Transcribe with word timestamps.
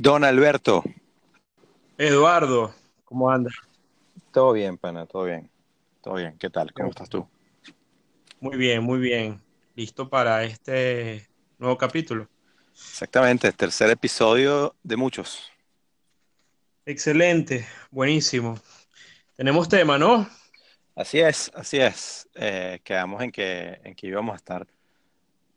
Don 0.00 0.22
Alberto. 0.22 0.84
Eduardo, 1.96 2.72
¿cómo 3.04 3.28
andas? 3.32 3.52
Todo 4.32 4.52
bien, 4.52 4.78
pana, 4.78 5.06
todo 5.06 5.24
bien. 5.24 5.50
Todo 6.00 6.14
bien. 6.14 6.38
¿Qué 6.38 6.48
tal? 6.50 6.72
¿Cómo 6.72 6.90
estás 6.90 7.08
tú? 7.08 7.28
Muy 8.38 8.56
bien, 8.56 8.84
muy 8.84 9.00
bien. 9.00 9.42
Listo 9.74 10.08
para 10.08 10.44
este 10.44 11.28
nuevo 11.58 11.76
capítulo. 11.76 12.28
Exactamente, 12.72 13.50
tercer 13.50 13.90
episodio 13.90 14.72
de 14.84 14.96
muchos. 14.96 15.50
Excelente, 16.86 17.66
buenísimo. 17.90 18.56
Tenemos 19.34 19.68
tema, 19.68 19.98
¿no? 19.98 20.28
Así 20.94 21.18
es, 21.18 21.50
así 21.56 21.78
es. 21.80 22.28
Eh, 22.36 22.78
quedamos 22.84 23.20
en 23.20 23.32
que, 23.32 23.80
en 23.82 23.96
que 23.96 24.06
íbamos 24.06 24.34
a 24.34 24.36
estar 24.36 24.64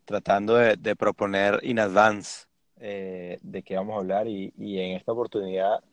tratando 0.04 0.56
de, 0.56 0.74
de 0.74 0.96
proponer 0.96 1.60
in 1.62 1.78
advance 1.78 2.46
eh, 2.84 3.38
de 3.42 3.62
qué 3.62 3.76
vamos 3.76 3.94
a 3.94 4.00
hablar 4.00 4.26
y, 4.26 4.52
en 4.58 4.96
esta 4.96 5.12
oportunidad 5.12 5.84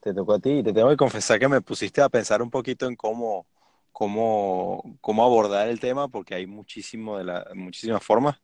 te 0.00 0.12
tocó 0.12 0.34
a 0.34 0.40
ti 0.40 0.50
y 0.58 0.62
te 0.64 0.72
tengo 0.72 0.90
que 0.90 0.96
confesar 0.96 1.38
que 1.38 1.46
me 1.46 1.60
pusiste 1.60 2.00
a 2.02 2.08
pensar 2.08 2.42
un 2.42 2.50
poquito 2.50 2.88
en 2.88 2.96
cómo, 2.96 3.46
cómo, 3.92 4.98
cómo 5.00 5.22
abordar 5.22 5.68
el 5.68 5.78
tema 5.78 6.08
porque 6.08 6.34
hay 6.34 6.46
muchísimo 6.46 7.16
de 7.16 7.24
la, 7.24 7.46
muchísimas 7.54 8.02
formas 8.02 8.40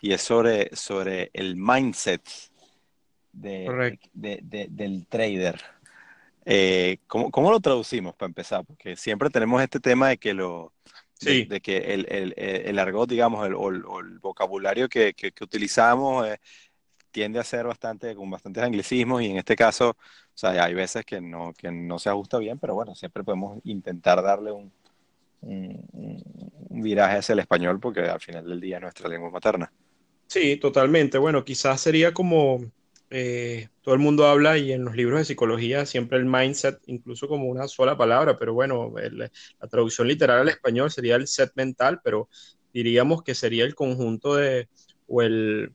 y 0.00 0.14
es 0.14 0.22
sobre, 0.22 0.74
sobre 0.74 1.30
el 1.34 1.56
mindset 1.56 2.22
de, 3.30 3.98
del 4.14 5.06
trader. 5.06 5.60
Eh, 6.46 6.98
¿cómo, 7.06 7.50
lo 7.50 7.60
traducimos 7.60 8.14
para 8.14 8.28
empezar? 8.28 8.64
Porque 8.64 8.96
siempre 8.96 9.28
tenemos 9.28 9.62
este 9.62 9.80
tema 9.80 10.08
de 10.08 10.16
que 10.16 10.32
lo... 10.32 10.72
De, 11.20 11.60
que 11.62 11.78
el, 11.94 12.06
el, 12.10 12.34
el, 12.36 12.78
argot, 12.78 13.08
digamos, 13.08 13.46
el, 13.46 13.54
o, 13.54 13.70
el, 13.70 14.18
vocabulario 14.18 14.90
que, 14.90 15.14
que, 15.14 15.32
utilizamos 15.40 16.26
eh, 16.28 16.38
tiende 17.14 17.38
a 17.38 17.44
ser 17.44 17.64
bastante, 17.64 18.12
con 18.16 18.28
bastantes 18.28 18.64
anglicismos 18.64 19.22
y 19.22 19.26
en 19.26 19.36
este 19.38 19.54
caso, 19.54 19.90
o 19.90 19.96
sea, 20.34 20.64
hay 20.64 20.74
veces 20.74 21.04
que 21.06 21.20
no, 21.20 21.54
que 21.56 21.70
no 21.70 22.00
se 22.00 22.10
ajusta 22.10 22.38
bien, 22.38 22.58
pero 22.58 22.74
bueno, 22.74 22.96
siempre 22.96 23.22
podemos 23.22 23.60
intentar 23.62 24.20
darle 24.20 24.50
un, 24.50 24.72
un, 25.40 26.82
viraje 26.82 27.18
hacia 27.18 27.34
el 27.34 27.38
español 27.38 27.78
porque 27.78 28.00
al 28.00 28.20
final 28.20 28.44
del 28.44 28.60
día 28.60 28.76
es 28.76 28.82
nuestra 28.82 29.08
lengua 29.08 29.30
materna. 29.30 29.72
Sí, 30.26 30.56
totalmente. 30.56 31.16
Bueno, 31.16 31.44
quizás 31.44 31.80
sería 31.80 32.12
como 32.12 32.64
eh, 33.10 33.68
todo 33.80 33.94
el 33.94 34.00
mundo 34.00 34.26
habla 34.26 34.58
y 34.58 34.72
en 34.72 34.84
los 34.84 34.96
libros 34.96 35.20
de 35.20 35.24
psicología 35.24 35.86
siempre 35.86 36.18
el 36.18 36.24
mindset, 36.24 36.80
incluso 36.86 37.28
como 37.28 37.46
una 37.46 37.68
sola 37.68 37.96
palabra, 37.96 38.36
pero 38.36 38.54
bueno, 38.54 38.92
la 38.96 39.68
traducción 39.70 40.08
literal 40.08 40.40
al 40.40 40.48
español 40.48 40.90
sería 40.90 41.14
el 41.14 41.28
set 41.28 41.52
mental, 41.54 42.00
pero 42.02 42.28
diríamos 42.72 43.22
que 43.22 43.36
sería 43.36 43.64
el 43.64 43.76
conjunto 43.76 44.34
de, 44.34 44.68
o 45.06 45.22
el, 45.22 45.72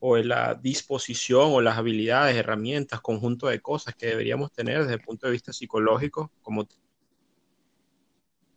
o 0.00 0.16
la 0.16 0.54
disposición 0.54 1.52
o 1.52 1.60
las 1.60 1.76
habilidades, 1.76 2.36
herramientas, 2.36 3.00
conjunto 3.00 3.48
de 3.48 3.60
cosas 3.60 3.94
que 3.94 4.06
deberíamos 4.06 4.52
tener 4.52 4.80
desde 4.82 4.94
el 4.94 5.00
punto 5.00 5.26
de 5.26 5.32
vista 5.32 5.52
psicológico 5.52 6.30
como 6.42 6.66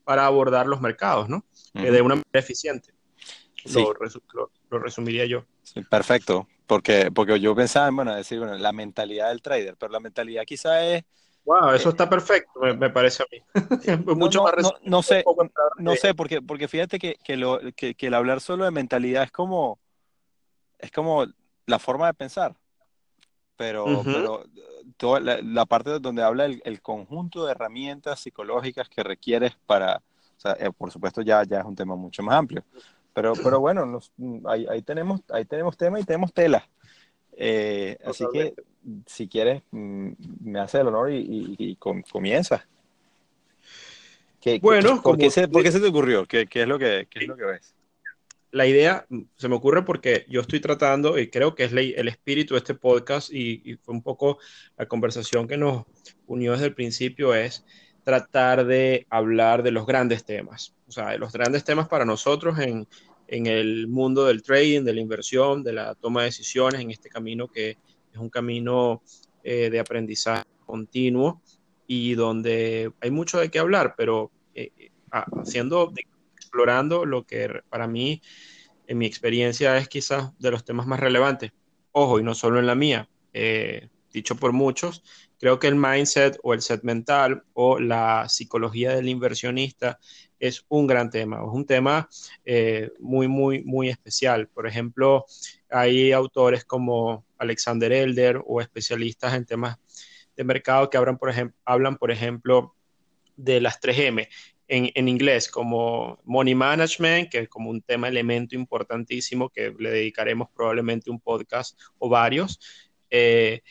para 0.03 0.25
abordar 0.25 0.67
los 0.67 0.81
mercados, 0.81 1.29
¿no? 1.29 1.43
de 1.73 2.01
una 2.01 2.15
manera 2.15 2.39
eficiente. 2.39 2.93
Lo, 3.65 4.79
resumiría 4.79 5.25
yo. 5.25 5.45
perfecto, 5.89 6.47
porque, 6.65 7.11
porque 7.11 7.39
yo 7.39 7.55
pensaba 7.55 7.87
en, 7.87 7.95
bueno, 7.95 8.15
decir, 8.15 8.39
bueno, 8.39 8.57
la 8.57 8.71
mentalidad 8.71 9.29
del 9.29 9.41
trader, 9.41 9.75
pero 9.77 9.91
la 9.91 9.99
mentalidad 9.99 10.43
quizá 10.45 10.83
es... 10.83 11.03
Wow, 11.45 11.71
eso 11.71 11.89
eh, 11.89 11.91
está 11.91 12.09
perfecto, 12.09 12.59
me, 12.59 12.89
parece 12.89 13.23
a 13.23 13.25
mí. 13.31 13.41
Mucho 14.15 14.43
más 14.43 14.53
no, 14.61 14.71
no, 14.83 15.01
sé, 15.03 15.23
no 15.77 15.95
sé, 15.95 16.13
porque, 16.13 16.41
porque 16.41 16.67
fíjate 16.67 16.99
que, 16.99 17.15
que, 17.23 17.37
lo, 17.37 17.59
que, 17.75 17.95
que 17.95 18.07
el 18.07 18.13
hablar 18.13 18.41
solo 18.41 18.65
de 18.65 18.71
mentalidad 18.71 19.23
es 19.23 19.31
como 19.31 19.79
es 20.81 20.91
como 20.91 21.25
la 21.65 21.79
forma 21.79 22.07
de 22.07 22.13
pensar. 22.13 22.55
Pero, 23.55 23.85
pero 24.03 24.43
toda 24.97 25.19
la, 25.19 25.65
parte 25.65 25.99
donde 25.99 26.23
habla 26.23 26.45
el, 26.45 26.81
conjunto 26.81 27.45
de 27.45 27.51
herramientas 27.51 28.19
psicológicas 28.19 28.89
que 28.89 29.03
requieres 29.03 29.55
para, 29.67 29.97
o 29.97 30.39
sea, 30.39 30.53
eh, 30.59 30.71
por 30.75 30.91
supuesto 30.91 31.21
ya, 31.21 31.43
ya 31.43 31.59
es 31.59 31.65
un 31.65 31.75
tema 31.75 31.95
mucho 31.95 32.23
más 32.23 32.35
amplio. 32.35 32.63
Pero, 33.13 33.33
pero 33.43 33.59
bueno, 33.59 33.99
ahí, 34.45 34.65
ahí, 34.67 34.81
tenemos, 34.81 35.21
ahí 35.29 35.45
tenemos 35.45 35.77
tema 35.77 35.99
y 35.99 36.03
tenemos 36.03 36.33
tela. 36.33 36.67
Eh, 37.33 37.97
así 38.05 38.25
que 38.33 38.55
si 39.05 39.27
quieres, 39.27 39.61
mm, 39.71 40.11
me 40.43 40.59
hace 40.59 40.79
el 40.79 40.87
honor 40.87 41.11
y, 41.11 41.77
comienza. 41.77 42.65
bueno, 44.61 45.01
por, 45.01 45.17
qué 45.17 45.29
se, 45.29 45.47
¿por, 45.47 45.61
qué 45.61 45.71
se, 45.71 45.79
te 45.79 45.87
ocurrió? 45.87 46.25
¿Qué, 46.25 46.47
qué 46.47 46.63
es, 46.63 46.67
lo 46.67 46.79
que, 46.79 47.07
qué 47.09 47.19
es 47.19 47.27
lo 47.27 47.37
que 47.37 47.45
ves? 47.45 47.75
La 48.51 48.67
idea 48.67 49.07
se 49.37 49.47
me 49.47 49.55
ocurre 49.55 49.83
porque 49.83 50.25
yo 50.29 50.41
estoy 50.41 50.59
tratando, 50.59 51.17
y 51.17 51.29
creo 51.29 51.55
que 51.55 51.63
es 51.63 51.71
el 51.71 52.07
espíritu 52.07 52.53
de 52.53 52.59
este 52.59 52.75
podcast, 52.75 53.31
y, 53.31 53.77
fue 53.81 53.95
un 53.95 54.01
poco 54.01 54.39
la 54.77 54.87
conversación 54.87 55.47
que 55.47 55.57
nos 55.57 55.85
unió 56.27 56.51
desde 56.53 56.65
el 56.65 56.75
principio, 56.75 57.33
es 57.33 57.65
tratar 58.03 58.65
de 58.65 59.07
hablar 59.09 59.63
de 59.63 59.71
los 59.71 59.85
grandes 59.85 60.25
temas, 60.25 60.75
o 60.87 60.91
sea, 60.91 61.09
de 61.11 61.17
los 61.17 61.31
grandes 61.31 61.63
temas 61.63 61.87
para 61.87 62.05
nosotros 62.05 62.59
en, 62.59 62.87
el 63.27 63.87
mundo 63.87 64.25
del 64.25 64.43
trading, 64.43 64.83
de 64.83 64.93
la 64.93 64.99
inversión, 64.99 65.63
de 65.63 65.71
la 65.71 65.95
toma 65.95 66.21
de 66.21 66.25
decisiones, 66.25 66.81
en 66.81 66.91
este 66.91 67.07
camino 67.07 67.47
que 67.47 67.77
es 68.11 68.17
un 68.17 68.29
camino 68.29 69.01
eh, 69.41 69.69
de 69.69 69.79
aprendizaje 69.79 70.43
continuo 70.65 71.41
y 71.87 72.15
donde 72.15 72.91
hay 72.99 73.09
mucho 73.09 73.39
de 73.39 73.49
qué 73.49 73.59
hablar, 73.59 73.95
pero 73.95 74.31
eh, 74.53 74.71
eh, 74.77 74.91
haciendo 75.11 75.93
explorando 76.51 77.05
lo 77.05 77.25
que 77.25 77.61
para 77.69 77.87
mí, 77.87 78.21
en 78.85 78.97
mi 78.97 79.05
experiencia, 79.05 79.77
es 79.77 79.87
quizás 79.87 80.37
de 80.37 80.51
los 80.51 80.65
temas 80.65 80.85
más 80.85 80.99
relevantes. 80.99 81.53
Ojo, 81.93 82.19
y 82.19 82.23
no 82.23 82.35
solo 82.35 82.59
en 82.59 82.67
la 82.67 82.75
mía, 82.75 83.07
eh, 83.31 83.87
dicho 84.11 84.35
por 84.35 84.51
muchos, 84.51 85.01
creo 85.39 85.59
que 85.59 85.67
el 85.67 85.75
mindset 85.75 86.37
o 86.43 86.53
el 86.53 86.61
set 86.61 86.83
mental 86.83 87.43
o 87.53 87.79
la 87.79 88.27
psicología 88.27 88.93
del 88.93 89.07
inversionista 89.07 89.97
es 90.39 90.65
un 90.67 90.87
gran 90.87 91.09
tema, 91.09 91.37
es 91.37 91.53
un 91.53 91.65
tema 91.65 92.09
eh, 92.43 92.91
muy, 92.99 93.29
muy, 93.29 93.63
muy 93.63 93.87
especial. 93.87 94.49
Por 94.49 94.67
ejemplo, 94.67 95.25
hay 95.69 96.11
autores 96.11 96.65
como 96.65 97.23
Alexander 97.37 97.93
Elder 97.93 98.41
o 98.45 98.59
especialistas 98.59 99.35
en 99.35 99.45
temas 99.45 99.77
de 100.35 100.43
mercado 100.43 100.89
que 100.89 100.97
hablan, 100.97 101.17
por 101.17 101.29
ejemplo, 101.29 101.57
hablan, 101.63 101.95
por 101.95 102.11
ejemplo 102.11 102.75
de 103.37 103.61
las 103.61 103.79
3M, 103.79 104.27
en, 104.73 105.07
inglés 105.09 105.49
como 105.49 106.21
Money 106.23 106.55
Management, 106.55 107.29
que 107.29 107.39
es 107.39 107.49
como 107.49 107.69
un 107.69 107.81
tema, 107.81 108.07
elemento 108.07 108.55
importantísimo 108.55 109.49
que 109.49 109.75
le 109.77 109.91
dedicaremos 109.91 110.47
probablemente 110.55 111.11
un 111.11 111.19
podcast 111.19 111.77
o 111.99 112.07
varios, 112.07 112.57
eh, 113.09 113.63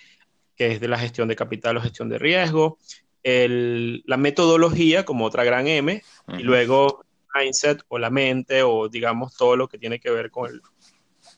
que 0.54 0.72
es 0.72 0.80
de 0.80 0.88
la 0.88 0.98
gestión 0.98 1.26
de 1.28 1.36
capital 1.36 1.78
o 1.78 1.80
gestión 1.80 2.10
de 2.10 2.18
riesgo, 2.18 2.78
la 3.22 4.16
metodología 4.18 5.06
como 5.06 5.24
otra 5.24 5.42
gran 5.42 5.66
M, 5.66 6.02
y 6.36 6.42
luego 6.42 7.02
mindset 7.34 7.82
o 7.88 7.98
la 7.98 8.10
mente 8.10 8.62
o 8.62 8.88
digamos 8.88 9.34
todo 9.36 9.56
lo 9.56 9.68
que 9.68 9.78
tiene 9.78 10.00
que 10.00 10.10
ver 10.10 10.30
con, 10.30 10.60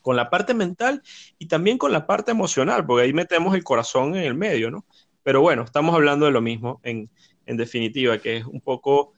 con 0.01 0.17
la 0.17 0.29
parte 0.29 0.53
mental 0.53 1.01
y 1.37 1.47
también 1.47 1.77
con 1.77 1.93
la 1.93 2.05
parte 2.05 2.31
emocional, 2.31 2.85
porque 2.85 3.05
ahí 3.05 3.13
metemos 3.13 3.55
el 3.55 3.63
corazón 3.63 4.15
en 4.15 4.23
el 4.23 4.35
medio, 4.35 4.71
¿no? 4.71 4.85
Pero 5.23 5.39
bueno, 5.39 5.61
estamos 5.61 5.95
hablando 5.95 6.25
de 6.25 6.33
lo 6.33 6.41
mismo 6.41 6.81
en, 6.83 7.09
en 7.45 7.55
definitiva, 7.55 8.17
que 8.17 8.37
es 8.37 8.45
un 8.45 8.59
poco 8.59 9.13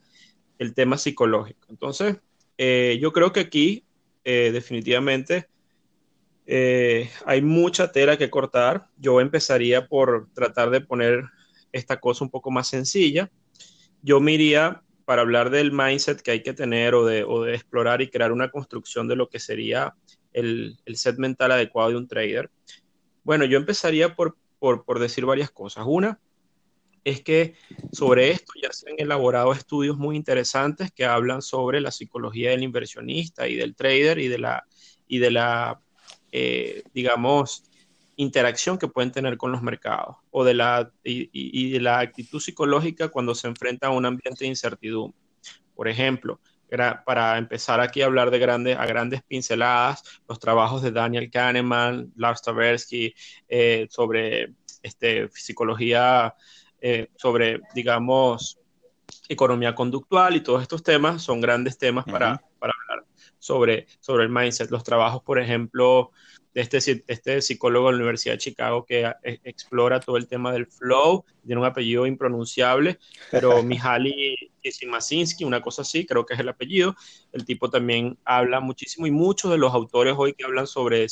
el 0.59 0.73
tema 0.73 0.97
psicológico. 0.97 1.67
Entonces, 1.69 2.17
eh, 2.57 2.97
yo 3.01 3.11
creo 3.11 3.31
que 3.31 3.41
aquí 3.41 3.85
eh, 4.23 4.51
definitivamente 4.51 5.47
eh, 6.45 7.09
hay 7.25 7.41
mucha 7.41 7.91
tela 7.91 8.17
que 8.17 8.29
cortar. 8.29 8.87
Yo 8.97 9.21
empezaría 9.21 9.87
por 9.87 10.29
tratar 10.33 10.69
de 10.69 10.81
poner 10.81 11.25
esta 11.71 11.99
cosa 11.99 12.23
un 12.23 12.29
poco 12.29 12.51
más 12.51 12.67
sencilla. 12.67 13.29
Yo 14.01 14.19
me 14.19 14.33
iría 14.33 14.81
para 15.05 15.21
hablar 15.21 15.49
del 15.49 15.71
mindset 15.71 16.21
que 16.21 16.31
hay 16.31 16.43
que 16.43 16.53
tener 16.53 16.95
o 16.95 17.05
de, 17.05 17.53
explorar 17.53 18.01
y 18.01 18.09
crear 18.09 18.31
una 18.31 18.49
construcción 18.49 19.07
de 19.07 19.15
lo 19.15 19.29
que 19.29 19.39
sería 19.39 19.93
el, 20.33 20.77
set 20.95 21.17
mental 21.17 21.51
adecuado 21.51 21.91
de 21.91 21.97
un 21.97 22.07
trader. 22.07 22.49
Bueno, 23.23 23.45
yo 23.45 23.57
empezaría 23.57 24.15
por, 24.15 24.35
por 24.59 24.99
decir 24.99 25.25
varias 25.25 25.51
cosas. 25.51 25.85
Una, 25.87 26.19
es 27.05 27.21
que 27.21 27.53
sobre 27.93 28.31
esto 28.31 28.53
ya 28.61 28.73
se 28.73 28.89
han 28.89 28.95
elaborado 28.97 29.53
estudios 29.53 29.95
muy 29.95 30.15
interesantes 30.17 30.91
que 30.91 31.05
hablan 31.05 31.41
sobre 31.43 31.79
la 31.79 31.91
psicología 31.91 32.49
del 32.49 32.63
inversionista 32.63 33.47
y 33.47 33.55
del 33.55 33.75
trader 33.75 34.19
y 34.19 34.27
de 34.27 34.39
la, 34.39 34.65
y 35.07 35.19
de 35.19 35.31
la 35.31 35.79
eh, 36.31 36.83
digamos, 36.93 37.63
interacción 38.15 38.79
que 38.79 38.87
pueden 38.87 39.11
tener 39.11 39.37
con 39.37 39.51
los 39.51 39.61
mercados 39.61 40.17
o 40.31 40.43
de 40.43 40.55
la, 40.55 40.91
y, 41.03 41.69
de 41.69 41.79
la 41.79 41.99
actitud 41.99 42.39
psicológica 42.39 43.09
cuando 43.09 43.35
se 43.35 43.47
enfrenta 43.47 43.87
a 43.87 43.91
un 43.91 44.05
ambiente 44.05 44.43
de 44.43 44.47
incertidumbre. 44.47 45.17
Por 45.75 45.87
ejemplo, 45.87 46.39
para 47.05 47.37
empezar 47.37 47.79
aquí 47.81 48.01
a 48.01 48.07
hablar 48.07 48.31
de 48.31 48.39
grandes, 48.39 48.77
a 48.77 48.85
grandes 48.87 49.21
pinceladas, 49.23 50.03
los 50.27 50.39
trabajos 50.39 50.81
de 50.81 50.91
Daniel 50.91 51.29
Kahneman, 51.29 52.11
Lars 52.15 52.41
Tversky, 52.41 53.13
eh, 53.47 53.87
sobre 53.91 54.55
este, 54.81 55.29
psicología, 55.29 56.33
eh, 56.81 57.10
sobre, 57.16 57.62
digamos, 57.74 58.60
economía 59.30 59.74
conductual 59.75 60.36
y 60.36 60.42
todos 60.42 60.62
estos 60.62 60.83
temas 60.83 61.22
son 61.22 61.42
grandes 61.42 61.77
temas 61.77 62.06
para, 62.06 62.42
para 62.60 62.74
hablar 62.81 63.06
sobre, 63.39 63.88
sobre 64.00 64.24
el 64.24 64.30
mindset. 64.30 64.69
Los 64.72 64.83
trabajos, 64.83 65.22
por 65.24 65.39
ejemplo, 65.39 66.12
de 66.56 66.62
este, 66.62 67.04
este 67.07 67.42
psicólogo 67.42 67.88
de 67.88 67.94
la 67.94 67.98
Universidad 67.98 68.36
de 68.36 68.39
Chicago 68.39 68.86
que 68.86 69.06
e, 69.24 69.39
explora 69.44 70.00
todo 70.00 70.18
el 70.18 70.27
tema 70.27 70.54
del 70.54 70.68
flow, 70.68 71.25
tiene 71.45 71.60
un 71.60 71.68
apellido 71.68 72.07
impronunciable, 72.07 72.98
pero 73.30 73.62
Mihaly 73.63 74.36
Csikszentmihalyi, 74.63 75.44
una 75.44 75.62
cosa 75.62 75.81
así, 75.81 76.06
creo 76.06 76.25
que 76.25 76.33
es 76.33 76.39
el 76.39 76.50
apellido. 76.50 76.95
El 77.33 77.45
tipo 77.45 77.69
también 77.69 78.18
habla 78.24 78.62
muchísimo 78.62 79.06
y 79.06 79.12
muchos 79.12 79.51
de 79.51 79.57
los 79.57 79.74
autores 79.74 80.16
hoy 80.18 80.33
que 80.33 80.45
hablan 80.45 80.66
sobre 80.66 81.07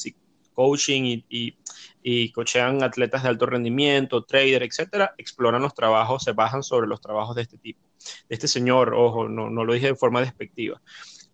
coaching 0.54 1.04
y, 1.04 1.26
y, 1.30 1.58
y 2.04 2.32
cochean 2.32 2.84
atletas 2.84 3.24
de 3.24 3.30
alto 3.30 3.46
rendimiento, 3.46 4.24
trader, 4.24 4.64
etcétera, 4.64 5.14
exploran 5.18 5.62
los 5.62 5.74
trabajos, 5.74 6.24
se 6.24 6.34
basan 6.34 6.64
sobre 6.64 6.88
los 6.88 7.02
trabajos 7.02 7.36
de 7.36 7.44
este 7.44 7.58
tipo, 7.58 7.82
de 8.30 8.36
este 8.36 8.48
señor, 8.48 8.94
ojo, 8.94 9.28
no, 9.28 9.50
no 9.50 9.66
lo 9.66 9.74
dije 9.74 9.88
de 9.88 9.96
forma 9.96 10.22
despectiva. 10.22 10.82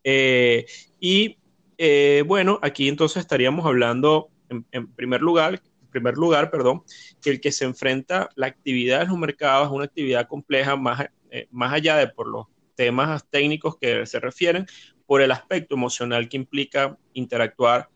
Eh, 0.03 0.65
y 0.99 1.37
eh, 1.77 2.23
bueno, 2.25 2.59
aquí 2.61 2.87
entonces 2.87 3.21
estaríamos 3.21 3.65
hablando 3.65 4.29
en, 4.49 4.87
primer 4.93 5.21
lugar, 5.21 5.61
primer 5.91 6.15
lugar, 6.15 6.51
perdón, 6.51 6.83
que 7.21 7.29
el 7.29 7.41
que 7.41 7.51
se 7.51 7.65
enfrenta 7.65 8.29
la 8.35 8.47
actividad 8.47 9.03
en 9.03 9.09
los 9.09 9.17
mercados 9.17 9.67
es 9.67 9.73
una 9.73 9.85
actividad 9.85 10.27
compleja 10.27 10.75
más, 10.75 11.07
eh, 11.31 11.47
más 11.51 11.73
allá 11.73 11.97
de 11.97 12.07
por 12.07 12.27
los 12.27 12.47
temas 12.75 13.27
técnicos 13.29 13.77
que 13.77 14.05
se 14.05 14.19
refieren, 14.19 14.65
por 15.05 15.21
el 15.21 15.31
aspecto 15.31 15.75
emocional 15.75 16.29
que 16.29 16.37
implica 16.37 16.97
interactuar 17.13 17.89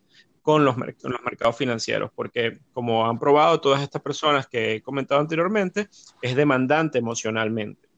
con 0.43 0.63
los, 0.65 0.77
los, 0.77 1.23
mercados 1.23 1.57
financieros, 1.57 2.11
porque 2.13 2.59
como 2.73 3.07
han 3.07 3.17
probado 3.17 3.59
todas 3.59 3.81
estas 3.81 4.01
personas 4.01 4.45
que 4.45 4.75
he 4.75 4.81
comentado 4.81 5.21
anteriormente, 5.21 5.87
es 6.21 6.35
demandante 6.35 6.99
emocionalmente. 6.99 7.89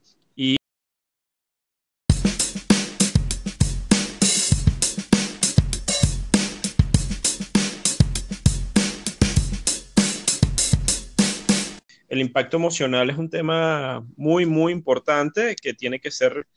el 12.07 12.21
impacto 12.21 12.56
emocional 12.56 13.09
es 13.09 13.18
un 13.18 13.30
tema 13.30 14.06
muy, 14.15 14.45
muy 14.45 14.71
importante 14.71 15.56
que 15.62 15.74
tiene 15.74 16.00
que 16.00 16.12
ser 16.12 16.48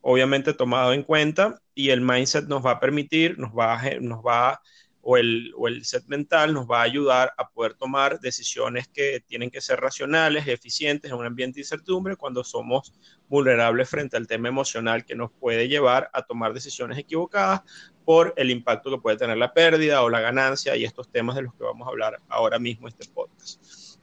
obviamente 0.00 0.52
tomado 0.54 0.92
en 0.92 1.04
cuenta 1.04 1.60
y 1.74 1.90
el 1.90 2.00
mindset 2.00 2.46
nos 2.46 2.64
va 2.64 2.72
a 2.72 2.80
permitir, 2.80 3.38
nos 3.38 3.52
va 3.52 3.80
nos 4.00 4.24
va 4.24 4.60
o 5.06 5.18
el, 5.18 5.52
o 5.56 5.68
el 5.68 5.84
set 5.84 6.06
mental 6.06 6.54
nos 6.54 6.66
va 6.66 6.80
a 6.80 6.84
ayudar 6.84 7.34
a 7.36 7.50
poder 7.50 7.74
tomar 7.74 8.20
decisiones 8.20 8.88
que 8.88 9.20
tienen 9.20 9.50
que 9.50 9.60
ser 9.60 9.78
racionales, 9.78 10.48
eficientes 10.48 11.10
en 11.10 11.18
un 11.18 11.26
ambiente 11.26 11.56
de 11.56 11.60
incertidumbre 11.60 12.16
cuando 12.16 12.42
somos 12.42 12.94
vulnerables 13.28 13.88
frente 13.88 14.16
al 14.16 14.26
tema 14.26 14.48
emocional 14.48 15.04
que 15.04 15.14
nos 15.14 15.30
puede 15.30 15.68
llevar 15.68 16.10
a 16.14 16.22
tomar 16.22 16.54
decisiones 16.54 16.96
equivocadas 16.96 17.60
por 18.06 18.32
el 18.38 18.50
impacto 18.50 18.90
que 18.90 18.98
puede 18.98 19.18
tener 19.18 19.36
la 19.36 19.52
pérdida 19.52 20.02
o 20.02 20.08
la 20.08 20.20
ganancia 20.20 20.74
y 20.74 20.84
estos 20.84 21.10
temas 21.10 21.36
de 21.36 21.42
los 21.42 21.54
que 21.54 21.64
vamos 21.64 21.86
a 21.86 21.90
hablar 21.90 22.20
ahora 22.28 22.58
mismo 22.58 22.88
en 22.88 22.94
este 22.98 23.12
podcast. 23.12 23.98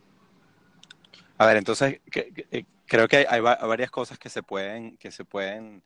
A 1.39 1.47
ver, 1.47 1.57
entonces 1.57 1.99
eh, 2.13 2.65
creo 2.85 3.07
que 3.07 3.25
hay, 3.27 3.41
varias 3.41 3.89
cosas 3.89 4.19
que 4.19 4.29
se 4.29 4.43
pueden, 4.43 4.97
que 4.97 5.09
se 5.09 5.25
pueden 5.25 5.81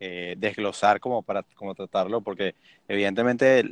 eh, 0.00 0.34
desglosar 0.38 1.00
como 1.00 1.22
para 1.22 1.42
como 1.54 1.74
tratarlo, 1.74 2.20
porque 2.20 2.54
evidentemente, 2.86 3.64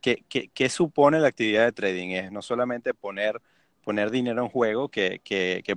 ¿qué, 0.00 0.68
supone 0.68 1.20
la 1.20 1.28
actividad 1.28 1.64
de 1.64 1.72
trading? 1.72 2.10
Es 2.10 2.32
no 2.32 2.42
solamente 2.42 2.94
poner, 2.94 3.40
poner 3.82 4.10
dinero 4.10 4.42
en 4.42 4.48
juego, 4.48 4.88
que, 4.88 5.20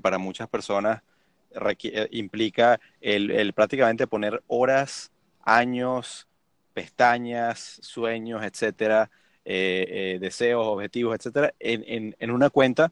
para 0.02 0.18
muchas 0.18 0.50
personas 0.50 1.02
eh, 1.84 2.08
implica 2.12 2.80
el, 3.02 3.54
prácticamente 3.54 4.08
poner 4.08 4.44
horas, 4.48 5.12
años, 5.42 6.28
pestañas, 6.74 7.80
sueños, 7.82 8.44
etcétera, 8.44 9.10
deseos, 9.46 10.68
objetivos, 10.68 11.16
etcétera, 11.16 11.54
en, 11.60 12.16
en 12.20 12.32
una 12.32 12.50
cuenta 12.50 12.92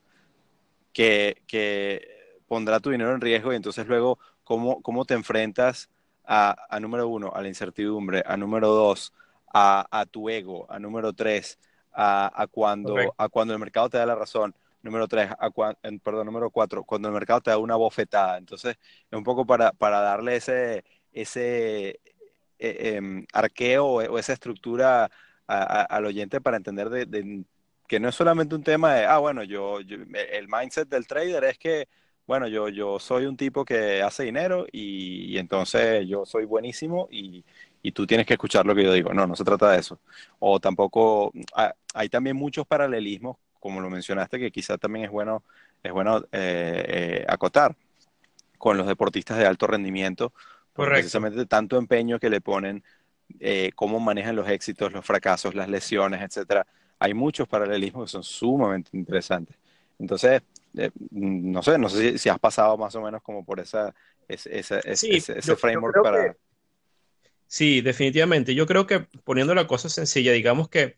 que, 0.95 2.15
pondrá 2.47 2.79
tu 2.79 2.91
dinero 2.91 3.13
en 3.13 3.21
riesgo 3.21 3.51
y 3.51 3.55
entonces 3.55 3.87
luego, 3.87 4.19
¿cómo, 4.43 4.81
cómo 4.81 5.03
te 5.05 5.15
enfrentas 5.15 5.89
a, 6.27 6.79
número 6.79 7.07
uno, 7.07 7.31
a 7.33 7.41
la 7.41 7.47
incertidumbre, 7.47 8.23
a 8.25 8.37
número 8.37 8.69
dos, 8.69 9.13
a, 9.53 10.05
tu 10.11 10.29
ego, 10.29 10.65
a 10.69 10.79
número 10.79 11.13
tres, 11.13 11.59
a, 11.93 12.47
cuando, 12.51 12.95
a 13.17 13.29
cuando 13.29 13.53
el 13.53 13.59
mercado 13.59 13.89
te 13.89 13.97
da 13.97 14.05
la 14.05 14.15
razón, 14.15 14.53
número 14.81 15.07
tres, 15.07 15.29
a 15.31 15.49
perdón, 16.03 16.25
número 16.25 16.49
cuatro, 16.49 16.83
cuando 16.83 17.07
el 17.07 17.13
mercado 17.13 17.41
te 17.41 17.51
da 17.51 17.57
una 17.57 17.75
bofetada. 17.75 18.37
Entonces, 18.37 18.77
es 19.09 19.17
un 19.17 19.23
poco 19.23 19.45
para, 19.45 19.71
para 19.71 19.99
darle 20.01 20.35
ese, 20.35 20.83
ese 21.13 21.99
eh, 22.59 22.95
em, 22.97 23.25
arqueo 23.33 23.85
o, 23.85 24.17
esa 24.19 24.33
estructura 24.33 25.09
al 25.47 26.05
oyente 26.05 26.41
para 26.41 26.57
entender 26.57 26.89
de, 26.89 27.45
que 27.87 27.99
no 27.99 28.09
es 28.09 28.15
solamente 28.15 28.55
un 28.55 28.63
tema 28.63 28.95
de, 28.95 29.05
ah, 29.05 29.19
bueno, 29.19 29.43
yo, 29.43 29.79
el 29.79 30.47
mindset 30.47 30.89
del 30.89 31.05
trader 31.07 31.43
es 31.43 31.57
que, 31.57 31.87
bueno, 32.27 32.47
yo, 32.47 32.69
yo 32.69 32.99
soy 32.99 33.25
un 33.25 33.37
tipo 33.37 33.65
que 33.65 34.01
hace 34.01 34.23
dinero 34.23 34.65
y, 34.71 35.37
entonces 35.37 36.07
yo 36.07 36.25
soy 36.25 36.45
buenísimo 36.45 37.07
y, 37.11 37.43
tú 37.93 38.07
tienes 38.07 38.25
que 38.25 38.33
escuchar 38.33 38.65
lo 38.65 38.73
que 38.73 38.83
yo 38.83 38.91
digo. 38.91 39.13
No, 39.13 39.27
no 39.27 39.35
se 39.35 39.43
trata 39.43 39.71
de 39.71 39.79
eso. 39.79 39.99
O 40.39 40.59
tampoco, 40.59 41.31
ah, 41.53 41.75
hay 41.93 42.09
también 42.09 42.35
muchos 42.35 42.65
paralelismos, 42.65 43.37
como 43.59 43.79
lo 43.79 43.91
mencionaste, 43.91 44.39
que 44.39 44.51
quizá 44.51 44.77
también 44.79 45.05
es 45.05 45.11
bueno, 45.11 45.43
es 45.83 45.91
bueno 45.91 46.17
eh, 46.31 46.85
eh, 47.21 47.25
acotar 47.27 47.75
con 48.57 48.77
los 48.77 48.87
deportistas 48.87 49.37
de 49.37 49.45
alto 49.45 49.67
rendimiento, 49.67 50.33
por 50.73 50.89
precisamente 50.89 51.45
tanto 51.45 51.77
empeño 51.77 52.19
que 52.19 52.31
le 52.31 52.41
ponen, 52.41 52.83
eh, 53.39 53.71
cómo 53.75 53.99
manejan 53.99 54.35
los 54.35 54.49
éxitos, 54.49 54.91
los 54.91 55.05
fracasos, 55.05 55.53
las 55.53 55.69
lesiones, 55.69 56.21
etcétera 56.21 56.65
hay 56.99 57.13
muchos 57.13 57.47
paralelismos 57.47 58.05
que 58.05 58.11
son 58.11 58.23
sumamente 58.23 58.91
interesantes. 58.93 59.55
Entonces, 59.99 60.41
eh, 60.77 60.91
no 61.11 61.61
sé, 61.63 61.77
no 61.77 61.89
sé 61.89 62.17
si, 62.17 62.29
has 62.29 62.39
pasado 62.39 62.77
más 62.77 62.95
o 62.95 63.01
menos 63.01 63.21
como 63.21 63.45
por 63.45 63.59
esa, 63.59 63.93
ese, 64.27 64.59
ese, 64.59 65.55
framework 65.55 66.01
para... 66.01 66.35
sí, 67.47 67.81
definitivamente. 67.81 68.55
Yo 68.55 68.65
creo 68.65 68.87
que 68.87 69.07
poniendo 69.23 69.53
la 69.55 69.67
cosa 69.67 69.89
sencilla, 69.89 70.31
digamos 70.31 70.69
que, 70.69 70.97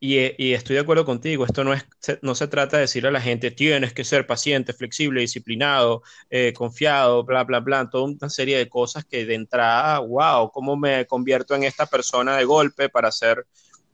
y, 0.00 0.18
y, 0.42 0.54
estoy 0.54 0.74
de 0.74 0.82
acuerdo 0.82 1.04
contigo, 1.04 1.44
esto 1.44 1.64
no, 1.64 1.72
es, 1.72 1.84
no 2.22 2.36
se 2.36 2.46
trata 2.46 2.76
de 2.76 2.82
decir 2.82 3.04
a 3.06 3.10
la 3.10 3.20
gente, 3.20 3.50
tienes 3.50 3.92
que 3.92 4.04
ser 4.04 4.28
paciente, 4.28 4.72
flexible, 4.72 5.20
disciplinado, 5.20 6.02
eh, 6.30 6.52
confiado, 6.52 7.24
bla, 7.24 7.42
bla, 7.42 7.58
bla, 7.58 7.90
toda 7.90 8.04
una 8.04 8.30
serie 8.30 8.58
de 8.58 8.68
cosas 8.68 9.04
que 9.04 9.26
de 9.26 9.34
entrada, 9.34 9.98
wow, 9.98 10.52
¿cómo 10.52 10.76
me 10.76 11.04
convierto 11.06 11.56
en 11.56 11.64
esta 11.64 11.86
persona 11.86 12.36
de 12.36 12.44
golpe 12.44 12.88
para 12.88 13.10
ser 13.10 13.44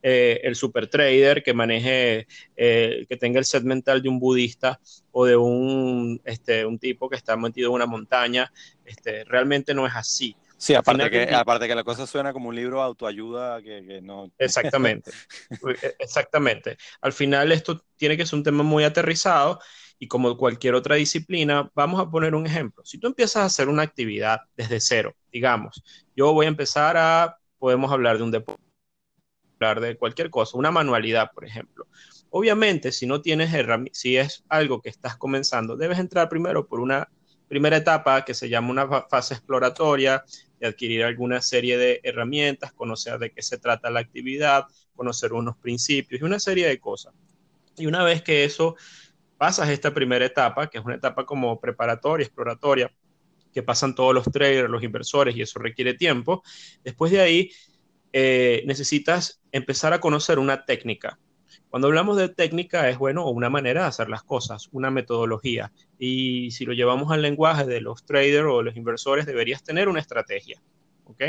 eh, 0.06 0.42
el 0.44 0.54
super 0.54 0.86
trader 0.86 1.42
que 1.42 1.54
maneje, 1.54 2.26
eh, 2.54 3.06
que 3.08 3.16
tenga 3.16 3.38
el 3.38 3.46
set 3.46 3.62
mental 3.62 4.02
de 4.02 4.10
un 4.10 4.18
budista 4.18 4.78
o 5.12 5.24
de 5.24 5.34
un, 5.34 6.20
este, 6.26 6.66
un 6.66 6.78
tipo 6.78 7.08
que 7.08 7.16
está 7.16 7.38
metido 7.38 7.70
en 7.70 7.76
una 7.76 7.86
montaña. 7.86 8.52
Este, 8.84 9.24
realmente 9.24 9.72
no 9.72 9.86
es 9.86 9.94
así. 9.94 10.36
Sí, 10.58 10.74
aparte 10.74 11.10
que, 11.10 11.34
aparte 11.34 11.66
que 11.66 11.74
la 11.74 11.84
cosa 11.84 12.06
suena 12.06 12.34
como 12.34 12.50
un 12.50 12.54
libro 12.54 12.80
de 12.80 12.84
autoayuda 12.84 13.62
que, 13.62 14.02
no... 14.02 14.30
Exactamente, 14.36 15.10
e, 15.82 15.96
exactamente. 15.98 16.76
Al 17.00 17.14
final 17.14 17.50
esto 17.50 17.82
tiene 17.96 18.18
que 18.18 18.26
ser 18.26 18.36
un 18.36 18.42
tema 18.44 18.62
muy 18.62 18.84
aterrizado 18.84 19.58
y 19.98 20.06
como 20.06 20.36
cualquier 20.36 20.74
otra 20.74 20.96
disciplina, 20.96 21.70
vamos 21.74 21.98
a 21.98 22.10
poner 22.10 22.34
un 22.34 22.46
ejemplo. 22.46 22.84
Si 22.84 22.98
tú 22.98 23.06
empiezas 23.06 23.36
a 23.36 23.46
hacer 23.46 23.70
una 23.70 23.82
actividad 23.82 24.40
desde 24.54 24.80
cero, 24.80 25.16
digamos, 25.32 25.82
yo 26.14 26.34
voy 26.34 26.44
a 26.44 26.50
empezar 26.50 26.98
a, 26.98 27.38
podemos 27.58 27.90
hablar 27.90 28.18
de 28.18 28.24
un 28.24 28.30
deporte 28.30 28.63
de 29.80 29.96
cualquier 29.96 30.30
cosa, 30.30 30.58
una 30.58 30.70
manualidad, 30.70 31.30
por 31.32 31.44
ejemplo. 31.44 31.86
Obviamente, 32.30 32.92
si 32.92 33.06
no 33.06 33.20
tienes 33.20 33.50
si 33.92 34.16
es 34.16 34.44
algo 34.48 34.82
que 34.82 34.88
estás 34.88 35.16
comenzando, 35.16 35.76
debes 35.76 35.98
entrar 35.98 36.28
primero 36.28 36.66
por 36.66 36.80
una 36.80 37.08
primera 37.48 37.76
etapa 37.76 38.24
que 38.24 38.34
se 38.34 38.48
llama 38.48 38.70
una 38.70 39.02
fase 39.08 39.34
exploratoria, 39.34 40.24
de 40.58 40.66
adquirir 40.66 41.04
alguna 41.04 41.40
serie 41.40 41.78
de 41.78 42.00
herramientas, 42.02 42.72
conocer 42.72 43.18
de 43.18 43.30
qué 43.30 43.42
se 43.42 43.58
trata 43.58 43.90
la 43.90 44.00
actividad, 44.00 44.64
conocer 44.94 45.32
unos 45.32 45.56
principios 45.56 46.20
y 46.20 46.24
una 46.24 46.40
serie 46.40 46.66
de 46.66 46.78
cosas. 46.78 47.14
Y 47.76 47.86
una 47.86 48.02
vez 48.02 48.22
que 48.22 48.44
eso 48.44 48.76
pasas 49.36 49.68
esta 49.68 49.92
primera 49.92 50.24
etapa, 50.24 50.68
que 50.68 50.78
es 50.78 50.84
una 50.84 50.94
etapa 50.94 51.26
como 51.26 51.60
preparatoria, 51.60 52.24
exploratoria, 52.24 52.90
que 53.52 53.62
pasan 53.62 53.94
todos 53.94 54.12
los 54.12 54.24
traders, 54.24 54.68
los 54.68 54.82
inversores, 54.82 55.36
y 55.36 55.42
eso 55.42 55.58
requiere 55.60 55.94
tiempo, 55.94 56.42
después 56.82 57.12
de 57.12 57.20
ahí 57.20 57.50
eh, 58.12 58.62
necesitas 58.66 59.40
empezar 59.54 59.92
a 59.92 60.00
conocer 60.00 60.40
una 60.40 60.64
técnica. 60.64 61.20
Cuando 61.70 61.86
hablamos 61.86 62.16
de 62.16 62.28
técnica 62.28 62.90
es, 62.90 62.98
bueno, 62.98 63.30
una 63.30 63.48
manera 63.48 63.82
de 63.82 63.86
hacer 63.86 64.08
las 64.08 64.24
cosas, 64.24 64.68
una 64.72 64.90
metodología. 64.90 65.72
Y 65.96 66.50
si 66.50 66.64
lo 66.64 66.72
llevamos 66.72 67.12
al 67.12 67.22
lenguaje 67.22 67.64
de 67.64 67.80
los 67.80 68.04
traders 68.04 68.48
o 68.48 68.62
los 68.62 68.76
inversores, 68.76 69.26
deberías 69.26 69.62
tener 69.62 69.88
una 69.88 70.00
estrategia. 70.00 70.60
¿Ok? 71.04 71.22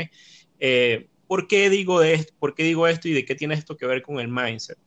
Eh, 0.58 1.08
¿por, 1.28 1.46
qué 1.46 1.70
digo 1.70 2.02
esto, 2.02 2.34
¿Por 2.40 2.56
qué 2.56 2.64
digo 2.64 2.88
esto 2.88 3.08
y 3.08 3.12
de 3.12 3.24
qué 3.24 3.36
tiene 3.36 3.54
esto 3.54 3.76
que 3.76 3.86
ver 3.86 4.02
con 4.02 4.18
el 4.18 4.26
mindset? 4.26 4.78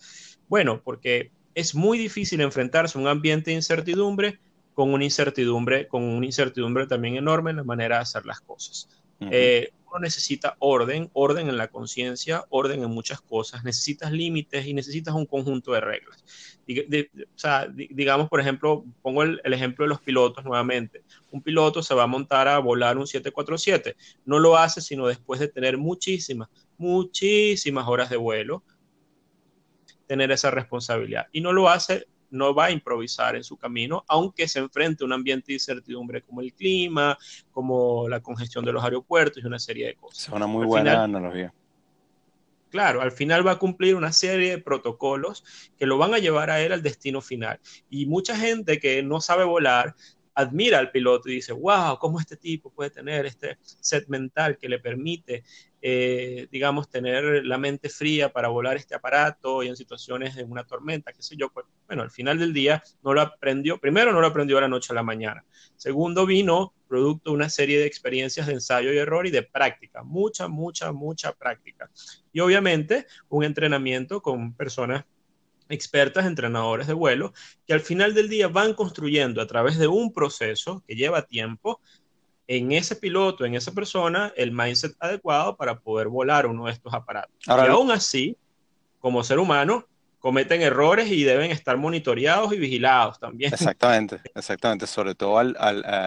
Bueno, 0.50 0.82
porque 0.84 1.32
es 1.56 1.74
muy 1.74 1.98
difícil 1.98 2.42
enfrentarse 2.42 2.98
a 2.98 3.02
un 3.02 3.08
ambiente 3.08 3.52
de 3.52 3.56
incertidumbre 3.56 4.40
con 4.74 4.94
una 4.94 5.06
incertidumbre, 5.06 5.88
con 5.88 6.04
una 6.04 6.26
incertidumbre 6.26 6.88
también 6.88 7.16
enorme 7.16 7.52
en 7.52 7.58
la 7.58 7.64
manera 7.64 7.96
de 7.98 8.02
hacer 8.02 8.26
las 8.26 8.42
cosas 8.42 8.99
uno 9.90 10.00
necesita 10.00 10.56
orden, 10.60 11.10
orden 11.14 11.50
en 11.50 11.58
la 11.58 11.68
conciencia, 11.68 12.46
orden 12.50 12.84
en 12.84 12.90
muchas 12.90 13.22
cosas, 13.22 13.64
necesitas 13.64 14.12
límites 14.12 14.66
y 14.66 14.74
necesitas 14.74 15.16
un 15.16 15.26
conjunto 15.26 15.74
de 15.74 15.82
reglas. 15.82 16.24
digamos, 17.90 18.30
por 18.30 18.40
ejemplo, 18.40 18.86
pongo 19.02 19.24
el, 19.24 19.42
ejemplo 19.44 19.86
de 19.86 19.90
los 19.90 20.02
pilotos 20.02 20.44
nuevamente. 20.46 21.04
Un 21.32 21.42
piloto 21.42 21.82
se 21.82 21.96
va 21.96 22.04
a 22.04 22.08
montar 22.08 22.48
a 22.48 22.60
volar 22.60 22.98
un 22.98 23.08
747, 23.08 23.96
no 24.26 24.40
lo 24.40 24.58
hace 24.58 24.82
sino 24.82 25.08
después 25.08 25.40
de 25.40 25.48
tener 25.48 25.78
muchísimas, 25.78 26.50
muchísimas 26.78 27.88
horas 27.88 28.10
de 28.10 28.18
vuelo, 28.18 28.64
tener 30.08 30.32
esa 30.32 30.52
responsabilidad. 30.52 31.28
Y 31.32 31.42
no 31.42 31.54
lo 31.54 31.70
hace 31.70 32.08
no 32.32 32.54
va 32.54 32.66
a 32.66 32.72
improvisar 32.72 33.36
en 33.36 33.44
su 33.44 33.58
camino, 33.58 34.04
aunque 34.08 34.48
se 34.48 34.60
enfrente 34.60 35.04
a 35.04 35.08
un 35.08 35.14
ambiente 35.14 35.48
de 35.48 35.54
incertidumbre 35.54 36.22
como 36.22 36.42
el 36.42 36.54
clima, 36.54 37.18
como 37.52 38.08
la 38.08 38.20
congestión 38.22 38.66
de 38.66 38.72
los 38.72 38.84
aeropuertos 38.84 39.44
y 39.44 39.48
una 39.48 39.60
serie 39.60 39.88
de 39.88 39.96
cosas. 39.96 40.28
Es 40.28 40.30
una 40.30 40.48
muy 40.48 40.66
buena 40.66 41.04
analogía. 41.04 41.54
Claro, 42.70 43.02
al 43.02 43.12
final 43.12 43.46
va 43.46 43.54
a 43.54 43.60
cumplir 43.60 43.96
una 43.96 44.12
serie 44.12 44.52
de 44.52 44.58
protocolos 44.60 45.44
que 45.78 45.88
lo 45.88 45.98
van 45.98 46.14
a 46.14 46.20
llevar 46.20 46.52
a 46.52 46.62
él 46.62 46.72
al 46.72 46.84
destino 46.84 47.20
final. 47.20 47.60
Y 47.90 48.06
mucha 48.06 48.38
gente 48.38 48.80
que 48.80 49.02
no 49.02 49.22
sabe 49.22 49.44
volar 49.44 49.96
admira 50.36 50.78
al 50.80 50.92
piloto 50.92 51.30
y 51.30 51.36
dice, 51.36 51.52
wow, 51.52 51.98
¿cómo 52.00 52.20
este 52.20 52.38
tipo 52.38 52.70
puede 52.70 52.92
tener 52.92 53.26
este 53.26 53.58
set 53.62 54.08
mental 54.08 54.58
que 54.58 54.70
le 54.70 54.80
permite 54.80 55.44
eh, 55.82 56.48
digamos, 56.52 56.90
tener 56.90 57.46
la 57.46 57.58
mente 57.58 57.90
fría 57.90 58.32
para 58.32 58.50
volar 58.50 58.78
este 58.78 58.96
aparato 58.96 59.64
y 59.64 59.68
en 59.68 59.76
situaciones 59.76 60.36
de 60.36 60.44
una 60.44 60.66
tormenta, 60.66 61.14
qué 61.14 61.24
sé 61.24 61.36
yo. 61.38 61.50
Pues, 61.52 61.66
bueno, 61.88 62.04
al 62.04 62.12
final 62.12 62.38
del 62.38 62.54
día 62.54 62.84
no 63.04 63.14
lo 63.14 63.22
aprendió, 63.22 63.80
primero 63.80 64.12
no 64.12 64.22
lo 64.22 64.28
aprendió 64.28 64.58
a 64.58 64.62
la 64.62 64.68
noche 64.68 64.92
a 64.92 64.96
la 64.96 65.04
mañana. 65.04 65.46
Segundo, 65.76 66.26
vino 66.26 66.74
producto 66.88 67.30
de 67.30 67.36
una 67.36 67.50
serie 67.50 67.80
de 67.80 67.86
experiencias 67.86 68.48
de 68.48 68.54
ensayo 68.54 68.92
y 68.92 68.98
error 68.98 69.26
y 69.28 69.32
de 69.32 69.44
práctica, 69.44 70.04
mucha, 70.04 70.48
mucha, 70.48 70.92
mucha 70.92 71.34
práctica. 71.34 71.90
Y 72.34 72.40
obviamente 72.40 73.06
un 73.30 73.44
entrenamiento 73.44 74.22
con 74.22 74.54
personas 74.54 75.06
expertas, 75.70 76.26
entrenadores 76.26 76.88
de 76.88 76.94
vuelo, 76.94 77.32
que 77.66 77.74
al 77.74 77.82
final 77.82 78.16
del 78.16 78.28
día 78.28 78.48
van 78.48 78.74
construyendo 78.74 79.40
a 79.42 79.48
través 79.48 79.78
de 79.78 79.88
un 79.88 80.12
proceso 80.12 80.84
que 80.88 80.96
lleva 80.96 81.28
tiempo 81.28 81.80
en 82.50 82.72
ese 82.72 82.96
piloto, 82.96 83.46
en 83.46 83.54
esa 83.54 83.72
persona, 83.72 84.34
el 84.36 84.52
mindset 84.52 84.96
adecuado 85.00 85.56
para 85.56 85.80
poder 85.80 86.08
volar 86.08 86.48
uno 86.48 86.66
de 86.66 86.72
estos 86.72 86.92
aparatos. 86.92 87.32
y 87.46 87.52
aún 87.52 87.92
así, 87.92 88.36
como 89.00 89.24
ser 89.24 89.38
humano, 89.38 89.86
cometen 90.18 90.64
errores 90.64 91.12
y 91.12 91.24
deben 91.24 91.52
estar 91.52 91.78
monitoreados 91.78 92.52
y 92.52 92.58
vigilados 92.58 93.20
también. 93.20 93.54
Exactamente, 93.54 94.20
exactamente, 94.34 94.88
sobre 94.88 95.14
todo 95.14 95.38
al, 95.38 95.56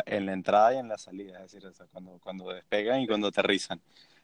en 0.05 0.27
la 0.27 0.33
entrada 0.33 0.75
y 0.75 0.79
en 0.79 0.89
la 0.89 0.99
salida, 0.99 1.45
es 1.45 1.53
decir, 1.53 1.71
cuando, 1.93 2.19
cuando 2.19 2.51
despegan 2.51 3.01
y 3.01 3.07
cuando 3.07 3.29
aterrizan. 3.29 3.81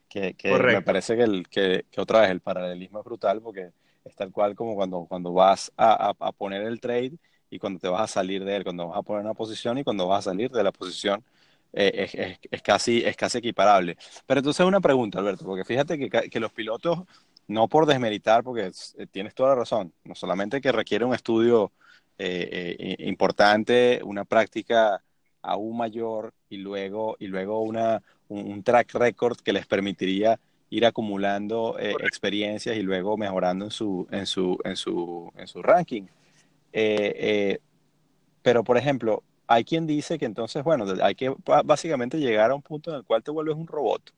Que, 0.09 0.35
que 0.35 0.51
me 0.51 0.83
parece 0.83 1.17
que, 1.17 1.23
el, 1.23 1.49
que, 1.49 1.85
que, 1.89 2.01
otra 2.01 2.23
vez 2.23 2.31
el 2.31 2.41
paralelismo 2.41 2.99
es 2.99 3.05
brutal 3.05 3.41
porque 3.41 3.71
es 4.05 4.17
tal 4.17 4.33
cual 4.33 4.57
como 4.57 4.75
cuando, 4.75 5.05
cuando 5.05 5.33
vas 5.33 5.71
a, 5.77 6.15
a, 6.19 6.33
poner 6.33 6.63
el 6.63 6.81
trade 6.81 7.13
y 7.49 7.61
cuando 7.61 7.79
te 7.79 7.89
vas 7.89 8.03
a 8.03 8.13
salir 8.15 8.43
de 8.45 8.57
él, 8.57 8.65
cuando 8.65 8.89
vas 8.89 8.99
a 8.99 9.03
poner 9.03 9.25
una 9.25 9.35
posición 9.35 9.79
y 9.79 9.85
cuando 9.85 10.09
vas 10.09 10.27
a 10.27 10.31
salir 10.31 10.51
de 10.51 10.65
la 10.65 10.73
posición 10.73 11.23
eh, 11.73 12.09
es, 12.13 12.39
es, 12.51 12.63
casi, 12.63 13.03
es 13.05 13.17
casi 13.17 13.39
equiparable. 13.39 13.97
Pero 14.27 14.41
entonces 14.41 14.65
una 14.65 14.81
pregunta, 14.81 15.19
Alberto, 15.19 15.45
porque 15.45 15.65
fíjate 15.65 15.99
que, 15.99 16.09
que 16.31 16.41
los 16.41 16.53
pilotos, 16.53 17.01
no 17.47 17.69
por 17.69 17.87
desmeritar, 17.87 18.43
porque 18.43 18.71
eh, 18.97 19.07
tienes 19.11 19.35
toda 19.35 19.51
la 19.51 19.57
razón, 19.57 19.93
no 20.05 20.15
solamente 20.15 20.61
que 20.61 20.73
requiere 20.73 21.05
un 21.05 21.15
estudio 21.15 21.73
eh, 22.19 22.97
importante, 23.01 24.01
una 24.05 24.25
práctica 24.25 25.03
aún 25.43 25.77
mayor 25.77 26.35
y 26.49 26.57
luego, 26.57 27.17
y 27.21 27.27
luego 27.27 27.63
una, 27.63 28.03
un, 28.29 28.63
track 28.63 28.95
record 28.95 29.39
que 29.39 29.53
les 29.53 29.67
permitiría 29.67 30.41
ir 30.71 30.85
acumulando 30.85 31.79
experiencias 31.79 32.77
y 32.77 32.83
luego 32.83 33.17
mejorando 33.17 33.67
en 33.67 33.71
su, 33.71 34.07
en 34.11 34.27
su, 34.27 34.59
en 34.65 34.77
su, 34.77 35.33
en 35.37 35.47
su 35.47 35.63
ranking. 35.63 36.07
pero, 38.43 38.65
por 38.65 38.77
ejemplo, 38.77 39.23
hay 39.49 39.65
quien 39.65 39.87
dice 39.87 40.19
que 40.19 40.27
entonces, 40.27 40.63
bueno, 40.63 40.85
hay 41.03 41.15
que 41.15 41.35
básicamente 41.65 42.19
llegar 42.19 42.51
a 42.51 42.55
un 42.55 42.63
punto 42.63 42.91
en 42.91 42.99
el 42.99 43.05
cual 43.05 43.23
te 43.23 43.31
vuelves 43.31 43.57
un 43.57 43.67
robot 43.67 44.13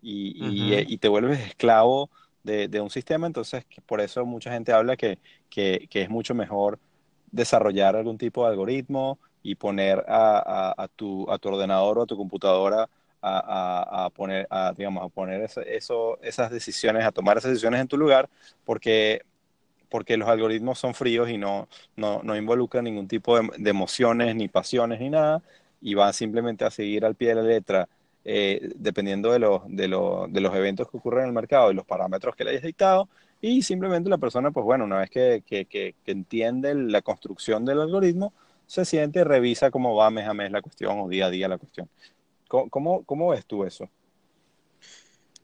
y, 0.00 0.84
y, 0.88 0.98
te 0.98 1.08
vuelves 1.08 1.40
esclavo 1.40 2.10
de, 2.42 2.68
de, 2.68 2.80
un 2.80 2.90
sistema, 2.90 3.26
entonces 3.26 3.64
por 3.86 4.00
eso 4.00 4.24
mucha 4.24 4.52
gente 4.52 4.72
habla 4.72 4.96
que, 4.96 5.18
que, 5.50 5.86
que, 5.90 6.02
es 6.02 6.10
mucho 6.10 6.34
mejor 6.34 6.78
desarrollar 7.30 7.96
algún 7.96 8.18
tipo 8.18 8.44
de 8.44 8.50
algoritmo 8.50 9.18
y 9.42 9.56
poner 9.56 10.04
a, 10.08 10.74
a, 10.76 10.88
tu, 10.88 11.30
a 11.30 11.38
tu 11.38 11.48
ordenador 11.48 11.98
o 11.98 12.02
a 12.02 12.06
tu 12.06 12.16
computadora 12.16 12.88
a, 13.20 14.04
a, 14.04 14.10
poner, 14.10 14.46
a, 14.50 14.72
digamos, 14.76 15.04
a 15.04 15.08
poner 15.08 15.48
eso, 15.66 16.18
esas 16.22 16.50
decisiones, 16.50 17.04
a 17.04 17.12
tomar 17.12 17.38
esas 17.38 17.50
decisiones 17.50 17.80
en 17.80 17.88
tu 17.88 17.96
lugar, 17.96 18.28
porque 18.64 19.22
porque 19.92 20.16
los 20.16 20.26
algoritmos 20.26 20.78
son 20.78 20.94
fríos 20.94 21.28
y 21.28 21.36
no, 21.36 21.68
no, 21.96 22.22
no 22.22 22.34
involucran 22.34 22.84
ningún 22.84 23.06
tipo 23.06 23.38
de, 23.38 23.70
emociones, 23.70 24.34
ni 24.34 24.48
pasiones, 24.48 24.98
ni 25.00 25.10
nada, 25.10 25.42
y 25.82 25.92
van 25.92 26.14
simplemente 26.14 26.64
a 26.64 26.70
seguir 26.70 27.04
al 27.04 27.14
pie 27.14 27.28
de 27.28 27.34
la 27.34 27.42
letra, 27.42 27.88
eh, 28.24 28.70
dependiendo 28.76 29.30
de, 29.32 29.38
los, 29.38 29.60
de, 29.68 29.82
de 29.82 30.40
los 30.40 30.54
eventos 30.54 30.90
que 30.90 30.96
ocurren 30.96 31.24
en 31.24 31.26
el 31.28 31.34
mercado 31.34 31.70
y 31.70 31.74
los 31.74 31.84
parámetros 31.84 32.34
que 32.34 32.42
le 32.42 32.52
hayas 32.52 32.62
dictado, 32.62 33.06
y 33.42 33.60
simplemente 33.60 34.08
la 34.08 34.16
persona, 34.16 34.50
pues 34.50 34.64
bueno, 34.64 34.84
una 34.84 35.00
vez 35.00 35.10
que, 35.10 35.42
que, 35.46 35.66
que, 35.66 35.94
entiende 36.06 36.74
la 36.74 37.02
construcción 37.02 37.66
del 37.66 37.82
algoritmo, 37.82 38.32
se 38.66 38.86
siente, 38.86 39.24
revisa 39.24 39.70
cómo 39.70 39.94
va 39.94 40.10
mes 40.10 40.26
a 40.26 40.32
mes 40.32 40.50
la 40.50 40.62
cuestión 40.62 41.00
o 41.00 41.08
día 41.08 41.26
a 41.26 41.30
día 41.30 41.48
la 41.48 41.58
cuestión. 41.58 41.86
¿Cómo, 42.48 42.70
cómo, 42.70 43.02
cómo 43.04 43.28
ves 43.28 43.44
tú 43.44 43.64
eso? 43.64 43.90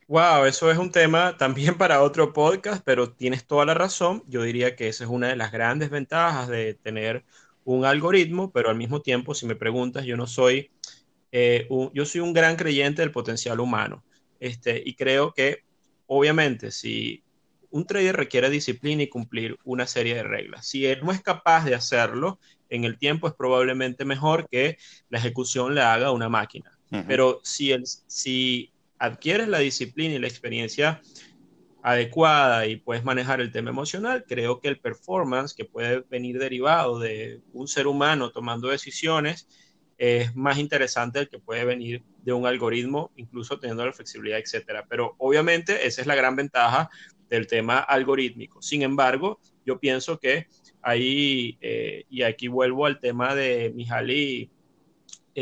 Wow, 0.09 0.47
eso 0.47 0.71
es 0.71 0.79
un 0.79 0.91
tema 0.91 1.37
también 1.37 1.77
para 1.77 2.00
otro 2.00 2.33
podcast, 2.33 2.83
pero 2.83 3.12
tienes 3.12 3.47
toda 3.47 3.67
la 3.67 3.75
razón. 3.75 4.25
Yo 4.27 4.43
diría 4.43 4.75
que 4.75 4.88
esa 4.88 5.05
es 5.05 5.11
una 5.11 5.29
de 5.29 5.37
las 5.37 5.53
grandes 5.53 5.91
ventajas 5.91 6.49
de 6.49 6.73
tener 6.73 7.27
un 7.65 7.85
algoritmo, 7.85 8.50
pero 8.50 8.71
al 8.71 8.77
mismo 8.77 9.03
tiempo, 9.03 9.35
si 9.35 9.45
me 9.45 9.55
preguntas, 9.55 10.07
yo 10.07 10.17
no 10.17 10.27
soy, 10.27 10.71
eh, 11.31 11.67
un, 11.69 11.91
yo 11.93 12.07
soy 12.07 12.23
un 12.23 12.33
gran 12.33 12.57
creyente 12.57 13.03
del 13.03 13.11
potencial 13.11 13.61
humano. 13.61 14.03
Este, 14.41 14.83
y 14.83 14.95
creo 14.95 15.35
que, 15.35 15.65
obviamente, 16.07 16.71
si 16.71 17.23
un 17.71 17.85
trader 17.87 18.17
requiere 18.17 18.49
disciplina 18.49 19.03
y 19.03 19.11
cumplir 19.11 19.59
una 19.65 19.87
serie 19.87 20.15
de 20.15 20.23
reglas, 20.23 20.67
si 20.67 20.87
él 20.87 21.00
no 21.03 21.12
es 21.12 21.21
capaz 21.21 21.67
de 21.67 21.75
hacerlo 21.75 22.38
en 22.71 22.85
el 22.85 22.97
tiempo, 22.97 23.29
es 23.29 23.35
probablemente 23.35 24.07
mejor 24.07 24.49
que 24.49 24.79
la 25.11 25.19
ejecución 25.19 25.75
le 25.75 25.83
haga 25.83 26.12
una 26.12 26.31
máquina. 26.31 26.79
Pero 27.07 27.41
si, 27.43 27.73
el, 27.73 27.85
si 27.85 28.73
adquieres 28.99 29.49
la 29.49 29.59
disciplina 29.59 30.14
y 30.14 30.19
la 30.19 30.28
experiencia 30.28 31.00
adecuada 31.83 32.67
y 32.67 32.76
puedes 32.76 33.05
manejar 33.05 33.40
el 33.40 33.52
tema 33.52 33.71
emocional, 33.71 34.25
creo 34.26 34.61
que 34.61 34.69
el 34.69 34.81
performance 34.81 35.55
que 35.55 35.64
puede 35.64 36.05
venir 36.11 36.38
derivado 36.38 36.99
de 36.99 37.40
un 37.52 37.69
ser 37.69 37.87
humano 37.87 38.31
tomando 38.31 38.69
decisiones 38.69 39.49
es 39.97 40.35
más 40.37 40.59
interesante 40.59 41.21
el 41.21 41.28
que 41.28 41.38
puede 41.38 41.64
venir 41.64 42.02
de 42.23 42.33
un 42.33 42.47
algoritmo, 42.47 43.11
incluso 43.17 43.59
teniendo 43.59 43.85
la 43.85 43.93
flexibilidad, 43.93 44.38
etcétera. 44.38 44.87
Pero 44.88 45.14
obviamente 45.19 45.87
esa 45.87 46.00
es 46.00 46.07
la 46.07 46.14
gran 46.14 46.37
ventaja 46.37 46.88
del 47.28 47.47
tema 47.47 47.78
algorítmico. 47.78 48.62
Sin 48.62 48.83
embargo, 48.83 49.40
yo 49.64 49.81
pienso 49.81 50.19
que 50.19 50.47
ahí, 50.83 51.59
eh, 51.61 52.05
y 52.09 52.23
aquí 52.23 52.49
vuelvo 52.49 52.87
al 52.87 53.00
tema 53.00 53.35
de 53.35 53.73
Mihaly 53.75 54.50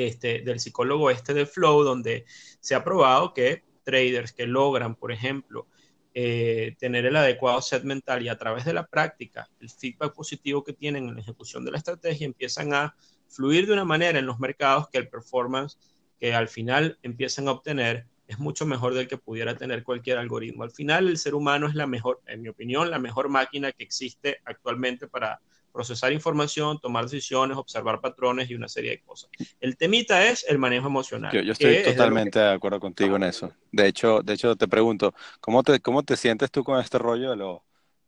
este, 0.04 0.40
del 0.42 0.60
psicólogo 0.60 1.10
este 1.10 1.32
de 1.32 1.46
Flow, 1.46 1.82
donde 1.82 2.26
se 2.60 2.74
ha 2.74 2.84
probado 2.84 3.32
que 3.32 3.64
traders 3.82 4.32
que 4.32 4.46
logran, 4.46 4.94
por 4.94 5.10
ejemplo, 5.10 5.68
eh, 6.12 6.76
tener 6.78 7.06
el 7.06 7.16
adecuado 7.16 7.62
set 7.62 7.82
mental 7.82 8.22
y 8.22 8.28
a 8.28 8.36
través 8.36 8.66
de 8.66 8.74
la 8.74 8.86
práctica, 8.86 9.48
el 9.58 9.70
feedback 9.70 10.14
positivo 10.14 10.62
que 10.62 10.74
tienen 10.74 11.08
en 11.08 11.14
la 11.14 11.20
ejecución 11.22 11.64
de 11.64 11.70
la 11.70 11.78
estrategia, 11.78 12.26
empiezan 12.26 12.74
a 12.74 12.94
fluir 13.28 13.66
de 13.66 13.72
una 13.72 13.86
manera 13.86 14.18
en 14.18 14.26
los 14.26 14.38
mercados 14.38 14.88
que 14.90 14.98
el 14.98 15.08
performance 15.08 15.78
que 16.20 16.34
al 16.34 16.48
final 16.48 16.98
empiezan 17.02 17.48
a 17.48 17.52
obtener 17.52 18.06
es 18.26 18.38
mucho 18.38 18.66
mejor 18.66 18.92
del 18.92 19.08
que 19.08 19.16
pudiera 19.16 19.56
tener 19.56 19.82
cualquier 19.82 20.18
algoritmo. 20.18 20.64
Al 20.64 20.72
final, 20.72 21.08
el 21.08 21.16
ser 21.16 21.34
humano 21.34 21.68
es 21.68 21.74
la 21.74 21.86
mejor, 21.86 22.20
en 22.26 22.42
mi 22.42 22.48
opinión, 22.48 22.90
la 22.90 22.98
mejor 22.98 23.30
máquina 23.30 23.72
que 23.72 23.84
existe 23.84 24.40
actualmente 24.44 25.06
para 25.06 25.40
procesar 25.76 26.11
información, 26.11 26.80
tomar 26.80 27.04
decisiones, 27.04 27.59
observar 27.59 28.00
patrones 28.00 28.49
y 28.49 28.54
una 28.54 28.66
serie 28.66 28.92
de 28.92 29.00
cosas. 29.02 29.28
El 29.61 29.76
temita 29.76 30.26
es 30.26 30.47
el 30.49 30.59
manejo 30.59 30.87
emocional. 30.87 31.30
Yo, 31.30 31.52
estoy 31.52 31.83
totalmente 31.85 32.38
de 32.38 32.52
acuerdo 32.52 32.80
contigo 32.80 33.16
en 33.16 33.25
eso. 33.25 33.52
De 33.71 33.87
hecho, 33.87 34.23
de 34.23 34.33
hecho 34.33 34.56
te 34.56 34.66
pregunto, 34.68 35.14
¿cómo 35.38 35.62
te, 35.62 35.78
cómo 35.80 36.02
te 36.02 36.16
sientes 36.16 36.50
tú 36.50 36.64
con 36.64 36.80
este 36.80 36.97
rollo 36.97 37.37
de, 37.37 37.59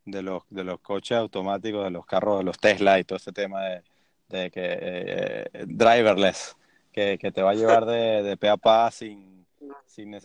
de 0.06 0.22
los, 0.22 0.44
de 0.48 0.64
los 0.64 0.80
coches 0.80 1.18
automáticos, 1.18 1.84
de 1.84 1.90
los 1.90 2.06
carros, 2.06 2.38
de 2.38 2.44
los 2.44 2.58
Tesla 2.58 2.98
y 2.98 3.04
todo 3.04 3.18
ese 3.18 3.32
tema 3.32 3.62
de, 3.64 3.82
de 4.30 4.50
que 4.50 4.78
eh, 4.80 5.64
driverless, 5.66 6.56
que, 6.90 7.18
que, 7.18 7.30
te 7.30 7.42
va 7.42 7.50
a 7.50 7.54
llevar 7.54 7.84
de, 7.84 8.22
de 8.22 8.36
pe 8.38 8.48
a 8.48 8.56
pa 8.56 8.90
sin, 8.90 9.37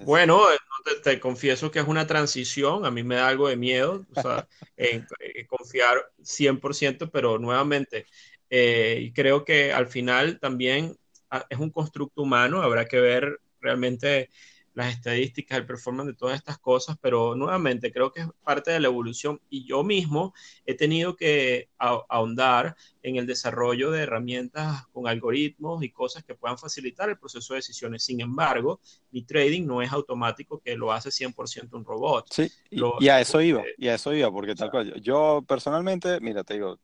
Bueno, 0.05 0.41
te, 0.83 0.95
te, 1.01 1.19
confieso 1.19 1.71
que 1.71 1.79
es 1.79 1.87
una 1.87 2.05
transición, 2.07 2.85
a 2.85 2.91
mí 2.91 3.03
me 3.03 3.15
da 3.15 3.27
algo 3.27 3.47
de 3.47 3.55
miedo, 3.55 4.05
o 4.15 4.21
sea, 4.21 4.47
en, 4.77 5.05
en 5.19 5.47
confiar 5.47 5.97
100%, 6.21 7.09
pero 7.11 7.37
nuevamente, 7.39 8.05
eh, 8.49 9.11
creo 9.15 9.43
que 9.43 9.73
al 9.73 9.87
final 9.87 10.39
también 10.39 10.95
ah, 11.29 11.45
es 11.49 11.57
un 11.57 11.71
constructo 11.71 12.21
humano, 12.21 12.61
habrá 12.61 12.85
que 12.85 12.99
ver 12.99 13.39
realmente 13.59 14.29
las 14.73 14.93
estadísticas, 14.93 15.57
el 15.57 15.65
performance 15.65 16.07
de 16.07 16.15
todas 16.15 16.35
estas 16.35 16.57
cosas, 16.57 16.97
pero 16.99 17.35
nuevamente 17.35 17.91
creo 17.91 18.11
que 18.11 18.21
es 18.21 18.27
parte 18.43 18.71
de 18.71 18.79
la 18.79 18.87
evolución 18.87 19.39
y 19.49 19.65
yo 19.65 19.83
mismo 19.83 20.33
he 20.65 20.73
tenido 20.75 21.15
que 21.15 21.69
ahondar 21.77 22.75
en 23.01 23.17
el 23.17 23.27
desarrollo 23.27 23.91
de 23.91 24.03
herramientas 24.03 24.87
con 24.87 25.07
algoritmos 25.07 25.83
y 25.83 25.89
cosas 25.89 26.23
que 26.23 26.35
puedan 26.35 26.57
facilitar 26.57 27.09
el 27.09 27.17
proceso 27.17 27.53
de 27.53 27.59
decisiones. 27.59 28.03
Sin 28.03 28.21
embargo, 28.21 28.79
mi 29.11 29.23
trading 29.23 29.65
no 29.65 29.81
es 29.81 29.91
automático 29.91 30.59
que 30.59 30.75
lo 30.75 30.91
hace 30.91 31.09
100% 31.09 31.73
un 31.73 31.85
robot. 31.85 32.25
Sí, 32.31 32.51
y, 32.69 32.77
lo, 32.77 32.95
y 32.99 33.09
a 33.09 33.21
eso 33.21 33.41
iba, 33.41 33.63
y 33.77 33.87
a 33.89 33.95
eso 33.95 34.13
iba, 34.13 34.31
porque 34.31 34.55
tal 34.55 34.71
cual, 34.71 35.01
yo 35.01 35.43
personalmente, 35.47 36.19
mira, 36.19 36.43
te 36.43 36.55
digo, 36.55 36.79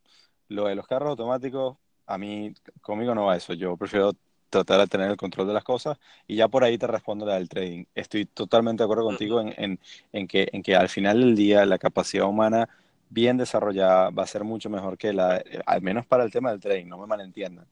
lo 0.48 0.66
de 0.66 0.74
los 0.74 0.86
carros 0.86 1.10
automáticos, 1.10 1.76
a 2.06 2.18
mí, 2.18 2.52
conmigo 2.80 3.14
no 3.14 3.26
va 3.26 3.36
eso, 3.36 3.54
yo 3.54 3.76
prefiero 3.76 4.12
tratar 4.50 4.80
de 4.80 4.86
tener 4.86 5.10
el 5.10 5.16
control 5.16 5.46
de 5.46 5.54
las 5.54 5.64
cosas 5.64 5.98
y 6.26 6.36
ya 6.36 6.48
por 6.48 6.64
ahí 6.64 6.76
te 6.76 6.86
respondo 6.86 7.24
la 7.24 7.34
del 7.34 7.48
trading. 7.48 7.84
Estoy 7.94 8.26
totalmente 8.26 8.82
de 8.82 8.84
acuerdo 8.84 9.04
contigo 9.04 9.40
en, 9.40 9.54
en, 9.56 9.80
en, 10.12 10.28
que, 10.28 10.48
en 10.52 10.62
que 10.62 10.76
al 10.76 10.88
final 10.88 11.20
del 11.20 11.34
día 11.36 11.64
la 11.64 11.78
capacidad 11.78 12.26
humana 12.26 12.68
bien 13.08 13.36
desarrollada 13.36 14.10
va 14.10 14.24
a 14.24 14.26
ser 14.26 14.44
mucho 14.44 14.68
mejor 14.68 14.98
que 14.98 15.12
la, 15.12 15.42
al 15.66 15.82
menos 15.82 16.06
para 16.06 16.24
el 16.24 16.30
tema 16.30 16.50
del 16.50 16.60
trading, 16.60 16.86
no 16.86 16.98
me 16.98 17.06
malentiendan. 17.06 17.66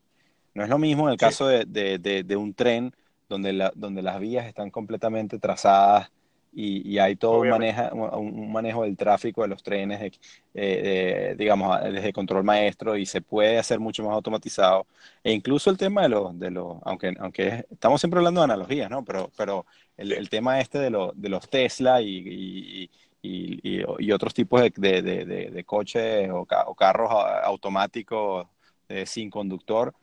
No 0.54 0.64
es 0.64 0.70
lo 0.70 0.78
mismo 0.78 1.06
en 1.06 1.12
el 1.12 1.18
caso 1.18 1.46
de, 1.46 1.64
de, 1.64 1.98
de, 1.98 2.24
de, 2.24 2.36
un 2.36 2.54
tren 2.54 2.92
donde, 3.28 3.52
la, 3.52 3.72
donde 3.74 4.02
las 4.02 4.18
vías 4.18 4.46
están 4.46 4.70
completamente 4.70 5.38
trazadas 5.38 6.10
y, 6.52 6.88
y 6.88 6.98
hay 6.98 7.16
todo 7.16 7.40
un, 7.40 7.48
maneja, 7.48 7.90
un, 7.92 8.52
manejo 8.52 8.82
del 8.84 8.96
tráfico 8.96 9.42
de 9.42 9.48
los 9.48 9.62
trenes, 9.62 10.00
de, 10.00 10.12
eh, 10.54 11.34
digamos, 11.38 11.80
desde 11.82 12.12
control 12.12 12.44
maestro 12.44 12.96
y 12.96 13.06
se 13.06 13.20
puede 13.20 13.58
hacer 13.58 13.80
mucho 13.80 14.02
más 14.02 14.12
automatizado. 14.12 14.86
E 15.22 15.32
incluso 15.32 15.70
el 15.70 15.76
tema 15.78 16.02
de 16.02 16.08
los, 16.08 16.38
de 16.38 16.50
los 16.50 16.78
aunque, 16.82 17.14
aunque 17.20 17.66
estamos 17.70 18.00
siempre 18.00 18.18
hablando 18.18 18.40
de 18.40 18.44
analogías, 18.44 18.90
¿no? 18.90 19.04
Pero, 19.04 19.30
pero 19.36 19.66
el, 19.96 20.12
el 20.12 20.28
tema 20.28 20.60
este 20.60 20.78
de, 20.78 20.90
lo, 20.90 21.12
de 21.14 21.28
los 21.28 21.48
Tesla 21.48 22.00
y, 22.02 22.88
y, 23.22 23.80
y, 23.98 24.12
otros 24.12 24.32
tipos 24.34 24.62
de, 24.62 25.02
de, 25.02 25.24
de 25.50 25.64
coches 25.64 26.30
o, 26.30 26.46
o, 26.66 26.74
carros 26.74 27.10
automáticos 27.44 28.46
eh, 28.88 29.04
sin 29.06 29.30
conductor, 29.30 29.94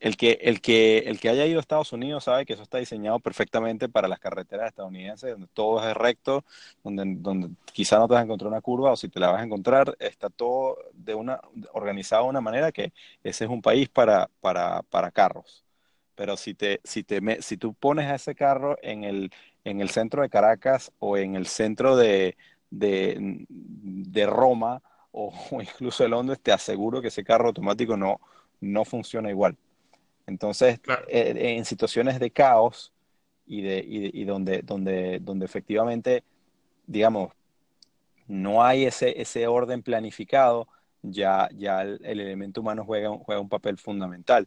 el 0.00 0.16
que, 0.16 0.38
el, 0.42 0.60
que, 0.62 0.98
el 1.00 1.20
que 1.20 1.28
haya 1.28 1.46
ido 1.46 1.58
a 1.58 1.60
Estados 1.60 1.92
Unidos 1.92 2.24
sabe 2.24 2.46
que 2.46 2.54
eso 2.54 2.62
está 2.62 2.78
diseñado 2.78 3.20
perfectamente 3.20 3.88
para 3.88 4.08
las 4.08 4.18
carreteras 4.18 4.68
estadounidenses, 4.68 5.32
donde 5.32 5.46
todo 5.48 5.86
es 5.86 5.94
recto, 5.94 6.44
donde, 6.82 7.04
donde 7.18 7.50
quizá 7.72 7.98
no 7.98 8.08
te 8.08 8.14
vas 8.14 8.22
a 8.22 8.24
encontrar 8.24 8.48
una 8.48 8.62
curva 8.62 8.92
o 8.92 8.96
si 8.96 9.10
te 9.10 9.20
la 9.20 9.30
vas 9.30 9.42
a 9.42 9.44
encontrar, 9.44 9.94
está 10.00 10.30
todo 10.30 10.78
de 10.94 11.14
una, 11.14 11.40
organizado 11.72 12.24
de 12.24 12.30
una 12.30 12.40
manera 12.40 12.72
que 12.72 12.92
ese 13.22 13.44
es 13.44 13.50
un 13.50 13.60
país 13.60 13.90
para, 13.90 14.30
para, 14.40 14.82
para 14.84 15.10
carros. 15.10 15.64
Pero 16.14 16.36
si, 16.36 16.54
te, 16.54 16.80
si, 16.82 17.02
te, 17.04 17.42
si 17.42 17.56
tú 17.58 17.74
pones 17.74 18.06
a 18.06 18.14
ese 18.14 18.34
carro 18.34 18.78
en 18.82 19.04
el, 19.04 19.30
en 19.64 19.80
el 19.80 19.90
centro 19.90 20.22
de 20.22 20.30
Caracas 20.30 20.92
o 20.98 21.18
en 21.18 21.34
el 21.34 21.46
centro 21.46 21.96
de, 21.96 22.36
de, 22.70 23.46
de 23.48 24.26
Roma 24.26 24.82
o, 25.12 25.32
incluso 25.60 26.02
de 26.02 26.08
Londres, 26.08 26.40
te 26.42 26.52
aseguro 26.52 27.02
que 27.02 27.08
ese 27.08 27.24
carro 27.24 27.48
automático 27.48 27.96
no, 27.96 28.20
no 28.60 28.84
funciona 28.86 29.30
igual. 29.30 29.56
Entonces, 30.30 30.78
claro. 30.78 31.04
eh, 31.08 31.34
en 31.56 31.64
situaciones 31.64 32.20
de 32.20 32.30
caos 32.30 32.92
y, 33.46 33.62
de, 33.62 33.78
y, 33.86 34.22
y 34.22 34.24
donde, 34.24 34.62
donde, 34.62 35.18
donde 35.20 35.44
efectivamente, 35.44 36.22
digamos, 36.86 37.32
no 38.28 38.62
hay 38.62 38.84
ese, 38.84 39.20
ese 39.20 39.46
orden 39.48 39.82
planificado, 39.82 40.68
ya, 41.02 41.48
ya 41.52 41.82
el, 41.82 42.00
el 42.04 42.20
elemento 42.20 42.60
humano 42.60 42.84
juega, 42.84 43.10
juega, 43.10 43.40
un 43.40 43.48
papel 43.48 43.76
fundamental. 43.76 44.46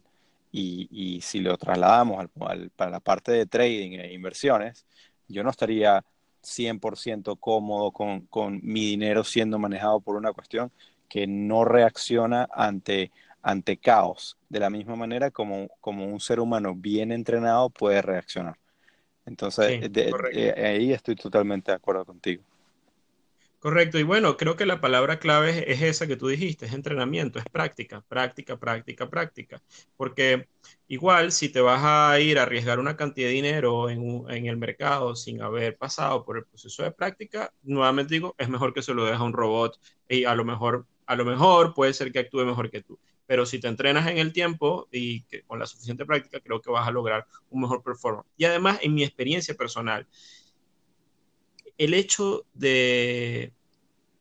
Y, 0.50 0.88
y 0.90 1.20
si 1.20 1.40
lo 1.40 1.56
trasladamos 1.58 2.20
al, 2.20 2.30
al, 2.48 2.70
para 2.70 2.90
la 2.92 3.00
parte 3.00 3.32
de 3.32 3.44
trading 3.46 3.98
e 3.98 4.12
inversiones, 4.14 4.86
yo 5.28 5.42
no 5.42 5.50
estaría 5.50 6.02
100% 6.42 7.36
cómodo 7.38 7.90
con, 7.90 8.26
con 8.26 8.60
mi 8.62 8.86
dinero 8.86 9.24
siendo 9.24 9.58
manejado 9.58 10.00
por 10.00 10.16
una 10.16 10.32
cuestión 10.32 10.70
que 11.08 11.26
no 11.26 11.64
reacciona 11.64 12.48
ante, 12.52 13.10
ante 13.44 13.76
caos, 13.76 14.38
de 14.48 14.58
la 14.58 14.70
misma 14.70 14.96
manera 14.96 15.30
como, 15.30 15.68
como 15.80 16.06
un 16.06 16.18
ser 16.18 16.40
humano 16.40 16.74
bien 16.74 17.12
entrenado 17.12 17.68
puede 17.68 18.00
reaccionar. 18.00 18.56
Entonces, 19.26 19.82
sí, 19.82 19.88
de, 19.88 20.12
de, 20.32 20.66
ahí 20.66 20.92
estoy 20.92 21.14
totalmente 21.14 21.70
de 21.70 21.76
acuerdo 21.76 22.06
contigo. 22.06 22.42
Correcto, 23.58 23.98
y 23.98 24.02
bueno, 24.02 24.36
creo 24.38 24.56
que 24.56 24.66
la 24.66 24.80
palabra 24.80 25.18
clave 25.18 25.70
es 25.70 25.82
esa 25.82 26.06
que 26.06 26.16
tú 26.16 26.28
dijiste, 26.28 26.66
es 26.66 26.72
entrenamiento, 26.72 27.38
es 27.38 27.44
práctica, 27.46 28.02
práctica, 28.08 28.58
práctica, 28.58 29.10
práctica. 29.10 29.62
Porque 29.96 30.48
igual 30.88 31.30
si 31.30 31.50
te 31.50 31.60
vas 31.60 31.80
a 31.82 32.18
ir 32.20 32.38
a 32.38 32.42
arriesgar 32.42 32.78
una 32.78 32.96
cantidad 32.96 33.28
de 33.28 33.34
dinero 33.34 33.90
en, 33.90 34.00
un, 34.00 34.30
en 34.30 34.46
el 34.46 34.56
mercado 34.56 35.16
sin 35.16 35.42
haber 35.42 35.76
pasado 35.76 36.24
por 36.24 36.38
el 36.38 36.44
proceso 36.44 36.82
de 36.82 36.92
práctica, 36.92 37.52
nuevamente 37.62 38.14
digo, 38.14 38.34
es 38.38 38.48
mejor 38.48 38.72
que 38.72 38.82
se 38.82 38.94
lo 38.94 39.04
dejes 39.04 39.20
a 39.20 39.24
un 39.24 39.34
robot 39.34 39.78
y 40.08 40.24
a 40.24 40.34
lo 40.34 40.44
mejor, 40.44 40.86
a 41.06 41.16
lo 41.16 41.24
mejor 41.26 41.74
puede 41.74 41.92
ser 41.92 42.10
que 42.10 42.20
actúe 42.20 42.44
mejor 42.44 42.70
que 42.70 42.82
tú 42.82 42.98
pero 43.26 43.46
si 43.46 43.58
te 43.58 43.68
entrenas 43.68 44.06
en 44.08 44.18
el 44.18 44.32
tiempo 44.32 44.88
y 44.92 45.22
con 45.46 45.58
la 45.58 45.66
suficiente 45.66 46.04
práctica, 46.04 46.40
creo 46.40 46.60
que 46.60 46.70
vas 46.70 46.86
a 46.86 46.90
lograr 46.90 47.26
un 47.50 47.62
mejor 47.62 47.82
performance. 47.82 48.28
Y 48.36 48.44
además, 48.44 48.78
en 48.82 48.94
mi 48.94 49.02
experiencia 49.02 49.54
personal, 49.54 50.06
el 51.78 51.94
hecho 51.94 52.44
de 52.54 53.52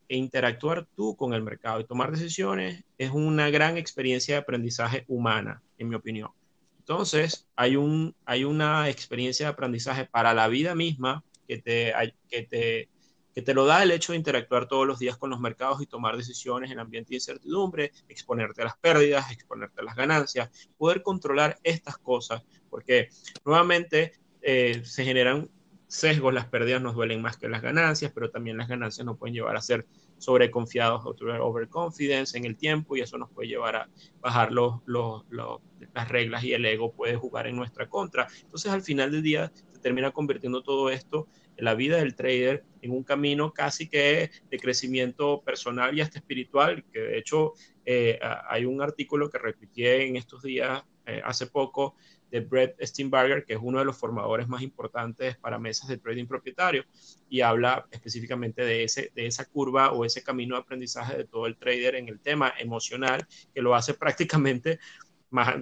interactuar 0.07 0.87
tú 0.95 1.15
con 1.15 1.33
el 1.33 1.41
mercado 1.41 1.79
y 1.79 1.85
tomar 1.85 2.11
decisiones 2.11 2.83
es 2.97 3.11
una 3.11 3.49
gran 3.49 3.77
experiencia 3.77 4.35
de 4.35 4.41
aprendizaje 4.41 5.05
humana, 5.07 5.61
en 5.77 5.89
mi 5.89 5.95
opinión. 5.95 6.31
Entonces, 6.79 7.47
hay, 7.55 7.75
un, 7.75 8.15
hay 8.25 8.43
una 8.43 8.89
experiencia 8.89 9.45
de 9.45 9.53
aprendizaje 9.53 10.05
para 10.05 10.33
la 10.33 10.47
vida 10.47 10.75
misma 10.75 11.23
que 11.47 11.57
te, 11.57 11.93
que 12.29 12.43
te 12.43 12.89
que 13.33 13.41
te 13.41 13.53
lo 13.53 13.65
da 13.65 13.83
el 13.83 13.91
hecho 13.91 14.13
de 14.13 14.17
interactuar 14.17 14.67
todos 14.67 14.85
los 14.85 14.99
días 14.99 15.17
con 15.17 15.29
los 15.29 15.39
mercados 15.39 15.81
y 15.81 15.85
tomar 15.85 16.17
decisiones 16.17 16.71
en 16.71 16.79
ambiente 16.79 17.09
de 17.09 17.15
incertidumbre, 17.15 17.91
exponerte 18.07 18.61
a 18.61 18.65
las 18.65 18.77
pérdidas, 18.77 19.31
exponerte 19.31 19.81
a 19.81 19.83
las 19.83 19.95
ganancias, 19.95 20.49
poder 20.77 21.01
controlar 21.01 21.57
estas 21.63 21.97
cosas, 21.97 22.43
porque 22.69 23.09
nuevamente 23.45 24.13
eh, 24.41 24.81
se 24.83 25.03
generan 25.03 25.49
sesgos, 25.87 26.33
las 26.33 26.47
pérdidas 26.47 26.81
nos 26.81 26.95
duelen 26.95 27.21
más 27.21 27.37
que 27.37 27.47
las 27.47 27.61
ganancias, 27.61 28.11
pero 28.13 28.31
también 28.31 28.57
las 28.57 28.67
ganancias 28.67 29.05
nos 29.05 29.17
pueden 29.17 29.35
llevar 29.35 29.55
a 29.55 29.61
ser 29.61 29.85
sobreconfiados 30.17 31.03
overconfidence 31.05 32.37
en 32.37 32.45
el 32.45 32.57
tiempo 32.57 32.95
y 32.95 33.01
eso 33.01 33.17
nos 33.17 33.29
puede 33.29 33.49
llevar 33.49 33.75
a 33.75 33.89
bajar 34.19 34.51
los, 34.51 34.81
las 34.87 36.07
reglas 36.09 36.43
y 36.43 36.53
el 36.53 36.65
ego 36.65 36.93
puede 36.93 37.15
jugar 37.15 37.45
en 37.47 37.57
nuestra 37.57 37.87
contra. 37.89 38.27
Entonces 38.41 38.71
al 38.71 38.81
final 38.81 39.11
del 39.11 39.21
día 39.21 39.51
termina 39.83 40.09
convirtiendo 40.09 40.63
todo 40.63 40.89
esto 40.89 41.27
la 41.57 41.75
vida 41.75 41.97
del 41.97 42.15
trader 42.15 42.63
en 42.81 42.91
un 42.91 43.03
camino 43.03 43.53
casi 43.53 43.87
que 43.87 44.31
de 44.49 44.59
crecimiento 44.59 45.41
personal 45.41 45.97
y 45.97 46.01
hasta 46.01 46.19
espiritual, 46.19 46.83
que 46.91 46.99
de 46.99 47.17
hecho 47.17 47.53
eh, 47.85 48.19
hay 48.49 48.65
un 48.65 48.81
artículo 48.81 49.29
que 49.29 49.37
repetí 49.37 49.85
en 49.85 50.15
estos 50.15 50.43
días, 50.43 50.83
eh, 51.05 51.21
hace 51.23 51.47
poco, 51.47 51.95
de 52.31 52.39
Brett 52.39 52.83
Steinberger, 52.83 53.45
que 53.45 53.53
es 53.53 53.59
uno 53.61 53.77
de 53.77 53.85
los 53.85 53.95
formadores 53.95 54.47
más 54.47 54.63
importantes 54.63 55.37
para 55.37 55.59
mesas 55.59 55.87
de 55.87 55.97
trading 55.97 56.25
propietario, 56.25 56.83
y 57.29 57.41
habla 57.41 57.87
específicamente 57.91 58.65
de, 58.65 58.85
ese, 58.85 59.11
de 59.13 59.27
esa 59.27 59.45
curva 59.45 59.91
o 59.91 60.03
ese 60.03 60.23
camino 60.23 60.55
de 60.55 60.61
aprendizaje 60.61 61.15
de 61.15 61.25
todo 61.25 61.45
el 61.45 61.57
trader 61.57 61.93
en 61.93 62.09
el 62.09 62.19
tema 62.19 62.51
emocional, 62.57 63.27
que 63.53 63.61
lo 63.61 63.75
hace 63.75 63.93
prácticamente 63.93 64.79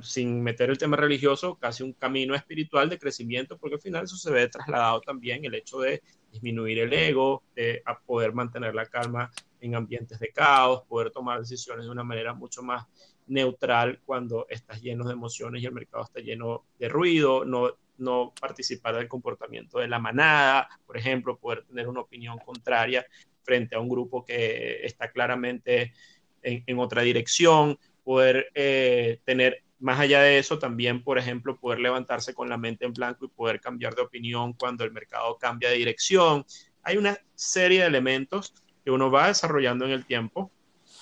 sin 0.02 0.42
meter 0.42 0.70
el 0.70 0.78
tema 0.78 0.98
religioso, 0.98 1.56
casi 1.56 1.84
un 1.84 1.94
camino 1.94 2.36
espiritual 2.36 2.90
de 2.90 3.00
crecimiento, 3.00 3.58
porque 3.58 3.76
al 3.76 3.82
final 3.82 4.04
eso 4.04 4.18
se 4.18 4.32
ve 4.32 4.48
trasladado 4.48 5.02
también 5.02 5.46
el 5.46 5.56
hecho 5.56 5.80
de 5.80 6.02
disminuir 6.32 6.80
el 6.80 6.94
ego, 6.94 7.44
de 7.56 7.84
poder 8.06 8.34
mantener 8.34 8.76
la 8.76 8.86
calma 8.86 9.32
en 9.60 9.76
ambientes 9.76 10.20
de 10.20 10.30
caos, 10.30 10.84
poder 10.88 11.12
tomar 11.12 11.40
decisiones 11.40 11.86
de 11.86 11.92
una 11.92 12.04
manera 12.04 12.34
mucho 12.34 12.64
más 12.64 12.86
neutral 13.28 14.02
cuando 14.06 14.46
estás 14.50 14.82
lleno 14.82 15.06
de 15.06 15.14
emociones 15.14 15.62
y 15.62 15.66
el 15.66 15.74
mercado 15.74 16.04
está 16.04 16.20
lleno 16.20 16.66
de 16.80 16.90
ruido, 16.90 17.46
no, 17.46 17.78
no 17.98 18.34
participar 18.40 18.96
del 18.96 19.08
comportamiento 19.08 19.80
de 19.80 19.88
la 19.88 20.00
manada, 20.00 20.68
por 20.86 20.98
ejemplo, 20.98 21.38
poder 21.38 21.64
tener 21.64 21.88
una 21.88 22.02
opinión 22.02 22.38
contraria 22.40 23.06
frente 23.44 23.76
a 23.76 23.80
un 23.80 23.90
grupo 23.90 24.26
que 24.26 24.86
está 24.86 25.12
claramente 25.12 25.94
en, 26.42 26.64
en 26.66 26.80
otra 26.80 27.04
dirección, 27.04 27.78
poder 28.04 28.52
eh, 28.54 29.20
tener, 29.26 29.64
más 29.80 30.00
allá 30.00 30.22
de 30.22 30.38
eso, 30.38 30.60
también, 30.60 31.04
por 31.04 31.18
ejemplo, 31.18 31.60
poder 31.60 31.80
levantarse 31.80 32.34
con 32.34 32.50
la 32.50 32.58
mente 32.58 32.86
en 32.86 32.94
blanco 32.94 33.26
y 33.26 33.30
poder 33.30 33.60
cambiar 33.60 33.96
de 33.96 34.02
opinión 34.02 34.54
cuando 34.54 34.84
el 34.84 34.92
mercado 34.92 35.38
cambia 35.38 35.70
de 35.70 35.78
dirección. 35.78 36.46
Hay 36.84 36.98
una 36.98 37.18
serie 37.36 37.82
de 37.82 37.88
elementos 37.88 38.54
que 38.84 38.92
uno 38.92 39.12
va 39.12 39.28
desarrollando 39.28 39.86
en 39.86 39.92
el 39.92 40.06
tiempo 40.06 40.52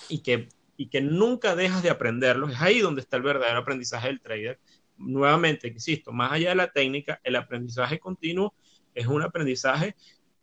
y 0.10 0.20
que, 0.20 0.50
y 0.78 0.88
que 0.88 1.02
nunca 1.02 1.56
dejas 1.56 1.84
de 1.84 1.90
aprenderlos. 1.90 2.52
Es 2.52 2.62
ahí 2.62 2.80
donde 2.80 3.02
está 3.02 3.18
el 3.18 3.24
verdadero 3.24 3.60
aprendizaje 3.60 4.08
del 4.08 4.22
trader. 4.22 4.60
Nuevamente, 4.98 5.68
insisto, 5.70 6.12
más 6.12 6.32
allá 6.32 6.50
de 6.50 6.56
la 6.56 6.72
técnica, 6.72 7.20
el 7.24 7.36
aprendizaje 7.36 8.00
continuo 8.00 8.54
es 8.94 9.08
un 9.08 9.22
aprendizaje 9.22 9.96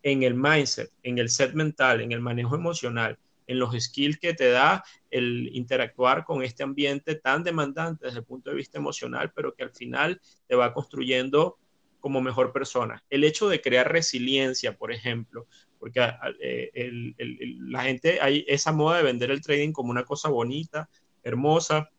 en 0.03 0.23
el 0.23 0.35
mindset, 0.35 0.91
en 1.03 1.19
el 1.19 1.29
set 1.29 1.53
mental, 1.53 2.01
en 2.01 2.13
el 2.13 2.21
manejo 2.21 2.55
emocional, 2.55 3.19
en 3.47 3.59
los 3.59 3.75
skills 3.79 4.19
que 4.19 4.35
te 4.35 4.51
da 4.51 4.85
el 5.11 5.51
interactuar 5.53 6.25
con 6.25 6.43
este 6.43 6.63
ambiente 6.63 7.15
tan 7.15 7.43
demandante 7.43 8.07
desde 8.07 8.19
el 8.19 8.25
punto 8.25 8.51
de 8.51 8.57
vista 8.57 8.79
emocional, 8.79 9.33
pero 9.35 9.55
que 9.55 9.63
al 9.63 9.71
final 9.71 10.21
te 10.47 10.55
va 10.55 10.73
construyendo 10.73 11.59
como 12.01 12.21
mejor 12.21 12.53
persona. 12.53 13.03
El 13.11 13.25
hecho 13.25 13.49
de 13.49 13.61
crear 13.61 13.91
resiliencia, 13.91 14.77
por 14.77 14.93
ejemplo, 14.93 15.47
porque 15.79 16.09
eh, 16.41 17.13
la 17.61 17.83
gente, 17.83 18.21
hay 18.21 18.45
esa 18.49 18.73
moda 18.73 18.99
de 18.99 19.03
vender 19.03 19.31
el 19.31 19.41
trading 19.41 19.73
como 19.73 19.91
una 19.91 20.05
cosa 20.05 20.29
bonita, 20.29 20.89
hermosa, 21.23 21.91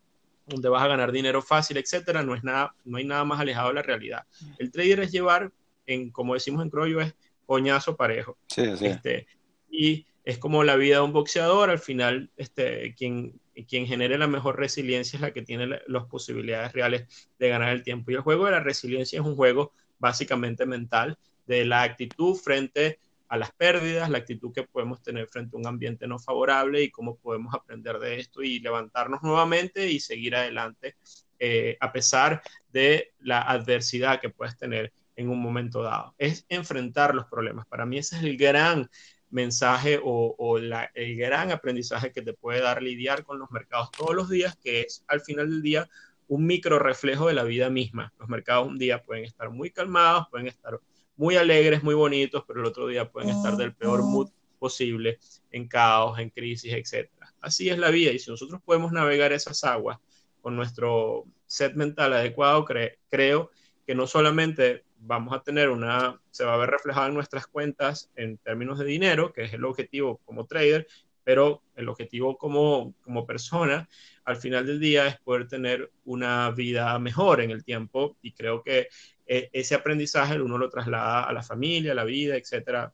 donde 0.46 0.68
vas 0.68 0.82
a 0.82 0.88
ganar 0.88 1.12
dinero 1.12 1.42
fácil, 1.42 1.76
etcétera, 1.76 2.22
no 2.22 2.34
es 2.34 2.42
nada, 2.42 2.74
no 2.84 2.96
hay 2.96 3.04
nada 3.04 3.24
más 3.24 3.38
alejado 3.38 3.68
de 3.68 3.74
la 3.74 3.82
realidad. 3.82 4.24
El 4.58 4.70
trader 4.70 5.00
es 5.00 5.12
llevar, 5.12 5.52
en, 5.86 6.10
como 6.10 6.34
decimos 6.34 6.62
en 6.62 6.70
Croyo, 6.70 7.00
es 7.00 7.14
coñazo 7.44 7.96
parejo. 7.96 8.38
Sí, 8.46 8.64
sí. 8.76 8.86
Este, 8.86 9.26
y 9.70 10.06
es 10.28 10.36
como 10.36 10.62
la 10.62 10.76
vida 10.76 10.96
de 10.96 11.02
un 11.04 11.14
boxeador, 11.14 11.70
al 11.70 11.78
final 11.78 12.30
este, 12.36 12.94
quien, 12.94 13.40
quien 13.66 13.86
genere 13.86 14.18
la 14.18 14.26
mejor 14.26 14.58
resiliencia 14.58 15.16
es 15.16 15.22
la 15.22 15.30
que 15.30 15.40
tiene 15.40 15.80
las 15.86 16.04
posibilidades 16.04 16.74
reales 16.74 17.30
de 17.38 17.48
ganar 17.48 17.70
el 17.70 17.82
tiempo. 17.82 18.10
Y 18.10 18.14
el 18.16 18.20
juego 18.20 18.44
de 18.44 18.50
la 18.50 18.60
resiliencia 18.60 19.18
es 19.18 19.24
un 19.24 19.36
juego 19.36 19.72
básicamente 19.98 20.66
mental 20.66 21.16
de 21.46 21.64
la 21.64 21.80
actitud 21.80 22.36
frente 22.36 22.98
a 23.28 23.38
las 23.38 23.52
pérdidas, 23.52 24.10
la 24.10 24.18
actitud 24.18 24.52
que 24.52 24.64
podemos 24.64 25.00
tener 25.00 25.28
frente 25.28 25.56
a 25.56 25.60
un 25.60 25.66
ambiente 25.66 26.06
no 26.06 26.18
favorable 26.18 26.82
y 26.82 26.90
cómo 26.90 27.16
podemos 27.16 27.54
aprender 27.54 27.98
de 27.98 28.20
esto 28.20 28.42
y 28.42 28.60
levantarnos 28.60 29.22
nuevamente 29.22 29.90
y 29.90 29.98
seguir 29.98 30.36
adelante 30.36 30.96
eh, 31.38 31.78
a 31.80 31.90
pesar 31.90 32.42
de 32.70 33.14
la 33.20 33.40
adversidad 33.40 34.20
que 34.20 34.28
puedes 34.28 34.58
tener 34.58 34.92
en 35.16 35.30
un 35.30 35.40
momento 35.40 35.82
dado. 35.82 36.14
Es 36.18 36.44
enfrentar 36.50 37.14
los 37.14 37.24
problemas. 37.24 37.66
Para 37.66 37.86
mí 37.86 37.96
ese 37.96 38.16
es 38.16 38.24
el 38.24 38.36
gran 38.36 38.90
mensaje 39.30 40.00
o, 40.02 40.58
el 40.58 41.16
gran 41.16 41.50
aprendizaje 41.50 42.12
que 42.12 42.22
te 42.22 42.32
puede 42.32 42.60
dar 42.60 42.82
lidiar 42.82 43.24
con 43.24 43.38
los 43.38 43.50
mercados 43.50 43.90
todos 43.90 44.14
los 44.14 44.28
días, 44.28 44.56
que 44.56 44.82
es 44.82 45.04
al 45.08 45.20
final 45.20 45.50
del 45.50 45.62
día 45.62 45.88
un 46.28 46.46
micro 46.46 46.78
reflejo 46.78 47.26
de 47.26 47.34
la 47.34 47.44
vida 47.44 47.70
misma. 47.70 48.12
Los 48.18 48.28
mercados 48.28 48.66
un 48.66 48.78
día 48.78 49.02
pueden 49.02 49.24
estar 49.24 49.50
muy 49.50 49.70
calmados, 49.70 50.26
pueden 50.30 50.46
estar 50.46 50.80
muy 51.16 51.36
alegres, 51.36 51.82
muy 51.82 51.94
bonitos, 51.94 52.44
pero 52.46 52.60
el 52.60 52.66
otro 52.66 52.86
día 52.86 53.10
pueden 53.10 53.30
estar 53.30 53.56
del 53.56 53.74
peor 53.74 54.02
mood 54.02 54.30
posible, 54.58 55.18
en 55.50 55.68
caos, 55.68 56.18
en 56.18 56.30
crisis, 56.30 56.72
etc. 56.72 57.10
Así 57.40 57.68
es 57.70 57.78
la 57.78 57.90
vida 57.90 58.10
y 58.12 58.18
si 58.18 58.30
nosotros 58.30 58.60
podemos 58.64 58.92
navegar 58.92 59.32
esas 59.32 59.62
aguas 59.64 59.98
con 60.40 60.56
nuestro 60.56 61.24
set 61.46 61.74
mental 61.74 62.12
adecuado, 62.12 62.64
creo 62.64 63.50
que 63.86 63.94
no 63.94 64.06
solamente 64.06 64.84
vamos 65.00 65.34
a 65.34 65.42
tener 65.42 65.68
una, 65.68 66.20
se 66.30 66.44
va 66.44 66.54
a 66.54 66.58
ver 66.58 66.70
reflejado 66.70 67.08
en 67.08 67.14
nuestras 67.14 67.46
cuentas 67.46 68.10
en 68.16 68.38
términos 68.38 68.78
de 68.78 68.84
dinero, 68.84 69.32
que 69.32 69.44
es 69.44 69.52
el 69.52 69.64
objetivo 69.64 70.20
como 70.24 70.46
trader, 70.46 70.86
pero 71.24 71.62
el 71.76 71.88
objetivo 71.88 72.38
como, 72.38 72.94
como 73.02 73.26
persona, 73.26 73.88
al 74.24 74.36
final 74.36 74.66
del 74.66 74.80
día 74.80 75.06
es 75.06 75.20
poder 75.20 75.46
tener 75.46 75.90
una 76.04 76.50
vida 76.50 76.98
mejor 76.98 77.40
en 77.40 77.50
el 77.50 77.64
tiempo 77.64 78.16
y 78.22 78.32
creo 78.32 78.62
que 78.62 78.88
eh, 79.26 79.50
ese 79.52 79.74
aprendizaje 79.74 80.40
uno 80.40 80.56
lo 80.56 80.70
traslada 80.70 81.24
a 81.24 81.32
la 81.32 81.42
familia, 81.42 81.92
a 81.92 81.94
la 81.94 82.04
vida, 82.04 82.36
etcétera. 82.36 82.92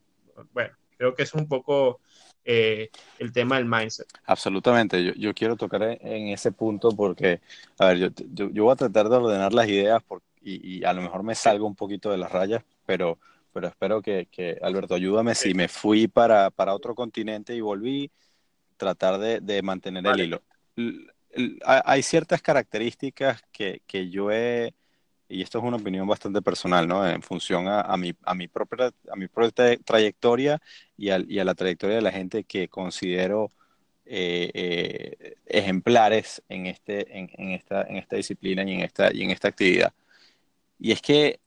Bueno, 0.53 0.75
creo 0.97 1.15
que 1.15 1.23
es 1.23 1.33
un 1.35 1.47
poco 1.47 2.01
eh, 2.45 2.91
el 3.21 3.33
tema 3.33 3.57
del 3.57 3.67
mindset. 3.67 4.09
Absolutamente, 4.25 5.03
yo, 5.03 5.13
yo, 5.15 5.33
quiero 5.33 5.55
tocar 5.55 5.83
en 5.83 6.29
ese 6.29 6.51
punto 6.51 6.91
porque, 6.91 7.41
a 7.79 7.87
ver, 7.87 7.99
yo, 7.99 8.09
yo, 8.33 8.51
yo 8.51 8.65
voy 8.65 8.73
a 8.73 8.77
tratar 8.77 9.09
de 9.09 9.17
ordenar 9.17 9.55
las 9.55 9.69
ideas 9.69 10.03
porque 10.07 10.34
y, 10.45 10.85
a 10.85 10.93
lo 10.93 11.03
mejor 11.03 11.23
me 11.23 11.35
salgo 11.35 11.67
un 11.67 11.75
poquito 11.75 12.11
de 12.11 12.19
las 12.19 12.31
rayas, 12.31 12.63
pero, 12.85 13.19
pero 13.53 13.69
espero 13.69 14.03
que, 14.03 14.29
que 14.31 14.59
Alberto, 14.63 14.95
ayúdame 14.95 15.35
si 15.35 15.55
me 15.55 15.69
fui 15.69 16.07
para, 16.07 16.51
para, 16.51 16.75
otro 16.75 16.95
continente 16.95 17.55
y 17.55 17.61
volví, 17.61 18.11
tratar 18.77 19.19
de, 19.19 19.41
de 19.41 19.63
mantener 19.63 20.07
el 20.07 20.21
hilo. 20.21 20.43
hay 21.65 22.03
ciertas 22.03 22.43
características 22.43 23.43
que, 23.51 23.81
que, 23.87 24.11
yo 24.11 24.31
he, 24.31 24.75
y 25.29 25.43
esto 25.43 25.59
es 25.59 25.65
una 25.65 25.79
opinión 25.79 26.07
bastante 26.07 26.43
personal, 26.43 26.87
¿no? 26.87 27.09
En 27.09 27.23
función 27.23 27.67
a, 27.67 27.81
a, 27.81 27.97
mi, 27.97 28.13
a, 28.23 28.35
mi, 28.35 28.49
propia, 28.49 28.91
a 29.11 29.17
mi 29.17 29.29
propia 29.29 29.77
trayectoria 29.85 30.61
y 30.97 31.11
a, 31.11 31.19
y 31.27 31.39
a 31.39 31.45
la 31.45 31.55
trayectoria 31.55 31.97
de 31.97 32.03
la 32.03 32.13
gente 32.13 32.45
que 32.45 32.69
considero 32.69 33.51
eh, 34.07 34.51
eh, 34.53 35.37
ejemplares 35.47 36.43
en, 36.51 36.67
este, 36.67 37.19
en, 37.19 37.31
en, 37.39 37.53
esta, 37.53 37.85
en 37.85 37.97
esta 37.97 38.17
disciplina 38.17 38.63
y 38.63 38.75
en 38.75 38.81
esta, 38.81 39.11
y 39.15 39.23
en 39.23 39.31
esta 39.31 39.49
actividad. 39.49 39.95
Y 40.85 40.93
es 40.93 41.01
que 41.01 41.41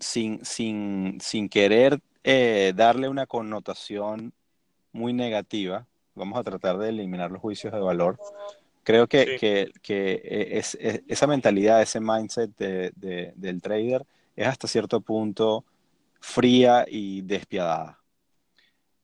sin, 0.00 0.44
sin, 0.44 1.20
sin 1.20 1.48
querer 1.48 2.00
eh, 2.24 2.72
darle 2.74 3.08
una 3.08 3.24
connotación 3.24 4.32
muy 4.90 5.12
negativa, 5.12 5.86
vamos 6.16 6.36
a 6.36 6.42
tratar 6.42 6.76
de 6.78 6.88
eliminar 6.88 7.30
los 7.30 7.40
juicios 7.40 7.72
de 7.72 7.78
valor. 7.78 8.18
Creo 8.82 9.06
que, 9.06 9.36
que, 9.38 9.70
que 9.82 10.20
eh, 10.24 10.58
es, 10.58 10.76
esa 10.80 11.28
mentalidad, 11.28 11.80
ese 11.80 12.00
mindset 12.00 12.50
de, 12.56 13.32
del 13.36 13.62
trader 13.62 14.04
es 14.34 14.48
hasta 14.48 14.66
cierto 14.66 15.00
punto 15.00 15.64
fría 16.18 16.84
y 16.88 17.20
despiadada. 17.20 18.00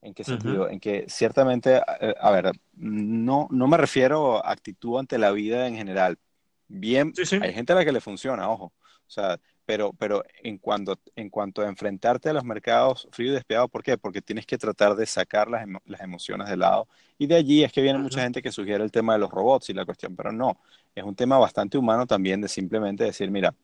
¿En 0.02 0.12
qué 0.12 0.24
sentido? 0.24 0.68
En 0.68 0.80
que 0.80 1.04
ciertamente, 1.06 1.80
eh, 2.00 2.14
a, 2.20 2.32
ver, 2.32 2.50
no, 2.74 3.46
no 3.52 3.68
me 3.68 3.76
refiero 3.76 4.44
a 4.44 4.50
actitud 4.50 4.98
ante 4.98 5.18
la 5.18 5.30
vida 5.30 5.68
en 5.68 5.76
general. 5.76 6.18
Bien, 6.66 7.12
hay 7.40 7.54
gente 7.54 7.72
a 7.74 7.76
la 7.76 7.84
que 7.84 7.92
le 7.92 8.00
funciona, 8.00 8.50
ojo. 8.50 8.72
O 9.06 9.10
sea, 9.10 9.38
pero, 9.64 9.92
pero 9.92 10.22
en, 10.42 10.58
cuanto, 10.58 10.98
en 11.16 11.28
cuanto 11.28 11.62
a 11.62 11.68
enfrentarte 11.68 12.28
a 12.28 12.32
los 12.32 12.44
mercados 12.44 13.08
frío 13.10 13.32
y 13.32 13.34
despiadado, 13.34 13.68
¿por 13.68 13.82
qué? 13.82 13.98
Porque 13.98 14.22
tienes 14.22 14.46
que 14.46 14.56
tratar 14.56 14.94
de 14.94 15.06
sacar 15.06 15.48
las, 15.48 15.66
las 15.86 16.00
emociones 16.00 16.48
de 16.48 16.56
lado. 16.56 16.86
Y 17.18 17.26
de 17.26 17.34
allí 17.34 17.64
es 17.64 17.72
que 17.72 17.82
viene 17.82 17.98
mucha 17.98 18.22
gente 18.22 18.40
que 18.42 18.52
sugiere 18.52 18.84
el 18.84 18.92
tema 18.92 19.14
de 19.14 19.18
los 19.18 19.30
robots 19.30 19.70
y 19.70 19.74
la 19.74 19.84
cuestión, 19.84 20.14
pero 20.14 20.30
no, 20.30 20.60
es 20.94 21.02
un 21.02 21.14
tema 21.14 21.38
bastante 21.38 21.76
humano 21.76 22.06
también 22.06 22.40
de 22.40 22.48
simplemente 22.48 23.04
decir, 23.04 23.30
mira, 23.30 23.54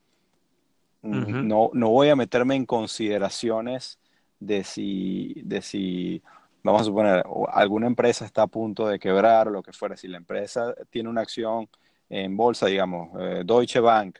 no, 1.02 1.70
no 1.72 1.90
voy 1.90 2.08
a 2.10 2.16
meterme 2.16 2.54
en 2.54 2.64
consideraciones 2.64 3.98
de 4.38 4.64
si, 4.64 5.34
de 5.44 5.62
si, 5.62 6.22
vamos 6.62 6.82
a 6.82 6.84
suponer, 6.84 7.24
alguna 7.52 7.86
empresa 7.86 8.24
está 8.24 8.42
a 8.42 8.46
punto 8.46 8.86
de 8.86 8.98
quebrar 8.98 9.48
o 9.48 9.50
lo 9.50 9.62
que 9.62 9.72
fuera, 9.72 9.96
si 9.96 10.08
la 10.08 10.16
empresa 10.16 10.74
tiene 10.90 11.08
una 11.08 11.22
acción 11.22 11.68
en 12.08 12.36
bolsa, 12.36 12.66
digamos, 12.66 13.10
eh, 13.20 13.42
Deutsche 13.44 13.80
Bank, 13.80 14.18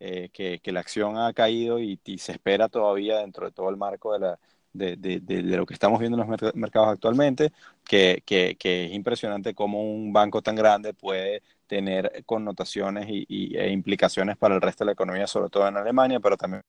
eh, 0.00 0.30
que, 0.32 0.60
que, 0.60 0.72
la 0.72 0.80
acción 0.80 1.18
ha 1.18 1.32
caído 1.34 1.78
y, 1.78 2.00
se 2.18 2.32
espera 2.32 2.68
todavía 2.68 3.18
dentro 3.18 3.46
de 3.46 3.52
todo 3.52 3.68
el 3.70 3.76
marco 3.76 4.14
de, 4.14 4.18
la, 4.20 4.38
de, 4.72 4.96
de, 4.96 5.20
de 5.20 5.42
lo 5.42 5.66
que 5.66 5.74
estamos 5.74 6.00
viendo 6.00 6.20
en 6.20 6.28
los 6.28 6.54
mercados 6.54 6.88
actualmente, 6.88 7.52
que, 7.84 8.22
que, 8.24 8.56
es 8.86 8.92
impresionante 8.92 9.54
cómo 9.54 9.82
un 9.82 10.12
banco 10.12 10.42
tan 10.42 10.56
grande 10.56 10.94
puede 10.94 11.42
tener 11.66 12.24
connotaciones 12.26 13.06
y, 13.08 13.56
e 13.56 13.70
implicaciones 13.70 14.36
para 14.36 14.54
el 14.54 14.60
resto 14.60 14.84
de 14.84 14.86
la 14.86 14.92
economía, 14.92 15.26
sobre 15.26 15.50
todo 15.50 15.68
en 15.68 15.76
Alemania, 15.76 16.20
pero 16.20 16.36
también 16.36 16.62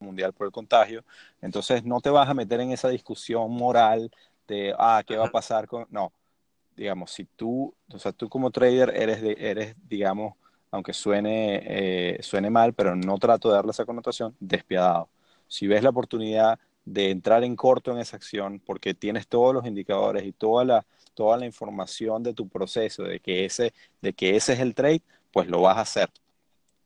mundial 0.00 0.32
por 0.32 0.46
el 0.46 0.52
contagio. 0.52 1.04
Entonces 1.40 1.84
no 1.84 2.00
te 2.00 2.10
vas 2.10 2.28
a 2.28 2.34
meter 2.34 2.60
en 2.60 2.72
esa 2.72 2.88
discusión 2.88 3.50
moral 3.52 4.10
de, 4.48 4.74
ah, 4.78 5.02
¿qué 5.06 5.16
va 5.16 5.26
a 5.26 5.30
pasar 5.30 5.66
con...? 5.68 5.86
No, 5.90 6.12
digamos, 6.76 7.12
si 7.12 7.24
tú, 7.24 7.74
o 7.92 7.98
sea, 7.98 8.12
tú 8.12 8.28
como 8.28 8.50
trader 8.50 8.90
eres, 8.96 9.22
de, 9.22 9.36
eres 9.38 9.76
digamos, 9.88 10.34
aunque 10.74 10.92
suene, 10.92 11.62
eh, 11.64 12.18
suene 12.20 12.50
mal, 12.50 12.74
pero 12.74 12.96
no 12.96 13.16
trato 13.18 13.48
de 13.48 13.54
darle 13.54 13.70
esa 13.70 13.84
connotación, 13.84 14.34
despiadado. 14.40 15.08
Si 15.46 15.68
ves 15.68 15.84
la 15.84 15.90
oportunidad 15.90 16.58
de 16.84 17.12
entrar 17.12 17.44
en 17.44 17.54
corto 17.54 17.92
en 17.92 17.98
esa 17.98 18.16
acción, 18.16 18.58
porque 18.58 18.92
tienes 18.92 19.28
todos 19.28 19.54
los 19.54 19.66
indicadores 19.66 20.24
y 20.24 20.32
toda 20.32 20.64
la, 20.64 20.84
toda 21.14 21.36
la 21.36 21.46
información 21.46 22.24
de 22.24 22.34
tu 22.34 22.48
proceso, 22.48 23.04
de 23.04 23.20
que, 23.20 23.44
ese, 23.44 23.72
de 24.02 24.12
que 24.14 24.34
ese 24.34 24.54
es 24.54 24.58
el 24.58 24.74
trade, 24.74 25.02
pues 25.32 25.46
lo 25.46 25.60
vas 25.60 25.76
a 25.76 25.82
hacer. 25.82 26.10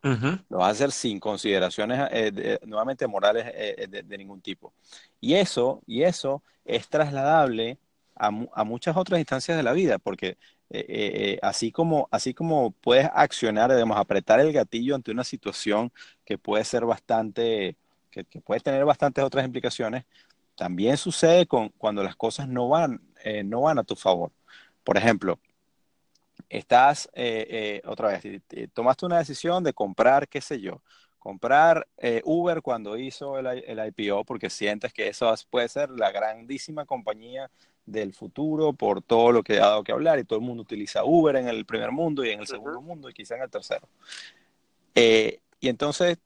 Lo 0.03 0.59
vas 0.59 0.69
a 0.69 0.73
hacer 0.73 0.93
sin 0.93 1.19
consideraciones 1.19 2.09
eh, 2.13 2.59
nuevamente 2.67 3.07
morales 3.07 3.47
eh, 3.55 3.87
de, 3.89 4.03
de, 4.03 4.19
ningún 4.19 4.43
tipo. 4.43 4.75
Y 5.19 5.35
eso, 5.35 5.83
y 5.87 6.03
eso 6.03 6.43
es 6.67 6.89
trasladable 6.89 7.79
a, 8.15 8.27
a, 8.53 8.65
muchas 8.65 8.97
otras 8.99 9.19
instancias 9.19 9.57
de 9.57 9.63
la 9.63 9.73
vida, 9.73 9.99
porque 9.99 10.37
eh, 10.71 10.85
eh, 10.87 11.31
eh, 11.33 11.39
así, 11.41 11.73
como, 11.73 12.09
así 12.11 12.35
como 12.35 12.73
puedes 12.73 13.09
accionar, 13.15 13.73
digamos, 13.73 13.97
apretar 13.97 14.39
el 14.41 14.53
gatillo 14.53 14.95
ante 14.95 15.11
una 15.11 15.25
situación 15.25 15.91
que 16.27 16.37
puede 16.37 16.63
ser 16.65 16.85
bastante, 16.85 17.77
que, 18.11 18.25
puede 18.43 18.61
tener 18.61 18.85
bastantes 18.85 19.25
otras 19.25 19.47
implicaciones, 19.47 20.05
también 20.57 20.97
sucede 20.99 21.47
con, 21.47 21.71
cuando 21.71 22.03
las 22.03 22.17
cosas 22.17 22.49
no 22.49 22.69
van, 22.69 23.01
no 23.45 23.63
van 23.63 23.79
a 23.79 23.85
tu 23.85 23.97
favor. 23.97 24.33
Por 24.85 24.97
ejemplo, 24.99 25.39
estás, 26.49 27.09
otra 27.85 28.09
vez, 28.09 28.43
tomaste 28.75 29.07
una 29.07 29.19
decisión 29.19 29.65
de 29.65 29.73
comprar, 29.73 30.29
qué 30.29 30.41
sé 30.41 30.61
yo, 30.61 30.83
comprar 31.19 31.87
Uber 32.25 32.61
cuando 32.63 32.97
hizo 32.99 33.39
el, 33.39 33.47
el, 33.47 33.95
IPO 33.97 34.25
porque 34.25 34.51
sientes 34.51 34.93
que 34.93 35.09
eso 35.09 35.33
puede 35.51 35.69
ser 35.69 35.91
la 35.91 36.11
grandísima 36.11 36.85
compañía 36.85 37.51
del 37.91 38.13
futuro 38.13 38.73
por 38.73 39.03
todo 39.03 39.33
lo 39.33 39.43
que 39.43 39.59
ha 39.59 39.67
dado 39.67 39.85
que 39.85 39.93
hablar 39.93 40.19
y 40.19 40.25
todo 40.25 40.39
el 40.39 40.45
mundo 40.45 40.63
utiliza 40.63 41.05
Uber 41.05 41.37
en 41.37 41.49
el 41.49 41.65
primer 41.65 41.93
mundo 41.93 42.25
y 42.25 42.31
en 42.31 42.41
el 42.41 42.47
segundo 42.47 42.81
mundo 42.81 43.09
y 43.09 43.15
quizá 43.15 43.37
en 43.37 43.43
el 43.43 43.51
tercero. 43.51 43.89
Eh, 44.95 45.41
y 45.61 45.69
entonces 45.69 46.19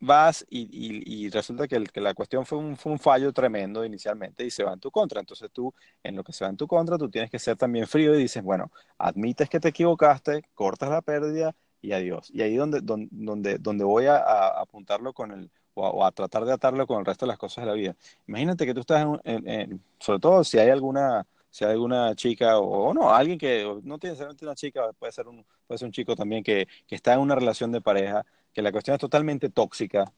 vas 0.00 0.44
y, 0.50 1.30
resulta 1.30 1.66
que, 1.66 1.80
la 2.00 2.14
cuestión 2.14 2.44
fue 2.44 2.58
un, 2.58 2.76
fue 2.76 2.92
un, 2.92 2.98
fallo 2.98 3.32
tremendo 3.32 3.84
inicialmente 3.84 4.44
y 4.44 4.50
se 4.50 4.64
va 4.64 4.72
en 4.74 4.80
tu 4.80 4.90
contra. 4.90 5.20
Entonces 5.20 5.50
tú, 5.52 5.74
en 6.02 6.16
lo 6.16 6.24
que 6.24 6.32
se 6.32 6.44
va 6.44 6.50
en 6.50 6.56
tu 6.56 6.66
contra, 6.66 6.98
tú 6.98 7.08
tienes 7.10 7.30
que 7.30 7.38
ser 7.38 7.56
también 7.56 7.86
frío 7.86 8.14
y 8.14 8.18
dices, 8.18 8.42
bueno, 8.42 8.70
admites 8.98 9.48
que 9.48 9.60
te 9.60 9.68
equivocaste, 9.68 10.42
cortas 10.54 10.90
la 10.90 11.02
pérdida 11.02 11.54
y 11.80 11.92
adiós. 11.92 12.30
Y 12.30 12.42
ahí 12.42 12.56
donde, 12.56 12.80
donde, 12.82 13.58
donde 13.58 13.84
voy 13.84 14.06
a, 14.06 14.18
apuntarlo 14.60 15.12
con 15.12 15.32
el, 15.32 15.50
o 15.74 16.04
a, 16.04 16.12
tratar 16.12 16.44
de 16.44 16.52
atarlo 16.52 16.86
con 16.86 17.00
el 17.00 17.04
resto 17.04 17.26
de 17.26 17.30
las 17.30 17.38
cosas 17.38 17.64
de 17.64 17.70
la 17.70 17.74
vida. 17.74 17.96
Imagínate 18.26 18.66
que 18.66 18.74
tú 18.74 18.80
estás 18.80 19.06
en, 19.24 19.82
sobre 19.98 20.20
todo 20.20 20.44
si 20.44 20.58
hay 20.58 20.70
alguna 20.70 21.26
si 21.50 21.64
hay 21.64 21.70
alguna 21.72 22.16
chica 22.16 22.58
o, 22.58 22.92
no, 22.92 23.14
alguien 23.14 23.38
que 23.38 23.62
no 23.84 23.96
tiene 23.98 24.14
necesariamente 24.14 24.44
una 24.44 24.56
chica, 24.56 24.92
puede 24.98 25.12
ser 25.12 25.28
un, 25.28 25.46
puede 25.68 25.78
ser 25.78 25.86
un 25.86 25.92
chico 25.92 26.16
también 26.16 26.42
que, 26.42 26.66
que 26.84 26.96
está 26.96 27.14
en 27.14 27.20
una 27.20 27.36
relación 27.36 27.70
de 27.70 27.80
pareja 27.80 28.26
que 28.52 28.62
la 28.62 28.72
cuestión 28.72 28.94
es 28.94 29.00
totalmente 29.00 29.50
tóxica, 29.50 30.12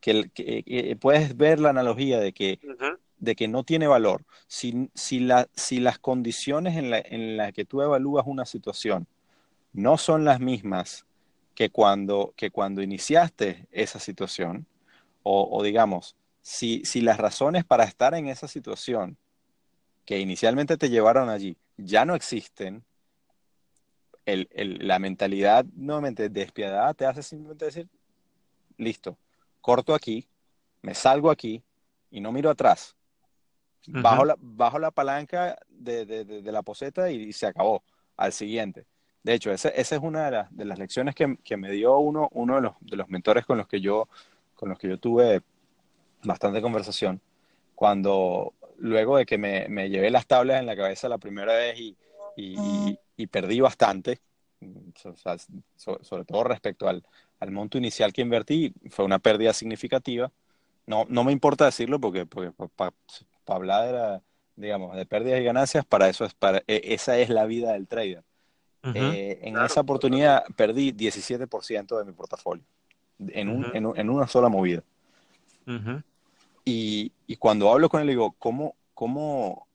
que, 0.00 0.96
puedes 1.00 1.36
ver 1.36 1.60
la 1.60 1.70
analogía 1.70 2.18
de 2.20 2.32
que, 2.32 2.60
de 3.18 3.36
que 3.36 3.48
no 3.48 3.64
tiene 3.64 3.86
valor. 3.86 4.24
Si, 4.46 4.90
si, 4.94 5.20
la, 5.20 5.48
si 5.54 5.80
las 5.80 5.98
condiciones 5.98 6.76
en 6.76 6.90
las 6.90 7.02
en 7.06 7.52
que 7.52 7.64
tú 7.64 7.82
evalúas 7.82 8.26
una 8.26 8.44
situación 8.44 9.06
no 9.72 9.98
son 9.98 10.24
las 10.24 10.40
mismas 10.40 11.06
que 11.54 11.70
cuando, 11.70 12.32
que 12.36 12.50
cuando 12.50 12.82
iniciaste 12.82 13.66
esa 13.72 13.98
situación, 13.98 14.66
o, 15.28 15.62
digamos, 15.62 16.16
si, 16.40 16.84
si 16.84 17.00
las 17.00 17.18
razones 17.18 17.64
para 17.64 17.84
estar 17.84 18.14
en 18.14 18.28
esa 18.28 18.48
situación 18.48 19.16
que 20.04 20.20
inicialmente 20.20 20.76
te 20.76 20.88
llevaron 20.88 21.28
allí 21.28 21.56
ya 21.76 22.04
no 22.04 22.14
existen, 22.14 22.84
el, 24.24 24.48
el, 24.52 24.86
la 24.86 24.98
mentalidad 24.98 25.64
nuevamente 25.74 26.28
despiadada 26.28 26.94
te 26.94 27.06
hace 27.06 27.22
simplemente 27.22 27.66
decir, 27.66 27.88
listo, 28.76 29.16
corto 29.60 29.94
aquí, 29.94 30.26
me 30.82 30.94
salgo 30.94 31.30
aquí 31.30 31.62
y 32.10 32.20
no 32.20 32.32
miro 32.32 32.50
atrás. 32.50 32.96
bajo, 33.86 34.24
la, 34.24 34.36
bajo 34.38 34.78
la 34.78 34.90
palanca 34.90 35.58
de, 35.68 36.06
de, 36.06 36.24
de, 36.24 36.52
la 36.52 36.62
poseta 36.62 37.10
y, 37.10 37.32
se 37.32 37.46
acabó 37.46 37.82
al 38.16 38.32
siguiente. 38.32 38.86
De 39.22 39.34
hecho, 39.34 39.52
esa, 39.52 39.68
esa 39.70 39.96
es 39.96 40.02
una 40.02 40.24
de, 40.26 40.30
las, 40.30 40.56
de 40.56 40.64
las 40.64 40.78
lecciones 40.78 41.14
que, 41.14 41.36
que, 41.44 41.56
me 41.56 41.70
dio 41.70 41.98
uno, 41.98 42.28
uno 42.32 42.56
de, 42.56 42.62
los, 42.62 42.74
de 42.80 42.96
los 42.96 43.08
mentores 43.08 43.44
con 43.44 43.58
los, 43.58 43.68
que 43.68 43.80
yo, 43.80 44.08
con 44.56 44.70
los 44.70 44.78
que 44.78 44.88
yo 44.88 44.98
tuve 44.98 45.42
bastante 46.24 46.60
conversación. 46.60 47.20
Cuando 47.74 48.54
luego 48.78 49.18
de 49.18 49.26
que 49.26 49.38
me, 49.38 49.68
me 49.68 49.88
llevé 49.88 50.10
las 50.10 50.26
tablas 50.26 50.60
en 50.60 50.66
la 50.66 50.76
cabeza 50.76 51.08
la 51.08 51.18
primera 51.18 51.54
vez 51.54 51.78
y, 51.78 51.96
y, 52.36 52.98
y 53.16 53.26
perdí 53.26 53.60
bastante, 53.60 54.20
sobre 55.76 56.24
todo 56.24 56.44
respecto 56.44 56.88
al, 56.88 57.04
al, 57.40 57.50
monto 57.50 57.78
inicial 57.78 58.12
que 58.12 58.22
invertí, 58.22 58.72
fue 58.90 59.04
una 59.04 59.18
pérdida 59.18 59.52
significativa. 59.52 60.32
No, 60.86 61.04
no 61.08 61.24
me 61.24 61.32
importa 61.32 61.66
decirlo 61.66 62.00
porque, 62.00 62.26
porque 62.26 62.52
para 62.74 62.92
hablar 63.46 63.92
de, 63.92 64.20
digamos, 64.56 64.96
de 64.96 65.04
pérdidas 65.06 65.40
y 65.40 65.44
ganancias, 65.44 65.84
para 65.84 66.08
eso 66.08 66.24
es, 66.24 66.34
para, 66.34 66.58
e, 66.66 66.80
esa 66.94 67.18
es 67.18 67.28
la 67.28 67.44
vida 67.44 67.72
del 67.72 67.86
trader. 67.86 68.24
Eh, 68.94 69.40
en 69.42 69.58
esa 69.58 69.80
oportunidad 69.80 70.44
perdí 70.54 70.92
17% 70.92 71.98
de 71.98 72.04
mi 72.04 72.12
portafolio 72.12 72.62
en, 73.18 73.48
un, 73.48 73.64
en, 73.74 73.86
en, 73.96 74.10
una 74.10 74.26
sola 74.26 74.48
movida. 74.48 74.82
y, 76.64 77.12
y, 77.26 77.36
cuando 77.36 77.70
hablo 77.72 77.88
con 77.88 78.00
él, 78.00 78.08
digo, 78.08 78.34
¿cómo, 78.38 78.74
cómo, 78.94 79.66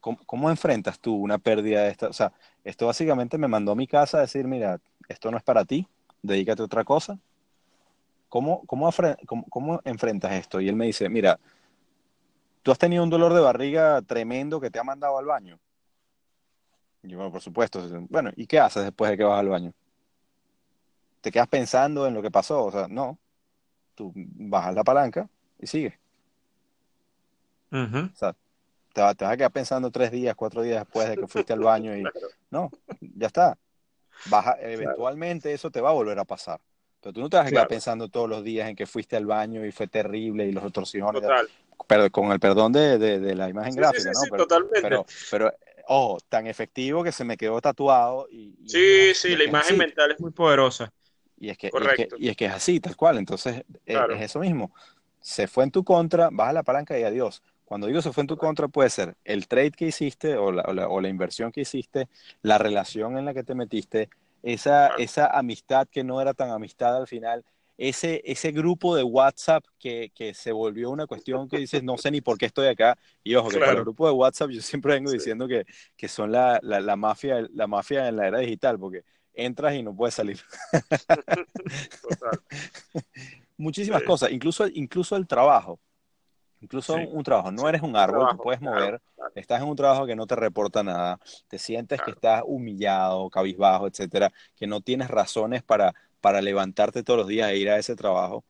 ¿Cómo, 0.00 0.48
enfrentas 0.48 1.00
tú 1.00 1.14
una 1.14 1.38
pérdida 1.38 1.82
de 1.82 1.90
esta? 1.90 2.08
O 2.08 2.12
sea, 2.12 2.32
esto 2.64 2.86
básicamente 2.86 3.36
me 3.36 3.48
mandó 3.48 3.72
a 3.72 3.76
mi 3.76 3.86
casa 3.86 4.18
a 4.18 4.22
decir, 4.22 4.46
mira, 4.46 4.80
esto 5.08 5.30
no 5.30 5.36
es 5.36 5.42
para 5.42 5.64
ti, 5.64 5.86
dedícate 6.22 6.62
a 6.62 6.66
otra 6.66 6.84
cosa. 6.84 7.18
¿Cómo, 8.28 8.64
cómo, 8.66 8.90
cómo, 9.50 9.80
enfrentas 9.84 10.32
esto? 10.32 10.60
Y 10.60 10.68
él 10.68 10.76
me 10.76 10.86
dice, 10.86 11.08
mira, 11.08 11.40
tú 12.62 12.70
has 12.70 12.78
tenido 12.78 13.02
un 13.02 13.10
dolor 13.10 13.34
de 13.34 13.40
barriga 13.40 14.00
tremendo 14.02 14.60
que 14.60 14.70
te 14.70 14.78
ha 14.78 14.84
mandado 14.84 15.18
al 15.18 15.24
baño. 15.24 15.58
Y 17.02 17.08
yo, 17.08 17.16
bueno, 17.16 17.32
por 17.32 17.40
supuesto. 17.40 17.82
Bueno, 18.08 18.30
¿y 18.36 18.46
qué 18.46 18.60
haces 18.60 18.84
después 18.84 19.10
de 19.10 19.16
que 19.16 19.24
vas 19.24 19.40
al 19.40 19.48
baño? 19.48 19.72
¿Te 21.20 21.30
quedas 21.30 21.48
pensando 21.48 22.06
en 22.06 22.14
lo 22.14 22.22
que 22.22 22.30
pasó? 22.30 22.64
O 22.64 22.72
sea, 22.72 22.86
no. 22.88 23.18
Tú 23.94 24.12
bajas 24.14 24.74
la 24.74 24.84
palanca 24.84 25.28
y 25.58 25.66
sigues. 25.66 25.94
O 27.70 28.16
sea, 28.16 28.34
te, 28.92 29.00
vas 29.00 29.32
a 29.32 29.36
quedar 29.36 29.50
pensando 29.50 29.90
tres 29.90 30.10
días, 30.10 30.34
cuatro 30.34 30.62
días 30.62 30.84
después 30.84 31.08
de 31.08 31.16
que 31.16 31.26
fuiste 31.26 31.52
al 31.52 31.60
baño 31.60 31.96
y 31.96 32.02
no, 32.50 32.70
ya 33.00 33.26
está. 33.26 33.58
Baja, 34.26 34.56
eventualmente 34.60 35.52
eso 35.52 35.70
te 35.70 35.80
va 35.80 35.90
a 35.90 35.92
volver 35.92 36.18
a 36.18 36.24
pasar. 36.24 36.60
Pero 37.00 37.12
tú 37.12 37.20
no 37.20 37.30
te 37.30 37.36
vas 37.36 37.46
a 37.46 37.50
quedar 37.50 37.68
pensando 37.68 38.08
todos 38.08 38.28
los 38.28 38.42
días 38.42 38.68
en 38.68 38.74
que 38.74 38.86
fuiste 38.86 39.16
al 39.16 39.26
baño 39.26 39.64
y 39.64 39.70
fue 39.70 39.86
terrible 39.86 40.46
y 40.46 40.52
los 40.52 40.64
otros 40.64 40.92
hijos. 40.94 41.14
Pero 41.86 42.10
con 42.10 42.32
el 42.32 42.40
perdón 42.40 42.72
de, 42.72 42.98
de, 42.98 43.34
la 43.36 43.48
imagen 43.48 43.74
gráfica, 43.76 44.10
¿no? 44.12 44.20
Pero, 44.28 44.46
totalmente. 44.46 44.82
Pero, 44.82 45.06
pero, 45.30 45.54
ojo, 45.86 46.18
tan 46.28 46.48
efectivo 46.48 47.04
que 47.04 47.12
se 47.12 47.24
me 47.24 47.36
quedó 47.36 47.60
tatuado. 47.60 48.26
Y, 48.30 48.56
sí, 48.66 49.14
sí, 49.14 49.36
la 49.36 49.44
imagen 49.44 49.78
mental 49.78 50.10
es 50.10 50.20
muy 50.20 50.32
poderosa. 50.32 50.92
Y 51.40 51.50
es 51.50 51.58
que, 51.58 51.70
y 52.18 52.28
es 52.28 52.36
que, 52.36 52.46
es 52.46 52.52
así, 52.52 52.80
tal 52.80 52.96
cual. 52.96 53.18
Entonces, 53.18 53.64
es, 53.86 53.96
es, 53.96 54.20
eso 54.20 54.40
mismo. 54.40 54.72
Se 55.20 55.46
fue 55.46 55.64
en 55.64 55.70
tu 55.70 55.84
contra, 55.84 56.30
baja 56.32 56.52
la 56.52 56.62
palanca 56.62 56.98
y 56.98 57.04
adiós. 57.04 57.42
Cuando 57.64 57.86
digo 57.86 58.00
se 58.00 58.12
fue 58.12 58.22
en 58.22 58.28
tu 58.28 58.38
contra, 58.38 58.66
puede 58.66 58.88
ser 58.88 59.14
el 59.24 59.46
trade 59.46 59.72
que 59.72 59.86
hiciste 59.86 60.36
o 60.36 60.50
la, 60.50 60.62
o 60.88 61.00
la, 61.02 61.08
inversión 61.08 61.52
que 61.52 61.60
hiciste, 61.60 62.08
la 62.40 62.56
relación 62.56 63.18
en 63.18 63.26
la 63.26 63.34
que 63.34 63.44
te 63.44 63.54
metiste, 63.54 64.08
esa, 64.42 64.88
esa 64.96 65.26
amistad 65.26 65.86
que 65.86 66.02
no 66.02 66.20
era 66.22 66.32
tan 66.32 66.50
amistad 66.50 66.96
al 66.96 67.06
final, 67.06 67.44
ese, 67.76 68.22
ese 68.24 68.52
grupo 68.52 68.96
de 68.96 69.02
WhatsApp 69.02 69.64
que, 69.78 70.10
que, 70.14 70.32
se 70.32 70.50
volvió 70.50 70.90
una 70.90 71.06
cuestión 71.06 71.46
que 71.46 71.58
dices, 71.58 71.82
no 71.82 71.98
sé 71.98 72.10
ni 72.10 72.22
por 72.22 72.38
qué 72.38 72.46
estoy 72.46 72.68
acá. 72.68 72.98
Y 73.22 73.34
ojo, 73.34 73.50
que 73.50 73.58
para 73.58 73.72
el 73.72 73.82
grupo 73.82 74.06
de 74.06 74.14
WhatsApp 74.14 74.50
yo 74.50 74.62
siempre 74.62 74.94
vengo 74.94 75.12
diciendo 75.12 75.46
que, 75.46 75.66
que 75.96 76.08
son 76.08 76.32
la, 76.32 76.58
la, 76.62 76.80
la, 76.80 76.96
mafia, 76.96 77.46
la 77.54 77.66
mafia 77.66 78.08
en 78.08 78.16
la 78.16 78.26
era 78.26 78.38
digital, 78.38 78.78
porque 78.78 79.04
entras 79.38 79.74
y 79.74 79.82
no 79.82 79.94
puedes 79.94 80.14
salir. 80.14 80.40
Total. 82.02 82.40
Muchísimas 83.56 84.02
cosas, 84.02 84.30
incluso, 84.30 84.66
incluso 84.66 85.16
el 85.16 85.26
trabajo. 85.26 85.78
Incluso 86.60 86.94
un 86.94 87.22
trabajo, 87.22 87.52
no 87.52 87.68
eres 87.68 87.82
un 87.82 87.94
árbol, 87.94 88.28
te 88.30 88.36
puedes 88.36 88.60
mover, 88.60 89.00
estás 89.36 89.62
en 89.62 89.68
un 89.68 89.76
trabajo 89.76 90.06
que 90.06 90.16
no 90.16 90.26
te 90.26 90.34
reporta 90.34 90.82
nada, 90.82 91.20
te 91.46 91.56
sientes 91.56 92.00
que 92.02 92.10
estás 92.10 92.42
humillado, 92.44 93.30
cabizbajo, 93.30 93.86
etcétera, 93.86 94.32
que 94.56 94.66
no 94.66 94.80
tienes 94.80 95.08
razones 95.08 95.62
para, 95.62 95.94
para 96.20 96.42
levantarte 96.42 97.04
todos 97.04 97.20
los 97.20 97.28
días 97.28 97.50
e 97.50 97.58
ir 97.58 97.70
a 97.70 97.78
ese 97.78 97.94
trabajo. 97.94 98.44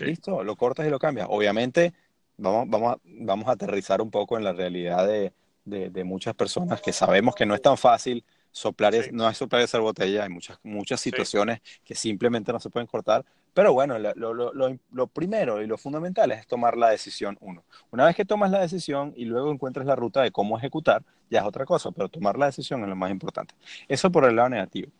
Listo, 0.00 0.42
lo 0.42 0.56
cortas 0.56 0.86
y 0.86 0.90
lo 0.90 0.98
cambias. 0.98 1.26
Obviamente, 1.28 1.92
vamos, 2.38 2.64
vamos, 2.68 2.94
a, 2.94 2.98
vamos 3.04 3.48
a 3.48 3.52
aterrizar 3.52 4.00
un 4.00 4.10
poco 4.10 4.38
en 4.38 4.44
la 4.44 4.54
realidad 4.54 5.06
de, 5.06 5.32
de, 5.64 6.04
muchas 6.04 6.34
personas 6.34 6.80
que 6.80 6.92
sabemos 6.92 7.34
que 7.34 7.46
no 7.46 7.54
es 7.54 7.62
tan 7.62 7.76
fácil 7.76 8.24
soplar, 8.54 8.94
no 9.12 9.28
es 9.28 9.36
soplar 9.36 9.62
esa 9.62 9.80
botella, 9.80 10.22
hay 10.22 10.28
muchas, 10.30 10.58
muchas 10.62 11.00
situaciones 11.00 11.60
que 11.84 11.96
simplemente 11.96 12.52
no 12.52 12.60
se 12.60 12.70
pueden 12.70 12.86
cortar, 12.86 13.24
pero 13.52 13.72
bueno, 13.72 13.98
lo, 13.98 14.14
lo, 14.14 14.52
lo, 14.52 14.78
lo, 14.92 15.06
primero 15.08 15.60
y 15.60 15.66
lo 15.66 15.76
fundamental 15.76 16.30
es 16.30 16.46
tomar 16.46 16.76
la 16.76 16.90
decisión 16.90 17.36
uno. 17.40 17.64
Una 17.90 18.06
vez 18.06 18.14
que 18.14 18.24
tomas 18.24 18.52
la 18.52 18.60
decisión 18.60 19.12
y 19.16 19.24
luego 19.24 19.50
encuentras 19.50 19.86
la 19.86 19.96
ruta 19.96 20.22
de 20.22 20.30
cómo 20.30 20.56
ejecutar, 20.56 21.02
ya 21.30 21.40
es 21.40 21.44
otra 21.44 21.66
cosa, 21.66 21.90
pero 21.90 22.08
tomar 22.08 22.38
la 22.38 22.46
decisión 22.46 22.80
es 22.82 22.88
lo 22.88 22.94
más 22.94 23.10
importante. 23.10 23.56
Eso 23.88 24.10
por 24.12 24.24
el 24.24 24.36
lado 24.36 24.48
negativo. 24.48 24.92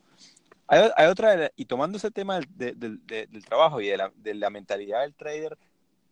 Hay, 0.67 0.91
hay 0.97 1.07
otra, 1.07 1.53
y 1.55 1.67
tomando 1.67 1.97
ese 1.97 2.11
tema 2.11 2.41
del, 2.41 2.79
del, 2.81 3.07
del 3.07 3.45
trabajo 3.45 3.81
y 3.81 3.87
de 3.87 3.97
la, 3.99 4.13
de 4.17 4.35
la, 4.35 4.51
mentalidad 4.51 5.03
del 5.03 5.15
trader, 5.15 5.57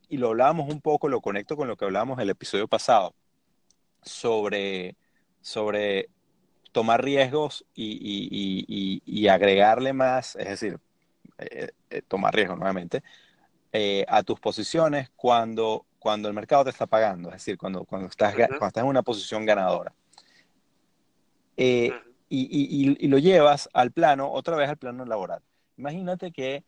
y 0.08 0.16
lo 0.16 0.28
hablábamos 0.28 0.72
un 0.72 0.80
poco, 0.80 1.08
lo 1.08 1.20
conecto 1.20 1.56
con 1.56 1.66
lo 1.66 1.76
que 1.76 1.86
hablábamos 1.86 2.20
el 2.20 2.30
episodio 2.30 2.68
pasado, 2.68 3.14
sobre, 4.02 4.94
sobre 5.40 6.08
tomar 6.72 7.04
riesgos 7.04 7.64
y, 7.74 7.92
y, 7.92 8.66
y, 8.66 9.02
y 9.04 9.28
agregarle 9.28 9.92
más, 9.92 10.36
es 10.36 10.48
decir, 10.48 10.80
eh, 11.38 11.70
eh, 11.90 12.02
tomar 12.02 12.34
riesgo 12.34 12.56
nuevamente, 12.56 13.02
eh, 13.72 14.04
a 14.08 14.22
tus 14.22 14.40
posiciones 14.40 15.10
cuando, 15.14 15.86
cuando 15.98 16.28
el 16.28 16.34
mercado 16.34 16.64
te 16.64 16.70
está 16.70 16.86
pagando, 16.86 17.28
es 17.28 17.36
decir, 17.36 17.58
cuando, 17.58 17.84
cuando, 17.84 18.08
estás, 18.08 18.34
cuando 18.34 18.66
estás 18.66 18.82
en 18.82 18.88
una 18.88 19.02
posición 19.02 19.46
ganadora. 19.46 19.94
y, 21.56 21.92
y, 22.28 23.08
lo 23.08 23.18
llevas 23.18 23.68
al 23.74 23.92
plano, 23.92 24.32
otra 24.32 24.56
vez 24.56 24.68
al 24.68 24.78
plano 24.78 25.04
laboral. 25.04 25.42
Imagínate 25.76 26.32
que 26.32 26.64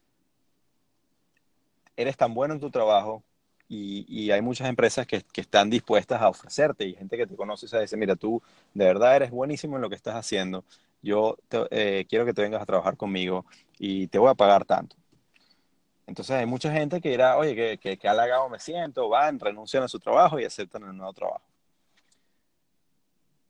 eres 1.96 2.16
tan 2.16 2.34
bueno 2.34 2.54
en 2.54 2.60
tu 2.60 2.70
trabajo 2.70 3.24
y, 3.68 4.30
hay 4.30 4.42
muchas 4.42 4.68
empresas 4.68 5.06
que, 5.06 5.24
están 5.34 5.70
dispuestas 5.70 6.20
a 6.20 6.28
ofrecerte 6.28 6.84
y 6.84 6.94
gente 6.94 7.16
que 7.16 7.26
te 7.26 7.36
conoce 7.36 7.66
y 7.66 7.80
dice, 7.80 7.96
mira, 7.96 8.16
tú 8.16 8.42
de 8.74 8.84
verdad 8.84 9.16
eres 9.16 9.30
buenísimo 9.30 9.76
en 9.76 9.82
lo 9.82 9.88
que 9.88 9.96
estás 9.96 10.14
haciendo, 10.16 10.64
yo 11.02 11.36
quiero 11.48 12.24
que 12.24 12.34
te 12.34 12.42
vengas 12.42 12.62
a 12.62 12.66
trabajar 12.66 12.96
conmigo 12.96 13.46
y 13.78 14.08
te 14.08 14.18
voy 14.18 14.30
a 14.30 14.34
pagar 14.34 14.64
tanto. 14.64 14.96
Entonces 16.06 16.36
hay 16.36 16.46
mucha 16.46 16.70
gente 16.72 17.00
que 17.00 17.10
dirá, 17.10 17.38
oye, 17.38 17.78
que, 17.78 17.98
que, 17.98 18.08
halagado 18.08 18.48
me 18.48 18.58
siento, 18.58 19.08
van, 19.08 19.40
renuncian 19.40 19.82
a 19.82 19.88
su 19.88 19.98
trabajo 19.98 20.38
y 20.38 20.44
aceptan 20.44 20.82
el 20.84 20.96
nuevo 20.96 21.12
trabajo. 21.12 21.42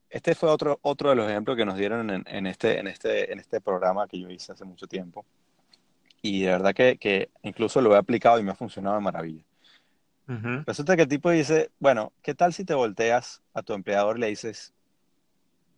este 0.09 0.35
fue 0.35 0.49
otro, 0.51 0.79
otro 0.83 1.11
de 1.11 1.17
los 1.17 1.29
ejemplos 1.29 1.57
que 1.57 1.65
nos 1.65 1.77
dieron 1.77 2.09
en, 2.11 2.47
este, 2.47 2.79
en, 2.79 2.87
este, 2.87 3.33
en 3.33 3.41
este 3.41 3.61
programa 3.61 4.07
que 4.07 4.21
yo 4.21 4.31
hice 4.31 4.53
hace 4.53 4.65
mucho 4.65 4.87
tiempo. 4.87 5.25
Y 6.23 6.43
de 6.43 6.51
verdad 6.51 6.75
que, 6.75 6.97
que 6.99 7.31
incluso 7.43 7.81
lo 7.81 7.95
he 7.95 7.99
aplicado 7.99 8.39
y 8.39 8.45
me 8.45 8.53
ha 8.53 8.55
funcionado 8.55 8.97
de 8.97 9.03
maravilla. 9.03 9.45
Resulta 10.67 10.97
que 10.97 11.03
el 11.03 11.09
tipo 11.09 11.31
dice, 11.31 11.71
bueno, 11.79 12.13
¿qué 12.23 12.35
tal 12.35 12.53
si 12.53 12.65
te 12.65 12.75
volteas 12.75 13.43
a 13.53 13.63
tu 13.63 13.75
empleador 13.75 14.17
y 14.17 14.21
le 14.21 14.27
dices, 14.29 14.73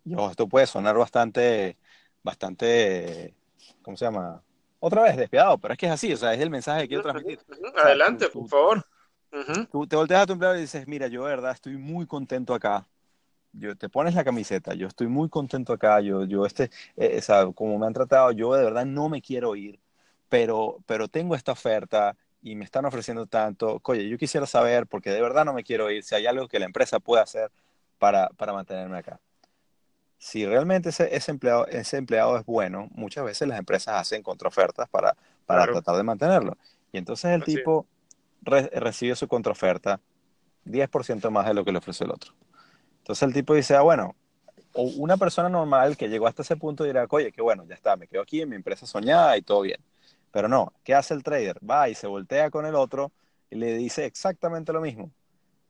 yo, 0.05 0.31
esto 0.31 0.47
puede 0.47 0.67
sonar 0.67 0.97
bastante, 0.97 1.77
bastante, 2.23 3.35
¿cómo 3.83 3.97
se 3.97 4.05
llama? 4.05 4.41
Otra 4.79 5.03
vez, 5.03 5.17
despiadado, 5.17 5.59
pero 5.59 5.73
es 5.73 5.79
que 5.79 5.87
es 5.87 5.93
así, 5.93 6.13
o 6.13 6.17
sea, 6.17 6.33
es 6.33 6.41
el 6.41 6.51
mensaje 6.51 6.83
que 6.83 6.89
quiero 6.89 7.03
transmitir. 7.03 7.41
Adelante, 7.77 8.29
por 8.29 8.49
favor. 8.49 8.87
Tú 9.71 9.87
te 9.87 9.97
volteas 9.97 10.23
a 10.23 10.27
tu 10.27 10.35
empleador 10.35 10.59
y 10.59 10.63
dices, 10.63 10.87
mira, 10.87 11.09
yo 11.09 11.25
de 11.25 11.31
verdad 11.31 11.53
estoy 11.53 11.77
muy 11.77 12.07
contento 12.07 12.55
acá. 12.55 12.87
Yo, 13.53 13.75
te 13.77 13.89
pones 13.89 14.15
la 14.15 14.23
camiseta, 14.23 14.75
yo 14.75 14.87
estoy 14.87 15.09
muy 15.09 15.29
contento 15.29 15.73
acá, 15.73 16.01
yo, 16.01 16.25
yo 16.25 16.45
este, 16.45 16.71
eh, 16.97 17.21
como 17.55 17.79
me 17.79 17.87
han 17.87 17.95
tratado, 17.95 18.31
yo 18.33 18.55
de 18.55 18.63
verdad 18.63 18.85
no 18.85 19.09
me 19.09 19.23
quiero 19.23 19.57
ir, 19.57 19.81
pero, 20.29 20.79
pero 20.87 21.09
tengo 21.09 21.35
esta 21.35 21.53
oferta 21.53 22.17
y 22.42 22.55
me 22.55 22.64
están 22.64 22.85
ofreciendo 22.85 23.27
tanto, 23.27 23.81
oye, 23.85 24.09
yo 24.09 24.18
quisiera 24.18 24.46
saber, 24.46 24.87
porque 24.87 25.11
de 25.11 25.20
verdad 25.20 25.44
no 25.44 25.53
me 25.53 25.64
quiero 25.64 25.90
ir, 25.90 26.03
si 26.03 26.14
hay 26.14 26.27
algo 26.27 26.49
que 26.49 26.59
la 26.59 26.66
empresa 26.66 27.01
pueda 27.01 27.22
hacer 27.22 27.51
para, 27.99 28.29
para 28.31 28.53
mantenerme 28.53 28.99
acá. 28.99 29.20
Si 30.18 30.46
realmente 30.46 30.90
ese, 30.90 31.14
ese, 31.14 31.31
empleado, 31.31 31.66
ese 31.66 31.96
empleado 31.99 32.38
es 32.38 32.46
bueno, 32.46 32.88
muchas 32.92 33.25
veces 33.25 33.49
las 33.49 33.59
empresas 33.59 33.94
hacen 33.94 34.22
contraofertas 34.22 34.88
para, 34.88 35.16
para 35.44 35.66
tratar 35.66 35.96
de 35.96 36.03
mantenerlo. 36.03 36.57
Y 36.92 36.99
entonces 36.99 37.33
el 37.33 37.44
tipo 37.44 37.87
recibe 38.42 39.16
su 39.16 39.29
contraoferta 39.29 40.01
10% 40.64 41.31
más 41.31 41.46
de 41.46 41.55
lo 41.55 41.64
que 41.64 41.72
le 41.72 41.79
ofrece 41.79 42.05
el 42.05 42.11
otro. 42.11 42.33
Entonces 42.99 43.22
el 43.22 43.35
tipo 43.35 43.55
dice, 43.55 43.75
ah, 43.75 43.83
bueno, 43.83 44.14
o 44.72 44.83
una 44.83 45.16
persona 45.16 45.49
normal 45.49 45.96
que 45.96 46.09
llegó 46.09 46.27
hasta 46.27 46.42
ese 46.42 46.57
punto 46.57 46.85
dirá, 46.85 47.07
oye, 47.09 47.33
qué 47.33 47.42
bueno, 47.42 47.64
ya 47.66 47.75
está, 47.75 47.96
me 47.96 48.07
quedo 48.07 48.22
aquí 48.22 48.40
en 48.40 48.49
mi 48.49 48.57
empresa 48.57 48.87
soñada 48.87 49.37
y 49.37 49.42
todo 49.42 49.62
bien. 49.62 49.81
Pero 50.37 50.49
no, 50.49 50.75
¿qué 50.85 50.94
hace 50.94 51.14
el 51.14 51.22
trader? 51.22 51.59
Va 51.64 51.88
y 51.88 51.94
se 51.94 52.07
voltea 52.07 52.51
con 52.51 52.66
el 52.66 52.75
otro 52.75 53.11
y 53.49 53.57
le 53.57 53.75
dice 53.75 54.05
exactamente 54.05 54.70
lo 54.70 54.83
mismo. 54.83 55.11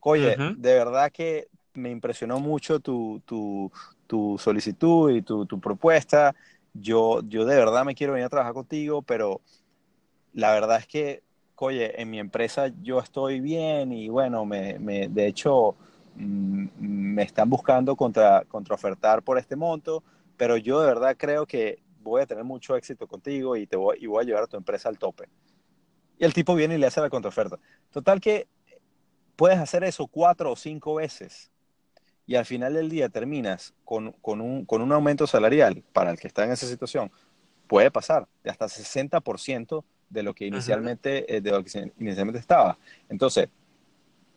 Oye, 0.00 0.36
de 0.36 0.74
verdad 0.74 1.12
que 1.12 1.46
me 1.74 1.88
impresionó 1.88 2.40
mucho 2.40 2.80
tu, 2.80 3.22
tu, 3.24 3.70
tu 4.08 4.36
solicitud 4.40 5.12
y 5.12 5.22
tu, 5.22 5.46
tu, 5.46 5.60
propuesta. 5.60 6.34
Yo, 6.74 7.20
yo 7.28 7.44
de 7.44 7.54
verdad 7.54 7.84
me 7.84 7.94
quiero 7.94 8.14
venir 8.14 8.26
a 8.26 8.28
trabajar 8.28 8.54
contigo, 8.54 9.02
pero 9.02 9.40
la 10.32 10.50
verdad 10.50 10.78
es 10.78 10.88
que, 10.88 11.22
oye, 11.54 12.02
en 12.02 12.10
mi 12.10 12.18
empresa 12.18 12.66
yo 12.82 12.98
estoy 12.98 13.38
bien 13.38 13.92
y 13.92 14.08
bueno, 14.08 14.44
me, 14.44 14.80
me 14.80 15.06
de 15.06 15.28
hecho 15.28 15.76
mm, 16.16 16.66
me 16.80 17.22
están 17.22 17.48
buscando 17.48 17.94
contra, 17.94 18.42
contra 18.48 18.74
ofertar 18.74 19.22
por 19.22 19.38
este 19.38 19.54
monto, 19.54 20.02
pero 20.36 20.56
yo 20.56 20.80
de 20.80 20.88
verdad 20.88 21.14
creo 21.16 21.46
que 21.46 21.85
voy 22.10 22.22
a 22.22 22.26
tener 22.26 22.44
mucho 22.44 22.76
éxito 22.76 23.06
contigo 23.06 23.56
y, 23.56 23.66
te 23.66 23.76
voy, 23.76 23.98
y 24.00 24.06
voy 24.06 24.22
a 24.22 24.26
llevar 24.26 24.44
a 24.44 24.46
tu 24.46 24.56
empresa 24.56 24.88
al 24.88 24.98
tope. 24.98 25.28
Y 26.18 26.24
el 26.24 26.32
tipo 26.32 26.54
viene 26.54 26.76
y 26.76 26.78
le 26.78 26.86
hace 26.86 27.00
la 27.00 27.10
contraoferta. 27.10 27.58
Total 27.90 28.20
que 28.20 28.48
puedes 29.36 29.58
hacer 29.58 29.84
eso 29.84 30.06
cuatro 30.06 30.52
o 30.52 30.56
cinco 30.56 30.94
veces 30.94 31.50
y 32.26 32.34
al 32.34 32.44
final 32.44 32.74
del 32.74 32.88
día 32.88 33.08
terminas 33.08 33.74
con, 33.84 34.12
con, 34.12 34.40
un, 34.40 34.64
con 34.64 34.82
un 34.82 34.92
aumento 34.92 35.26
salarial 35.26 35.84
para 35.92 36.10
el 36.10 36.18
que 36.18 36.26
está 36.26 36.44
en 36.44 36.50
esa 36.50 36.66
situación. 36.66 37.10
Puede 37.68 37.90
pasar 37.90 38.26
de 38.42 38.50
hasta 38.50 38.66
60% 38.66 39.84
de 40.10 40.22
lo 40.22 40.34
que 40.34 40.46
inicialmente, 40.46 41.36
eh, 41.36 41.40
de 41.40 41.50
lo 41.50 41.62
que 41.62 41.92
inicialmente 41.98 42.40
estaba. 42.40 42.78
Entonces, 43.08 43.48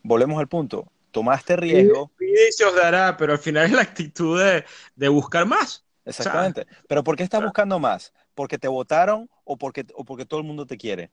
volvemos 0.03 0.39
al 0.39 0.47
punto. 0.47 0.91
Tomaste 1.11 1.55
riesgo. 1.55 2.11
Y, 2.19 2.51
se 2.51 2.65
os 2.65 2.75
dará, 2.75 3.17
pero 3.17 3.33
al 3.33 3.39
final 3.39 3.65
es 3.65 3.71
la 3.71 3.81
actitud 3.81 4.39
de, 4.39 4.63
de 4.95 5.07
buscar 5.07 5.47
más. 5.47 5.83
Exactamente. 6.09 6.67
Pero 6.87 7.03
¿por 7.03 7.15
qué 7.15 7.23
estás 7.23 7.41
buscando 7.41 7.79
más? 7.79 8.13
¿Porque 8.33 8.57
te 8.57 8.67
votaron 8.67 9.29
o 9.43 9.57
porque, 9.57 9.85
o 9.93 10.03
porque 10.03 10.25
todo 10.25 10.39
el 10.39 10.45
mundo 10.45 10.65
te 10.65 10.77
quiere? 10.77 11.11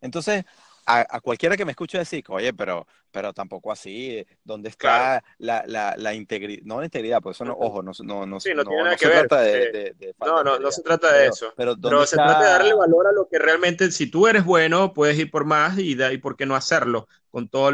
Entonces, 0.00 0.44
a, 0.86 1.20
cualquiera 1.20 1.56
que 1.56 1.64
me 1.64 1.72
escuche 1.72 1.98
decir, 1.98 2.24
oye, 2.28 2.52
pero, 2.52 2.86
pero 3.10 3.32
tampoco 3.32 3.70
así, 3.70 4.26
¿dónde 4.42 4.70
está 4.70 5.22
la, 5.38 5.62
la, 5.66 5.94
la, 5.96 6.14
integridad? 6.14 6.62
No 6.64 6.80
la 6.80 6.86
integridad, 6.86 7.20
pues 7.20 7.36
eso 7.36 7.44
no, 7.44 7.52
ojo, 7.52 7.82
no, 7.82 7.92
no, 8.02 8.26
no, 8.26 8.40
sí, 8.40 8.52
no, 8.54 8.64
tiene 8.64 8.82
nada 8.82 8.96
que 8.96 9.06
ver. 9.06 9.28
De, 9.28 10.14
no, 10.24 10.42
no, 10.42 10.58
no 10.58 10.72
se 10.72 10.82
trata 10.82 11.12
de 11.12 11.26
eso. 11.26 11.52
Pero, 11.56 11.76
se 12.06 12.16
trata 12.16 12.42
de 12.42 12.50
darle 12.50 12.74
valor 12.74 13.06
a 13.06 13.12
lo 13.12 13.28
que 13.28 13.38
realmente, 13.38 13.90
si 13.92 14.10
tú 14.10 14.26
eres 14.26 14.44
bueno, 14.44 14.92
puedes 14.92 15.18
ir 15.18 15.30
por 15.30 15.44
más 15.44 15.78
y, 15.78 16.02
y 16.02 16.18
por 16.18 16.36
qué 16.36 16.46
no 16.46 16.56
hacerlo, 16.56 17.06
con 17.30 17.48
todo, 17.48 17.70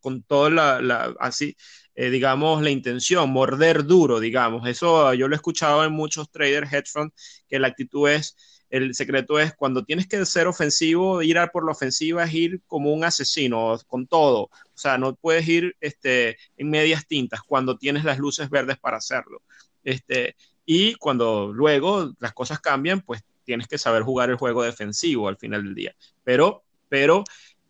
con 0.00 0.22
todo 0.22 0.48
la, 0.48 0.80
la 0.80 1.14
así, 1.18 1.56
eh, 1.96 2.10
digamos, 2.10 2.62
la 2.62 2.70
intención, 2.70 3.30
morder 3.30 3.84
duro, 3.84 4.20
digamos. 4.20 4.68
Eso 4.68 5.14
yo 5.14 5.28
lo 5.28 5.34
he 5.34 5.36
escuchado 5.36 5.82
en 5.82 5.92
muchos 5.92 6.30
traders 6.30 6.70
hedge 6.70 6.90
fund, 6.92 7.10
que 7.48 7.58
la 7.58 7.68
actitud 7.68 8.08
es, 8.10 8.36
el 8.68 8.94
secreto 8.94 9.40
es 9.40 9.54
cuando 9.54 9.82
tienes 9.82 10.06
que 10.06 10.24
ser 10.26 10.46
ofensivo, 10.46 11.22
ir 11.22 11.38
a 11.38 11.48
por 11.48 11.64
la 11.64 11.72
ofensiva 11.72 12.24
es 12.24 12.34
ir 12.34 12.60
como 12.66 12.92
un 12.92 13.02
asesino, 13.02 13.78
con 13.86 14.06
todo. 14.06 14.42
O 14.42 14.50
sea, 14.74 14.98
no 14.98 15.14
puedes 15.14 15.48
ir 15.48 15.74
este, 15.80 16.36
en 16.58 16.68
medias 16.68 17.06
tintas 17.06 17.40
cuando 17.40 17.78
tienes 17.78 18.04
las 18.04 18.18
luces 18.18 18.50
verdes 18.50 18.76
para 18.76 18.98
hacerlo. 18.98 19.40
Este, 19.82 20.36
y 20.66 20.96
cuando 20.96 21.52
luego 21.52 22.12
las 22.18 22.34
cosas 22.34 22.60
cambian, 22.60 23.00
pues 23.00 23.22
tienes 23.44 23.68
que 23.68 23.78
saber 23.78 24.02
jugar 24.02 24.28
el 24.28 24.36
juego 24.36 24.64
defensivo 24.64 25.28
al 25.28 25.38
final 25.38 25.64
del 25.64 25.74
día. 25.74 25.96
Pero, 26.24 26.64
pero 26.90 27.24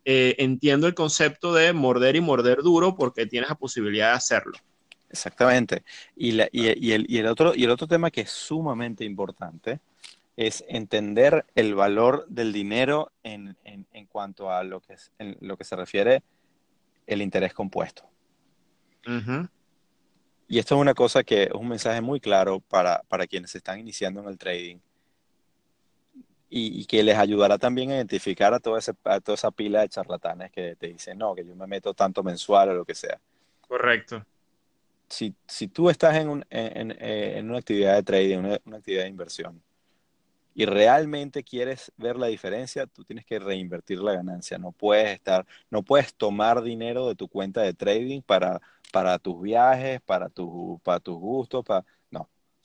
eh, 0.09 0.37
entiendo 0.39 0.87
el 0.87 0.95
concepto 0.95 1.53
de 1.53 1.73
morder 1.73 2.15
y 2.15 2.21
morder 2.21 2.63
duro 2.63 2.95
porque 2.95 3.27
tienes 3.27 3.51
la 3.51 3.57
posibilidad 3.57 4.11
de 4.11 4.17
hacerlo. 4.17 4.57
Exactamente. 5.11 5.83
Y, 6.15 6.39
el, 6.39 7.27
otro, 7.27 7.57
y 7.57 7.65
el 7.65 7.71
otro 7.71 7.89
tema 7.89 8.13
que 8.13 8.21
es 8.21 8.31
sumamente 8.31 9.05
importante 9.05 9.81
es 10.37 10.65
entender 10.69 11.45
el 11.57 11.75
valor 11.75 12.25
del 12.29 12.53
dinero 12.53 13.11
en, 13.25 13.57
cuanto 14.09 14.53
a 14.53 14.63
lo 14.63 14.81
que, 14.81 14.93
es, 14.93 15.11
en 15.19 15.37
lo 15.41 15.57
que 15.57 15.65
se 15.65 15.75
refiere 15.75 16.23
el 17.09 17.21
interés 17.21 17.53
compuesto. 17.53 18.09
Y 20.47 20.59
esto 20.61 20.77
es 20.77 20.81
una 20.81 20.95
cosa 20.95 21.25
que 21.25 21.45
es 21.45 21.53
un 21.53 21.67
mensaje 21.67 22.01
muy 22.01 22.21
claro 22.21 22.61
para, 22.61 23.03
para 23.09 23.27
quienes 23.27 23.53
están 23.57 23.81
iniciando 23.81 24.21
en 24.21 24.29
el 24.29 24.39
trading 24.39 24.79
y, 26.49 26.85
que 26.87 27.03
les 27.03 27.17
ayudará 27.17 27.59
también 27.59 27.91
a 27.91 27.97
identificar 27.97 28.55
a, 28.55 28.61
toda 28.61 28.79
esa 28.79 29.51
pila 29.51 29.81
de 29.81 29.89
charlatanes 29.89 30.53
que 30.53 30.77
te 30.77 30.89
dicen, 30.89 31.19
no, 31.19 31.35
que 31.35 31.45
yo 31.45 31.55
me 31.57 31.67
meto 31.67 31.93
tanto 31.95 32.23
mensual 32.23 32.71
o 32.71 32.75
lo 32.75 32.85
que 32.85 32.95
sea. 32.95 33.19
Correcto. 33.67 34.25
Si, 35.09 35.35
si 35.47 35.69
tú 35.69 35.91
estás 35.91 36.17
en, 36.17 36.29
un, 36.29 36.47
en, 36.51 36.93
eh, 36.93 37.39
en, 37.39 37.49
una 37.49 37.59
actividad 37.59 37.95
de 37.95 38.03
trading, 38.03 38.39
una, 38.39 38.59
una 38.65 38.77
actividad 38.77 39.05
de 39.05 39.09
inversión, 39.09 39.63
y 40.55 40.65
realmente 40.65 41.43
quieres 41.45 41.93
ver 41.99 42.17
la 42.17 42.29
diferencia, 42.29 42.87
tú 42.87 43.05
tienes 43.05 43.27
que 43.27 43.39
reinvertir 43.39 43.99
la 43.99 44.15
ganancia. 44.15 44.57
No 44.57 44.73
puedes 44.73 45.11
estar, 45.11 45.45
no 45.69 45.83
puedes 45.83 46.15
tomar 46.15 46.63
dinero 46.63 47.09
de 47.09 47.15
tu 47.15 47.29
cuenta 47.29 47.61
de 47.61 47.75
trading 47.75 48.23
para, 48.23 48.63
para 48.91 49.19
tus 49.19 49.43
viajes, 49.43 50.01
para, 50.01 50.31
tu, 50.31 50.81
para 50.83 50.99
tus 50.99 51.19
gustos, 51.19 51.63
para, 51.63 51.85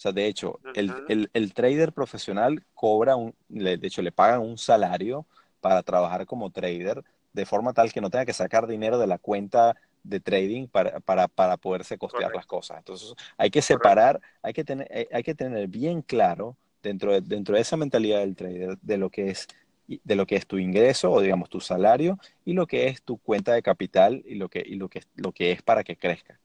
sea, 0.01 0.11
de 0.11 0.25
hecho, 0.25 0.59
el, 0.73 1.29
el, 1.33 1.53
trader 1.53 1.93
profesional 1.93 2.63
cobra 2.73 3.15
un, 3.15 3.35
de 3.49 3.79
hecho, 3.83 4.01
le 4.01 4.11
pagan 4.11 4.41
un 4.41 4.57
salario 4.57 5.27
para 5.59 5.83
trabajar 5.83 6.25
como 6.25 6.49
trader 6.49 7.03
de 7.33 7.45
forma 7.45 7.73
tal 7.73 7.93
que 7.93 8.01
no 8.01 8.09
tenga 8.09 8.25
que 8.25 8.33
sacar 8.33 8.67
dinero 8.67 8.97
de 8.97 9.07
la 9.07 9.17
cuenta 9.17 9.75
de 10.03 10.19
trading 10.19 10.67
para, 10.67 10.99
para, 10.99 11.27
para 11.27 11.57
poderse 11.57 11.97
costear 11.97 12.33
las 12.33 12.45
cosas. 12.45 12.79
Entonces, 12.79 13.13
hay 13.37 13.49
que 13.51 13.61
separar, 13.61 14.19
hay 14.41 14.53
que, 14.53 14.63
tener, 14.63 14.87
eh, 14.89 15.07
hay 15.11 15.23
que 15.23 15.35
tener 15.35 15.67
bien 15.67 16.01
claro 16.01 16.57
dentro 16.81 17.13
de, 17.13 17.21
dentro 17.21 17.55
de 17.55 17.61
esa 17.61 17.77
mentalidad 17.77 18.19
del 18.19 18.35
trader 18.35 18.77
de 18.81 18.97
lo 18.97 19.09
que 19.09 19.29
es 19.29 19.47
de 20.05 20.15
lo 20.15 20.25
que 20.25 20.37
es 20.37 20.47
tu 20.47 20.57
ingreso 20.57 21.11
o 21.11 21.19
digamos 21.19 21.49
tu 21.49 21.59
salario 21.59 22.17
y 22.45 22.53
lo 22.53 22.65
que 22.65 22.87
es 22.87 23.01
tu 23.01 23.17
cuenta 23.17 23.53
de 23.53 23.61
capital 23.61 24.23
y 24.25 24.35
lo 24.35 24.47
que, 24.47 24.63
y 24.65 24.75
lo 24.75 24.87
que, 24.87 25.03
lo 25.15 25.33
que 25.33 25.51
es 25.51 25.61
para 25.61 25.83
que 25.83 25.97
crezca. 25.97 26.39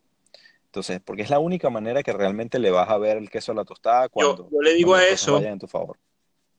Entonces, 0.77 1.01
porque 1.03 1.23
es 1.23 1.31
la 1.31 1.39
única 1.39 1.71
manera 1.71 2.03
que 2.03 2.13
realmente 2.13 2.59
le 2.59 2.71
vas 2.71 2.91
a 2.91 2.99
ver 2.99 3.17
el 3.17 3.31
queso 3.31 3.53
a 3.53 3.55
la 3.55 3.65
tostada 3.65 4.11
cuando, 4.11 4.51
yo, 4.53 4.61
le 4.61 4.75
digo 4.75 4.95
a 4.95 5.03
eso, 5.07 5.41
en 5.41 5.59
tu 5.59 5.67
favor. 5.67 5.97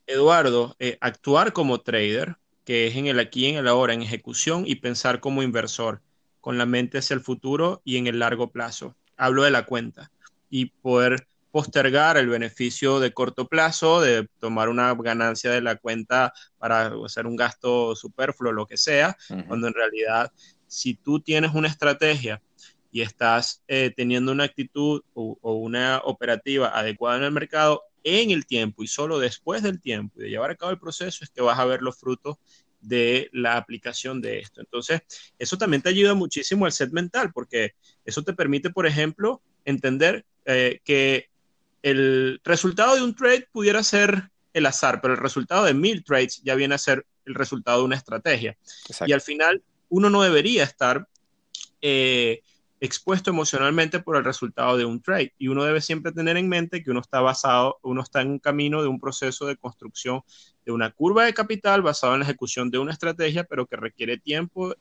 Eduardo, 0.07 0.76
eh, 0.80 0.97
actuar 1.01 1.53
como 1.53 1.82
trader, 1.82 2.38
que 2.65 2.88
es 2.88 2.95
en 2.95 3.05
el 3.05 3.20
aquí, 3.20 3.45
en 3.45 3.57
el 3.57 3.68
ahora, 3.68 3.93
en 3.93 4.01
ejecución 4.01 4.63
y 4.65 4.78
pensar 4.78 5.20
como 5.20 5.43
inversor, 5.43 6.01
con 6.41 6.57
la 6.57 6.65
mente 6.65 6.97
hacia 6.97 7.13
el 7.13 7.20
futuro 7.20 7.84
y 7.86 7.97
en 7.97 8.07
el 8.07 8.18
largo 8.18 8.49
plazo. 8.49 8.95
Hablo 9.18 9.43
de 9.43 9.51
la 9.51 9.68
cuenta 9.68 10.09
y 10.49 10.65
poder 10.65 11.28
postergar 11.51 12.18
el 12.18 12.28
beneficio 12.28 12.99
de 12.99 13.13
corto 13.13 13.47
plazo, 13.47 14.01
de 14.01 14.28
tomar 14.39 14.68
una 14.68 14.95
ganancia 14.95 15.51
de 15.51 15.61
la 15.61 15.76
cuenta 15.76 16.34
para 16.57 16.91
hacer 17.05 17.28
un 17.28 17.36
gasto 17.36 17.95
superfluo, 17.95 18.51
lo 18.51 18.65
que 18.65 18.78
sea, 18.78 19.15
cuando 19.47 19.68
en 19.68 19.76
realidad, 19.76 20.32
si 20.65 20.95
tú 20.95 21.20
tienes 21.20 21.53
una 21.53 21.68
estrategia 21.68 22.41
y 22.92 23.02
estás 23.02 23.64
eh, 23.68 23.92
teniendo 23.96 24.32
una 24.32 24.46
actitud 24.46 25.02
o, 25.14 25.38
una 25.42 26.02
operativa 26.04 26.78
adecuada 26.78 27.18
en 27.18 27.24
el 27.24 27.32
mercado 27.32 27.84
en 28.04 28.32
el 28.32 28.46
tiempo 28.46 28.84
y 28.84 28.88
solo 28.88 29.20
después 29.20 29.64
del 29.64 29.82
tiempo 29.82 30.20
y 30.20 30.24
de 30.24 30.30
llevar 30.30 30.52
a 30.52 30.56
cabo 30.56 30.72
el 30.72 30.80
proceso 30.80 31.24
es 31.24 31.30
que 31.30 31.42
vas 31.42 31.60
a 31.60 31.66
ver 31.66 31.82
los 31.82 32.00
frutos 32.00 32.38
de 32.80 33.30
la 33.34 33.58
aplicación 33.58 34.22
de 34.22 34.40
esto. 34.40 34.62
Entonces, 34.62 35.02
eso 35.38 35.58
también 35.58 35.82
te 35.82 35.90
ayuda 35.90 36.14
muchísimo 36.14 36.66
al 36.66 36.72
set 36.72 36.92
mental 36.92 37.32
porque 37.34 37.74
eso 38.06 38.24
te 38.24 38.34
permite, 38.34 38.70
por 38.70 38.88
ejemplo, 38.88 39.42
entender 39.66 40.26
eh, 40.46 40.80
que 40.86 41.30
el 41.82 42.40
resultado 42.44 42.96
de 42.96 43.04
un 43.04 43.16
trade 43.16 43.48
pudiera 43.52 43.84
ser 43.84 44.30
el 44.54 44.66
azar, 44.66 45.02
pero 45.02 45.14
el 45.14 45.20
resultado 45.20 45.66
de 45.66 45.74
mil 45.74 46.04
trades 46.04 46.42
ya 46.44 46.56
viene 46.56 46.76
a 46.76 46.80
ser 46.80 47.06
el 47.26 47.36
resultado 47.36 47.80
de 47.80 47.86
una 47.86 47.96
estrategia. 47.96 48.58
Y 49.06 49.12
al 49.12 49.22
final, 49.22 49.62
uno 49.90 50.10
no 50.10 50.22
debería 50.22 50.64
estar 50.64 51.08
eh, 51.82 52.42
expuesto 52.80 53.30
emocionalmente 53.30 54.00
por 54.00 54.18
el 54.18 54.24
resultado 54.24 54.78
de 54.78 54.86
un 54.86 55.02
trade. 55.02 55.34
Y 55.38 55.48
uno 55.48 55.64
debe 55.64 55.82
siempre 55.82 56.12
tener 56.12 56.38
en 56.38 56.50
mente 56.50 56.84
que 56.84 56.92
uno 56.92 57.02
está 57.02 57.22
basado, 57.22 57.80
uno 57.82 58.02
está 58.02 58.22
en 58.22 58.32
un 58.32 58.40
camino 58.40 58.82
de 58.82 58.88
un 58.88 59.00
proceso 59.00 59.46
de 59.46 59.58
construcción 59.58 60.22
de 60.66 60.72
una 60.72 60.92
curva 60.92 61.26
de 61.26 61.34
capital 61.34 61.82
basado 61.82 62.14
en 62.14 62.20
la 62.20 62.26
ejecución 62.26 62.70
de 62.70 62.78
una 62.78 62.92
estrategia, 62.92 63.44
pero 63.46 63.66
que 63.66 63.78
requiere 63.78 64.18
tiempo 64.18 64.76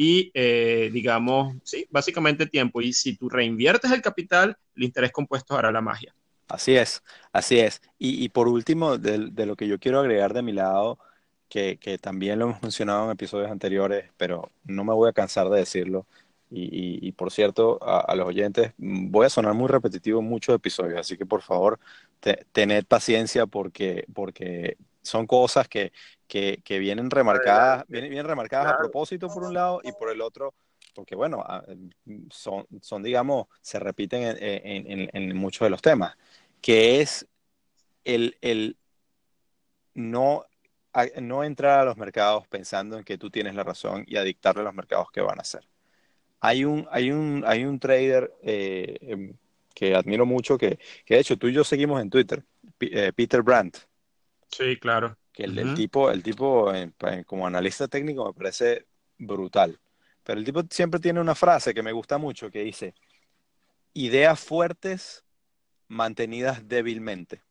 y, 0.00 0.30
eh, 0.32 0.90
digamos, 0.92 1.56
sí, 1.64 1.86
básicamente 1.90 2.46
tiempo. 2.46 2.80
Y 2.80 2.92
si 2.92 3.16
tú 3.16 3.28
reinviertes 3.28 3.90
el 3.90 4.00
capital, 4.00 4.56
el 4.76 4.84
interés 4.84 5.10
compuesto 5.10 5.56
hará 5.56 5.72
la 5.72 5.80
magia. 5.80 6.14
Así 6.46 6.76
es, 6.76 7.02
así 7.32 7.58
es. 7.58 7.82
Y, 7.98 8.28
por 8.30 8.46
último, 8.46 8.96
de, 8.96 9.44
lo 9.44 9.56
que 9.56 9.66
yo 9.66 9.80
quiero 9.80 9.98
agregar 9.98 10.32
de 10.34 10.42
mi 10.42 10.52
lado, 10.52 11.00
que, 11.48 11.98
también 12.00 12.38
lo 12.38 12.46
hemos 12.46 12.62
mencionado 12.62 13.06
en 13.06 13.10
episodios 13.10 13.50
anteriores, 13.50 14.10
pero 14.16 14.52
no 14.64 14.84
me 14.84 14.94
voy 14.94 15.08
a 15.10 15.12
cansar 15.12 15.48
de 15.50 15.58
decirlo. 15.58 16.06
Y, 16.50 17.12
por 17.12 17.30
cierto, 17.30 17.78
a, 17.82 18.14
los 18.14 18.26
oyentes, 18.26 18.72
mm, 18.78 19.10
voy 19.10 19.26
a 19.26 19.30
sonar 19.30 19.54
muy 19.54 19.68
repetitivo 19.68 20.20
en 20.20 20.26
muchos 20.26 20.54
episodios, 20.54 20.98
así 20.98 21.16
que 21.16 21.26
por 21.26 21.42
favor, 21.42 21.78
tened 22.52 22.84
paciencia 22.86 23.46
porque, 23.46 24.06
porque 24.14 24.78
son 25.02 25.26
cosas 25.26 25.68
que, 25.68 25.92
que, 26.26 26.78
vienen 26.78 27.10
remarcadas, 27.10 27.84
vienen, 27.88 28.24
remarcadas 28.24 28.72
a 28.72 28.78
propósito 28.78 29.28
por 29.28 29.44
un 29.44 29.54
lado 29.54 29.80
y 29.84 29.92
por 29.92 30.10
el 30.10 30.22
otro, 30.22 30.54
porque 30.94 31.14
bueno, 31.14 31.44
son, 32.30 32.66
son 32.80 33.02
digamos, 33.02 33.46
se 33.60 33.78
repiten 33.78 34.36
en, 34.40 35.10
en 35.12 35.36
muchos 35.36 35.66
de 35.66 35.70
los 35.70 35.82
temas 35.82 36.16
que 36.60 37.00
es 37.00 37.26
el, 38.04 38.36
el 38.40 38.76
no, 39.94 40.44
no 41.20 41.44
entrar 41.44 41.80
a 41.80 41.84
los 41.84 41.96
mercados 41.96 42.46
pensando 42.48 42.98
en 42.98 43.04
que 43.04 43.18
tú 43.18 43.30
tienes 43.30 43.54
la 43.54 43.64
razón 43.64 44.04
y 44.06 44.16
a 44.16 44.22
dictarle 44.22 44.62
a 44.62 44.64
los 44.64 44.74
mercados 44.74 45.08
qué 45.12 45.20
van 45.20 45.38
a 45.38 45.42
hacer. 45.42 45.66
Hay 46.40 46.64
un, 46.64 46.86
hay 46.90 47.10
un, 47.10 47.44
hay 47.46 47.64
un 47.64 47.78
trader 47.78 48.32
eh, 48.42 48.96
em, 49.00 49.34
que 49.74 49.94
admiro 49.94 50.26
mucho, 50.26 50.56
que, 50.56 50.78
que, 51.04 51.14
de 51.14 51.20
hecho 51.20 51.36
tú 51.36 51.48
y 51.48 51.52
yo 51.52 51.64
seguimos 51.64 52.00
en 52.00 52.10
Twitter, 52.10 52.44
eh, 52.80 53.12
Peter 53.14 53.42
Brandt. 53.42 53.78
Sí, 54.50 54.76
claro. 54.78 55.16
Que 55.32 55.44
el, 55.44 55.74
tipo, 55.74 56.10
el 56.10 56.22
tipo 56.22 56.72
como 57.26 57.46
analista 57.46 57.86
técnico 57.86 58.26
me 58.26 58.32
parece 58.32 58.86
brutal. 59.18 59.78
Pero 60.24 60.40
el 60.40 60.44
tipo 60.44 60.62
siempre 60.68 60.98
tiene 60.98 61.20
una 61.20 61.34
frase 61.34 61.72
que 61.72 61.82
me 61.82 61.92
gusta 61.92 62.18
mucho 62.18 62.50
que 62.50 62.62
dice, 62.62 62.94
ideas 63.94 64.40
fuertes 64.40 65.24
mantenidas 65.86 66.66
débilmente. 66.68 67.42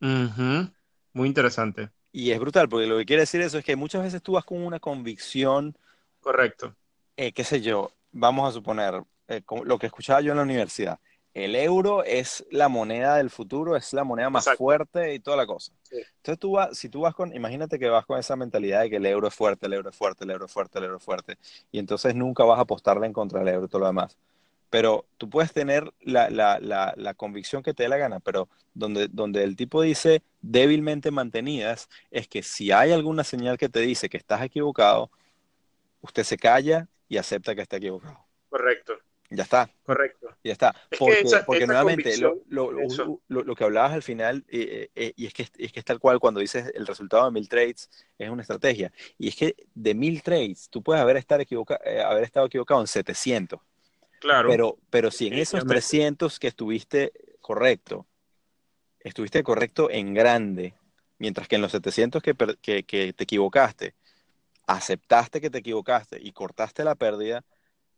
Muy 0.00 1.28
interesante. 1.28 1.90
Y 2.12 2.30
es 2.30 2.40
brutal, 2.40 2.68
porque 2.68 2.86
lo 2.86 2.96
que 2.98 3.04
quiere 3.04 3.22
decir 3.22 3.40
eso 3.40 3.58
es 3.58 3.64
que 3.64 3.76
muchas 3.76 4.02
veces 4.02 4.22
tú 4.22 4.32
vas 4.32 4.44
con 4.44 4.62
una 4.62 4.80
convicción. 4.80 5.76
Correcto. 6.20 6.74
Eh, 7.20 7.32
qué 7.32 7.42
sé 7.42 7.60
yo, 7.60 7.90
vamos 8.12 8.48
a 8.48 8.52
suponer, 8.52 9.02
eh, 9.26 9.42
lo 9.64 9.76
que 9.76 9.86
escuchaba 9.86 10.20
yo 10.20 10.30
en 10.30 10.36
la 10.36 10.44
universidad. 10.44 11.00
El 11.34 11.56
euro 11.56 12.04
es 12.04 12.46
la 12.52 12.68
moneda 12.68 13.16
del 13.16 13.28
futuro, 13.28 13.74
es 13.74 13.92
la 13.92 14.04
moneda 14.04 14.30
más 14.30 14.48
fuerte 14.56 15.14
y 15.14 15.18
toda 15.18 15.36
la 15.36 15.44
cosa. 15.44 15.72
Entonces 15.90 16.38
tú 16.38 16.52
vas, 16.52 16.78
si 16.78 16.88
tú 16.88 17.00
vas 17.00 17.16
con, 17.16 17.34
imagínate 17.34 17.76
que 17.76 17.88
vas 17.88 18.06
con 18.06 18.20
esa 18.20 18.36
mentalidad 18.36 18.82
de 18.82 18.90
que 18.90 18.96
el 18.96 19.06
euro 19.06 19.26
es 19.26 19.34
fuerte, 19.34 19.66
el 19.66 19.72
euro 19.72 19.90
es 19.90 19.96
fuerte, 19.96 20.22
el 20.22 20.30
euro 20.30 20.46
es 20.46 20.52
fuerte, 20.52 20.78
el 20.78 20.84
euro 20.84 20.96
es 20.98 21.02
fuerte, 21.02 21.38
y 21.72 21.80
entonces 21.80 22.14
nunca 22.14 22.44
vas 22.44 22.58
a 22.58 22.62
apostarle 22.62 23.06
en 23.06 23.12
contra 23.12 23.40
del 23.40 23.48
euro 23.48 23.66
y 23.66 23.68
todo 23.68 23.80
lo 23.80 23.86
demás 23.88 24.16
pero 24.70 25.06
tú 25.16 25.30
puedes 25.30 25.52
tener 25.54 25.90
la, 26.02 26.28
la, 26.28 26.60
la, 26.60 27.14
convicción 27.14 27.62
que 27.62 27.72
te 27.72 27.84
dé 27.84 27.88
la 27.88 27.96
gana, 27.96 28.20
pero 28.20 28.50
donde, 28.74 29.08
donde 29.08 29.42
el 29.42 29.56
tipo 29.56 29.80
dice 29.80 30.22
débilmente 30.42 31.10
mantenidas, 31.10 31.88
es 32.10 32.28
que 32.28 32.42
si 32.42 32.70
hay 32.70 32.92
alguna 32.92 33.24
señal 33.24 33.56
que 33.56 33.70
te 33.70 33.80
dice 33.80 34.10
que 34.10 34.18
estás 34.18 34.42
equivocado, 34.42 35.10
usted 36.02 36.22
se 36.22 36.36
calla 36.36 36.86
y 37.08 37.16
acepta 37.16 37.54
que 37.54 37.62
está 37.62 37.76
equivocado. 37.76 38.26
Correcto. 38.48 38.98
Ya 39.30 39.42
está. 39.42 39.70
Correcto. 39.82 40.28
Ya 40.42 40.52
está. 40.52 40.74
Porque, 40.98 41.24
porque 41.44 41.66
nuevamente, 41.66 42.16
lo, 42.16 42.40
lo, 42.48 42.72
lo, 42.72 43.42
lo, 43.42 43.54
que 43.54 43.64
hablabas 43.64 43.92
al 43.92 44.02
final, 44.02 44.44
eh, 44.48 44.88
eh, 44.94 45.12
y 45.16 45.26
es 45.26 45.34
que, 45.34 45.42
es 45.42 45.72
que 45.72 45.80
es 45.80 45.84
tal 45.84 45.98
cual 45.98 46.18
cuando 46.18 46.40
dices 46.40 46.72
el 46.74 46.86
resultado 46.86 47.26
de 47.26 47.32
mil 47.32 47.48
trades 47.48 47.90
es 48.16 48.30
una 48.30 48.42
estrategia. 48.42 48.90
Y 49.18 49.28
es 49.28 49.36
que 49.36 49.54
de 49.74 49.94
mil 49.94 50.22
trades, 50.22 50.70
tú 50.70 50.82
puedes 50.82 51.02
haber, 51.02 51.18
estar 51.18 51.40
equivoca, 51.40 51.78
eh, 51.84 52.00
haber 52.00 52.24
estado 52.24 52.46
equivocado 52.46 52.80
en 52.80 52.86
700 52.86 53.60
Claro. 54.20 54.48
Pero, 54.48 54.78
pero 54.90 55.10
si 55.10 55.28
en 55.28 55.34
esos 55.34 55.64
300 55.64 56.38
que 56.38 56.48
estuviste 56.48 57.12
correcto, 57.40 58.06
estuviste 59.00 59.42
correcto 59.42 59.90
en 59.90 60.14
grande, 60.14 60.74
mientras 61.18 61.48
que 61.48 61.56
en 61.56 61.62
los 61.62 61.72
700 61.72 62.22
que, 62.22 62.34
que, 62.60 63.12
te 63.12 63.24
equivocaste, 63.24 63.94
aceptaste 64.68 65.40
que 65.40 65.50
te 65.50 65.58
equivocaste 65.58 66.20
y 66.22 66.30
cortaste 66.32 66.84
la 66.84 66.94
pérdida, 66.94 67.42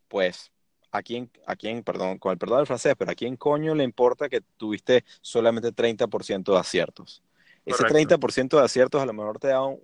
pues 0.08 0.50
a 0.92 1.02
quién, 1.02 1.30
a 1.46 1.56
quién, 1.56 1.82
perdón, 1.82 2.18
con 2.18 2.32
el 2.32 2.38
perdón 2.38 2.58
del 2.58 2.66
francés, 2.66 2.94
pero 2.96 3.10
a 3.10 3.14
quién 3.14 3.36
coño 3.36 3.74
le 3.74 3.84
importa 3.84 4.28
que 4.28 4.40
tuviste 4.56 5.04
solamente 5.20 5.72
30% 5.72 6.52
de 6.52 6.58
aciertos. 6.58 7.22
Ese 7.66 7.84
30% 7.84 8.56
de 8.56 8.64
aciertos 8.64 9.02
a 9.02 9.06
lo 9.06 9.12
mejor 9.12 9.38
te 9.38 9.48
da 9.48 9.62
un, 9.62 9.80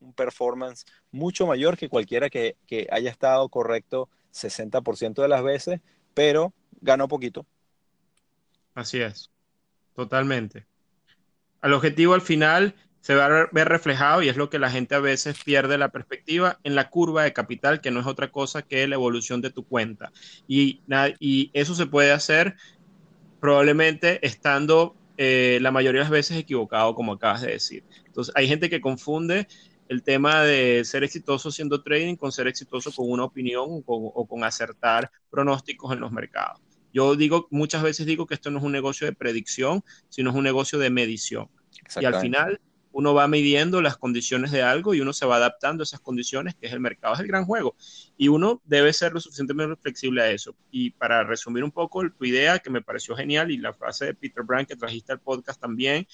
un, 0.00 0.12
performance 0.14 0.84
mucho 1.10 1.44
mayor 1.44 1.76
que 1.76 1.88
cualquiera 1.88 2.30
que, 2.30 2.56
que 2.68 2.86
haya 2.92 3.10
estado 3.10 3.48
correcto 3.48 4.08
60% 4.32 5.22
de 5.22 5.26
las 5.26 5.42
veces, 5.42 5.80
pero 6.14 6.52
ganó 6.80 7.08
poquito. 7.08 7.44
Así 8.74 9.00
es, 9.00 9.30
totalmente. 9.96 10.66
Al 11.60 11.72
objetivo 11.72 12.14
al 12.14 12.20
final 12.20 12.76
se 13.04 13.14
va 13.14 13.26
a 13.26 13.48
ver 13.52 13.68
reflejado 13.68 14.22
y 14.22 14.30
es 14.30 14.38
lo 14.38 14.48
que 14.48 14.58
la 14.58 14.70
gente 14.70 14.94
a 14.94 14.98
veces 14.98 15.36
pierde 15.44 15.76
la 15.76 15.90
perspectiva 15.90 16.58
en 16.64 16.74
la 16.74 16.88
curva 16.88 17.24
de 17.24 17.34
capital, 17.34 17.82
que 17.82 17.90
no 17.90 18.00
es 18.00 18.06
otra 18.06 18.32
cosa 18.32 18.62
que 18.62 18.88
la 18.88 18.94
evolución 18.94 19.42
de 19.42 19.50
tu 19.50 19.66
cuenta. 19.66 20.10
Y, 20.48 20.80
y 21.20 21.50
eso 21.52 21.74
se 21.74 21.84
puede 21.84 22.12
hacer 22.12 22.56
probablemente 23.40 24.26
estando 24.26 24.96
eh, 25.18 25.58
la 25.60 25.70
mayoría 25.70 26.00
de 26.00 26.04
las 26.04 26.10
veces 26.10 26.38
equivocado, 26.38 26.94
como 26.94 27.12
acabas 27.12 27.42
de 27.42 27.48
decir. 27.48 27.84
Entonces, 28.06 28.32
hay 28.38 28.48
gente 28.48 28.70
que 28.70 28.80
confunde 28.80 29.48
el 29.90 30.02
tema 30.02 30.40
de 30.40 30.82
ser 30.86 31.04
exitoso 31.04 31.50
haciendo 31.50 31.82
trading 31.82 32.16
con 32.16 32.32
ser 32.32 32.46
exitoso 32.46 32.90
con 32.90 33.10
una 33.10 33.24
opinión 33.24 33.66
o 33.84 34.26
con, 34.26 34.44
acertar 34.44 35.10
pronósticos 35.28 35.92
en 35.92 36.00
los 36.00 36.10
mercados. 36.10 36.58
Yo 36.90 37.16
digo, 37.16 37.48
muchas 37.50 37.82
veces 37.82 38.06
digo 38.06 38.26
que 38.26 38.32
esto 38.32 38.50
no 38.50 38.60
es 38.60 38.64
un 38.64 38.72
negocio 38.72 39.06
de 39.06 39.12
predicción, 39.12 39.84
sino 40.08 40.30
es 40.30 40.36
un 40.36 40.44
negocio 40.44 40.78
de 40.78 40.88
medición. 40.88 41.50
Y 42.00 42.06
al 42.06 42.14
final, 42.14 42.60
uno 42.94 43.12
va 43.12 43.26
midiendo 43.26 43.82
las 43.82 43.96
condiciones 43.96 44.52
de 44.52 44.62
algo 44.62 44.94
y 44.94 45.00
uno 45.00 45.12
se 45.12 45.26
va 45.26 45.36
adaptando 45.36 45.82
a 45.82 45.84
esas 45.84 45.98
condiciones, 45.98 46.54
que 46.54 46.68
es 46.68 46.72
el 46.72 46.78
mercado, 46.78 47.14
es 47.14 47.20
el 47.20 47.26
gran 47.26 47.44
juego. 47.44 47.74
Y 48.16 48.28
uno 48.28 48.62
debe 48.64 48.92
ser 48.92 49.12
lo 49.12 49.18
suficientemente 49.18 49.74
flexible 49.74 50.22
a 50.22 50.30
eso. 50.30 50.54
Y 50.70 50.90
para 50.90 51.24
resumir 51.24 51.64
un 51.64 51.72
poco 51.72 52.08
tu 52.08 52.24
idea, 52.24 52.60
que 52.60 52.70
me 52.70 52.82
pareció 52.82 53.16
genial, 53.16 53.50
y 53.50 53.58
la 53.58 53.72
frase 53.72 54.06
de 54.06 54.14
Peter 54.14 54.44
Brand 54.44 54.68
que 54.68 54.76
trajiste 54.76 55.10
al 55.10 55.18
podcast 55.18 55.60
también, 55.60 56.06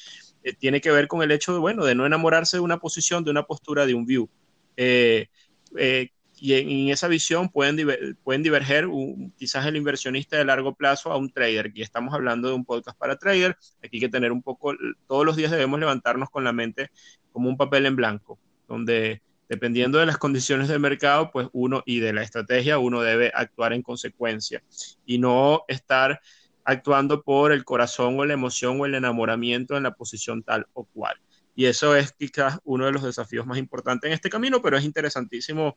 eh, 0.42 0.54
tiene 0.54 0.80
que 0.80 0.90
ver 0.90 1.06
con 1.06 1.22
el 1.22 1.30
hecho 1.32 1.52
de, 1.52 1.58
bueno, 1.58 1.84
de 1.84 1.94
no 1.94 2.06
enamorarse 2.06 2.56
de 2.56 2.62
una 2.62 2.78
posición, 2.78 3.24
de 3.24 3.30
una 3.30 3.42
postura, 3.42 3.84
de 3.84 3.94
un 3.94 4.06
view. 4.06 4.30
Eh, 4.78 5.28
eh, 5.76 6.08
y 6.40 6.54
en, 6.54 6.88
esa 6.88 7.06
visión 7.06 7.50
pueden, 7.50 8.16
pueden 8.24 8.42
diverger 8.42 8.88
quizás 9.36 9.66
el 9.66 9.76
inversionista 9.76 10.38
de 10.38 10.44
largo 10.44 10.74
plazo 10.74 11.12
a 11.12 11.16
un 11.18 11.30
trader. 11.30 11.70
Y 11.74 11.82
estamos 11.82 12.14
hablando 12.14 12.48
de 12.48 12.54
un 12.54 12.64
podcast 12.64 12.98
para 12.98 13.16
trader. 13.16 13.56
Aquí 13.84 13.96
hay 13.96 14.00
que 14.00 14.08
tener 14.08 14.32
un 14.32 14.42
poco, 14.42 14.74
todos 15.06 15.26
los 15.26 15.36
días 15.36 15.50
debemos 15.50 15.78
levantarnos 15.78 16.30
con 16.30 16.42
la 16.42 16.52
mente 16.52 16.90
como 17.30 17.48
un 17.48 17.58
papel 17.58 17.84
en 17.86 17.94
blanco, 17.94 18.38
donde 18.66 19.22
dependiendo 19.50 19.98
de 19.98 20.06
las 20.06 20.16
condiciones 20.16 20.68
del 20.68 20.80
mercado, 20.80 21.30
pues 21.30 21.48
uno 21.52 21.82
y 21.84 22.00
de 22.00 22.12
la 22.12 22.22
estrategia, 22.22 22.78
uno 22.78 23.02
debe 23.02 23.30
actuar 23.34 23.72
en 23.72 23.82
consecuencia 23.82 24.62
y 25.04 25.18
no 25.18 25.64
estar 25.68 26.20
actuando 26.64 27.22
por 27.22 27.52
el 27.52 27.64
corazón 27.64 28.18
o 28.18 28.24
la 28.24 28.34
emoción 28.34 28.80
o 28.80 28.86
el 28.86 28.94
enamoramiento 28.94 29.76
en 29.76 29.82
la 29.82 29.94
posición 29.94 30.42
tal 30.42 30.66
o 30.72 30.84
cual. 30.84 31.20
Y 31.54 31.66
eso 31.66 31.96
es 31.96 32.12
quizás 32.12 32.58
uno 32.64 32.86
de 32.86 32.92
los 32.92 33.02
desafíos 33.02 33.44
más 33.44 33.58
importantes 33.58 34.08
en 34.08 34.14
este 34.14 34.30
camino, 34.30 34.62
pero 34.62 34.78
es 34.78 34.84
interesantísimo 34.84 35.76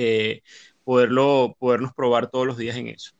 eh, 0.00 0.42
poderlo, 0.84 1.56
podernos 1.58 1.92
probar 1.92 2.28
todos 2.28 2.46
los 2.46 2.56
días 2.56 2.76
en 2.76 2.86
eso. 2.86 3.10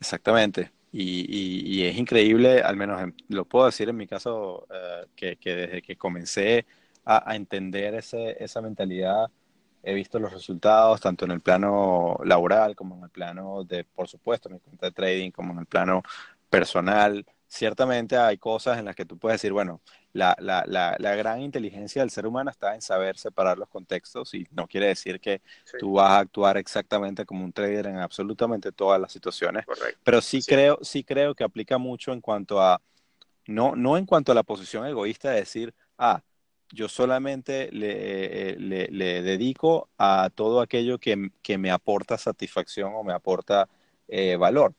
Exactamente. 0.00 0.72
Y, 0.90 1.84
es 1.84 1.96
increíble, 1.98 2.62
al 2.62 2.76
menos 2.76 3.12
lo 3.28 3.44
puedo 3.44 3.66
decir 3.66 3.90
en 3.90 3.96
mi 3.96 4.06
caso, 4.06 4.66
eh, 4.74 5.36
que, 5.38 5.54
desde 5.54 5.82
que 5.82 5.96
comencé 5.96 6.64
a, 7.04 7.36
entender 7.36 7.94
esa 7.94 8.60
mentalidad, 8.62 9.30
he 9.82 9.92
visto 9.92 10.18
los 10.18 10.32
resultados 10.32 11.00
tanto 11.00 11.26
en 11.26 11.32
el 11.32 11.40
plano 11.40 12.18
laboral 12.24 12.74
como 12.74 12.96
en 12.96 13.04
el 13.04 13.10
plano 13.10 13.62
de, 13.64 13.84
por 13.84 14.08
supuesto, 14.08 14.48
mi 14.48 14.60
cuenta 14.60 14.86
de 14.86 14.92
trading, 14.92 15.30
como 15.30 15.52
en 15.52 15.58
el 15.60 15.66
plano 15.66 16.02
personal, 16.48 17.26
ciertamente 17.46 18.16
hay 18.16 18.38
cosas 18.38 18.78
en 18.78 18.86
las 18.86 18.96
que 18.96 19.04
tú 19.04 19.18
puedes 19.18 19.40
decir, 19.40 19.52
bueno, 19.52 19.82
la, 20.12 20.36
la, 20.40 20.64
la, 20.66 20.96
la, 20.98 21.14
gran 21.14 21.40
inteligencia 21.40 22.02
del 22.02 22.10
ser 22.10 22.26
humano 22.26 22.50
está 22.50 22.74
en 22.74 22.82
saber 22.82 23.16
separar 23.16 23.58
los 23.58 23.68
contextos 23.68 24.34
y 24.34 24.46
no 24.50 24.66
quiere 24.66 24.88
decir 24.88 25.20
que 25.20 25.40
tú 25.78 25.94
vas 25.94 26.10
a 26.10 26.18
actuar 26.18 26.56
exactamente 26.56 27.24
como 27.24 27.44
un 27.44 27.52
trader 27.52 27.86
en 27.86 27.98
absolutamente 27.98 28.72
todas 28.72 29.00
las 29.00 29.12
situaciones, 29.12 29.64
pero 30.02 30.20
sí, 30.20 30.40
Creo, 30.42 30.78
sí 30.82 31.04
creo 31.04 31.34
que 31.34 31.44
aplica 31.44 31.78
mucho 31.78 32.12
en 32.12 32.20
cuanto 32.20 32.60
a, 32.60 32.80
no, 33.46 33.76
no 33.76 33.96
en 33.96 34.06
cuanto 34.06 34.32
a 34.32 34.34
la 34.34 34.42
posición 34.42 34.86
egoísta 34.86 35.30
de 35.30 35.40
decir, 35.40 35.74
ah, 35.98 36.22
yo 36.72 36.88
solamente 36.88 37.70
le, 37.72 38.56
le, 38.56 38.88
le 38.88 39.22
dedico 39.22 39.90
a 39.98 40.30
todo 40.34 40.60
aquello 40.60 40.98
que, 40.98 41.30
que, 41.42 41.58
me 41.58 41.70
aporta 41.70 42.16
satisfacción 42.16 42.92
o 42.94 43.02
me 43.02 43.12
aporta 43.12 43.68
eh, 44.08 44.36
valor 44.36 44.74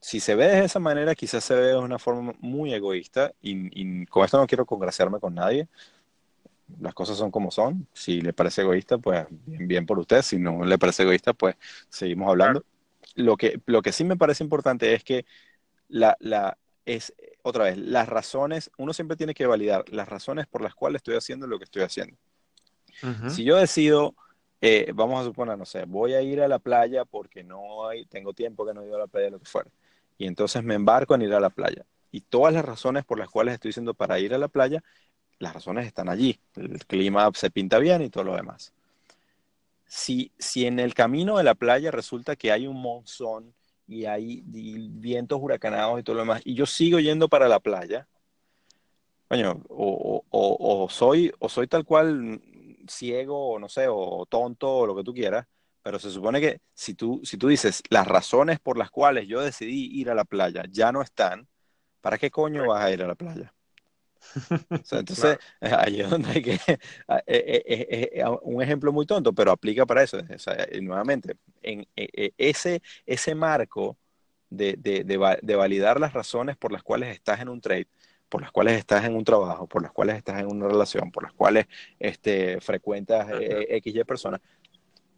si 0.00 0.20
se 0.20 0.34
ve 0.34 0.46
de 0.46 0.64
esa 0.64 0.78
manera, 0.78 1.14
quizás 1.14 1.44
se 1.44 1.54
ve 1.54 1.66
de 1.68 1.76
una 1.76 1.98
forma 1.98 2.32
muy 2.38 2.72
egoísta 2.72 3.32
y, 3.42 4.06
con 4.06 4.24
esto 4.24 4.38
no 4.38 4.46
quiero 4.46 4.64
congraciarme 4.64 5.18
con 5.18 5.34
nadie. 5.34 5.68
Las 6.80 6.94
cosas 6.94 7.16
son 7.16 7.30
como 7.30 7.50
son. 7.50 7.86
Si 7.92 8.20
le 8.20 8.32
parece 8.32 8.62
egoísta, 8.62 8.98
pues 8.98 9.26
bien, 9.46 9.66
bien 9.66 9.86
por 9.86 9.98
usted. 9.98 10.22
Si 10.22 10.38
no 10.38 10.64
le 10.64 10.78
parece 10.78 11.02
egoísta, 11.02 11.32
pues 11.32 11.56
seguimos 11.88 12.28
hablando. 12.28 12.64
Lo, 13.14 13.36
que, 13.36 13.60
lo 13.66 13.82
que 13.82 13.92
sí 13.92 14.04
me 14.04 14.16
parece 14.16 14.44
importante 14.44 14.94
es 14.94 15.02
que 15.02 15.24
la, 15.88 16.16
la, 16.20 16.58
es, 16.84 17.14
otra 17.42 17.64
vez, 17.64 17.78
las 17.78 18.08
razones, 18.08 18.70
uno 18.78 18.92
siempre 18.92 19.16
tiene 19.16 19.34
que 19.34 19.46
validar 19.46 19.84
las 19.88 20.08
razones 20.08 20.46
por 20.46 20.62
las 20.62 20.74
cuales 20.74 21.00
estoy 21.00 21.16
haciendo 21.16 21.46
lo 21.46 21.58
que 21.58 21.64
estoy 21.64 21.82
haciendo. 21.82 22.16
Si 23.28 23.44
yo 23.44 23.56
decido 23.56 24.14
eh, 24.60 24.90
vamos 24.92 25.20
a 25.20 25.24
suponer, 25.24 25.56
no 25.56 25.64
sé, 25.64 25.84
voy 25.84 26.14
a 26.14 26.20
ir 26.20 26.40
a 26.40 26.48
la 26.48 26.58
playa 26.58 27.04
porque 27.04 27.44
no 27.44 27.86
hay, 27.86 28.06
tengo 28.06 28.32
tiempo 28.32 28.66
que 28.66 28.74
no 28.74 28.82
he 28.82 28.86
ido 28.86 28.96
a 28.96 29.00
la 29.00 29.06
playa, 29.06 29.30
lo 29.30 29.38
que 29.38 29.44
fuera 29.44 29.70
y 30.18 30.26
entonces 30.26 30.62
me 30.64 30.74
embarco 30.74 31.14
en 31.14 31.22
ir 31.22 31.32
a 31.32 31.40
la 31.40 31.50
playa. 31.50 31.86
Y 32.10 32.22
todas 32.22 32.52
las 32.52 32.64
razones 32.64 33.04
por 33.04 33.18
las 33.18 33.30
cuales 33.30 33.54
estoy 33.54 33.70
diciendo 33.70 33.94
para 33.94 34.18
ir 34.18 34.34
a 34.34 34.38
la 34.38 34.48
playa, 34.48 34.82
las 35.38 35.54
razones 35.54 35.86
están 35.86 36.08
allí. 36.08 36.40
El 36.56 36.84
clima 36.86 37.30
se 37.34 37.50
pinta 37.50 37.78
bien 37.78 38.02
y 38.02 38.10
todo 38.10 38.24
lo 38.24 38.34
demás. 38.34 38.74
Si, 39.86 40.32
si 40.38 40.66
en 40.66 40.80
el 40.80 40.92
camino 40.94 41.38
de 41.38 41.44
la 41.44 41.54
playa 41.54 41.90
resulta 41.90 42.36
que 42.36 42.50
hay 42.50 42.66
un 42.66 42.80
monzón 42.80 43.54
y 43.86 44.04
hay 44.04 44.42
vientos 44.44 45.38
huracanados 45.40 46.00
y 46.00 46.02
todo 46.02 46.16
lo 46.16 46.22
demás, 46.22 46.42
y 46.44 46.54
yo 46.54 46.66
sigo 46.66 46.98
yendo 46.98 47.28
para 47.28 47.48
la 47.48 47.60
playa, 47.60 48.06
o, 49.30 50.24
o, 50.30 50.84
o, 50.84 50.88
soy, 50.90 51.32
o 51.38 51.48
soy 51.48 51.68
tal 51.68 51.84
cual 51.84 52.40
ciego, 52.88 53.52
o 53.52 53.58
no 53.58 53.68
sé, 53.68 53.86
o 53.88 54.26
tonto, 54.26 54.78
o 54.78 54.86
lo 54.86 54.96
que 54.96 55.04
tú 55.04 55.14
quieras, 55.14 55.46
pero 55.88 55.98
se 55.98 56.10
supone 56.10 56.38
que 56.38 56.60
si 56.74 56.92
tú, 56.92 57.22
si 57.24 57.38
tú 57.38 57.48
dices 57.48 57.82
las 57.88 58.06
razones 58.06 58.60
por 58.60 58.76
las 58.76 58.90
cuales 58.90 59.26
yo 59.26 59.40
decidí 59.40 59.88
ir 59.98 60.10
a 60.10 60.14
la 60.14 60.26
playa 60.26 60.64
ya 60.70 60.92
no 60.92 61.00
están, 61.00 61.48
¿para 62.02 62.18
qué 62.18 62.30
coño 62.30 62.66
vas 62.66 62.84
a 62.84 62.90
ir 62.90 63.02
a 63.02 63.06
la 63.06 63.14
playa? 63.14 63.54
entonces, 64.90 65.38
ahí 65.62 66.02
es 66.02 66.10
donde 66.10 66.28
hay 66.28 66.42
que. 66.42 66.60
Eh, 67.26 67.62
eh, 67.66 68.10
eh, 68.12 68.24
un 68.42 68.62
ejemplo 68.62 68.92
muy 68.92 69.06
tonto, 69.06 69.32
pero 69.32 69.50
aplica 69.50 69.86
para 69.86 70.02
eso. 70.02 70.18
nuevamente, 70.82 71.36
en 71.62 71.86
ese, 71.96 72.82
ese 73.06 73.34
marco 73.34 73.96
de, 74.50 74.74
de, 74.76 75.04
de, 75.04 75.56
validar 75.56 75.98
las 75.98 76.12
razones 76.12 76.58
por 76.58 76.70
las 76.70 76.82
cuales 76.82 77.14
estás 77.14 77.40
en 77.40 77.48
un 77.48 77.62
trade, 77.62 77.88
por 78.28 78.42
las 78.42 78.52
cuales 78.52 78.76
estás 78.76 79.06
en 79.06 79.16
un 79.16 79.24
trabajo, 79.24 79.66
por 79.66 79.80
las 79.80 79.92
cuales 79.92 80.18
estás 80.18 80.38
en 80.38 80.52
una 80.52 80.68
relación, 80.68 81.10
por 81.10 81.22
las 81.22 81.32
cuales 81.32 81.66
este, 81.98 82.60
frecuentas 82.60 83.26
XY 83.26 84.04
personas, 84.04 84.42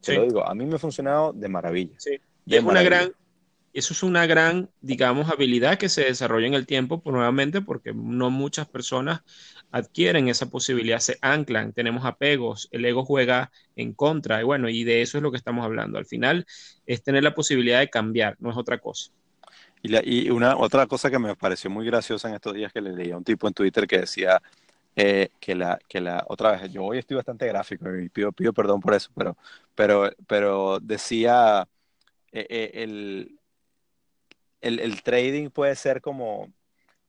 te 0.01 0.14
lo 0.14 0.24
digo, 0.24 0.46
a 0.46 0.55
mí 0.55 0.66
me 0.66 0.76
ha 0.76 0.78
funcionado 0.78 1.32
de 1.32 1.48
maravilla. 1.48 1.94
Sí. 1.98 2.20
Y 2.46 2.57
es 2.57 2.64
una 2.64 2.82
gran, 2.82 3.12
eso 3.72 3.92
es 3.92 4.03
una 4.03 4.26
gran, 4.26 4.70
digamos, 4.80 5.30
habilidad 5.30 5.78
que 5.78 5.88
se 5.88 6.05
desarrolla 6.05 6.46
en 6.46 6.55
el 6.55 6.66
tiempo, 6.66 7.01
pues, 7.01 7.14
nuevamente, 7.14 7.61
porque 7.61 7.92
no 7.94 8.30
muchas 8.30 8.66
personas 8.68 9.22
adquieren 9.70 10.28
esa 10.28 10.51
posibilidad, 10.51 10.98
se 10.98 11.18
anclan, 11.20 11.72
tenemos 11.72 12.05
apegos, 12.05 12.68
el 12.72 12.84
ego 12.84 13.05
juega 13.05 13.53
en 13.76 13.92
contra, 13.92 14.40
y 14.40 14.44
bueno, 14.44 14.68
y 14.68 14.82
de 14.82 15.03
eso 15.03 15.18
es 15.18 15.22
lo 15.22 15.30
que 15.30 15.36
estamos 15.36 15.64
hablando. 15.64 15.98
Al 15.98 16.07
final 16.07 16.46
es 16.86 17.03
tener 17.03 17.22
la 17.22 17.34
posibilidad 17.34 17.78
de 17.78 17.90
cambiar, 17.90 18.36
no 18.40 18.51
es 18.51 18.57
otra 18.57 18.78
cosa. 18.78 19.12
Y, 19.82 20.26
y 20.26 20.30
una 20.30 20.57
otra 20.57 20.86
cosa 20.86 21.11
que 21.11 21.18
me 21.18 21.34
pareció 21.36 21.70
muy 21.70 21.86
graciosa 21.86 22.28
en 22.28 22.34
estos 22.34 22.55
días 22.55 22.72
que 22.72 22.80
le 22.80 22.92
leía 22.92 23.14
a 23.14 23.18
un 23.18 23.24
tipo 23.24 23.46
en 23.46 23.55
Twitter 23.55 23.86
que 23.86 24.01
decía, 24.01 24.42
eh, 24.97 25.30
que, 25.41 25.55
la, 25.55 25.78
que 25.88 26.01
la 26.01 26.24
otra 26.28 26.53
vez, 26.53 26.72
yo 26.72 26.84
hoy 26.84 26.99
estoy 26.99 27.16
bastante 27.16 27.47
gráfico 27.47 27.95
y 27.97 28.09
pido, 28.09 28.32
pido 28.32 28.53
perdón 28.53 28.80
por 28.80 28.95
eso, 28.95 29.11
pero, 29.16 29.36
pero, 29.74 30.11
pero 30.26 30.78
decía, 30.80 31.66
eh, 32.32 32.47
eh, 32.49 32.70
el, 32.74 33.38
el, 34.61 34.80
el, 34.80 35.03
trading 35.03 35.51
puede 35.51 35.76
ser 35.76 36.01
como, 36.01 36.53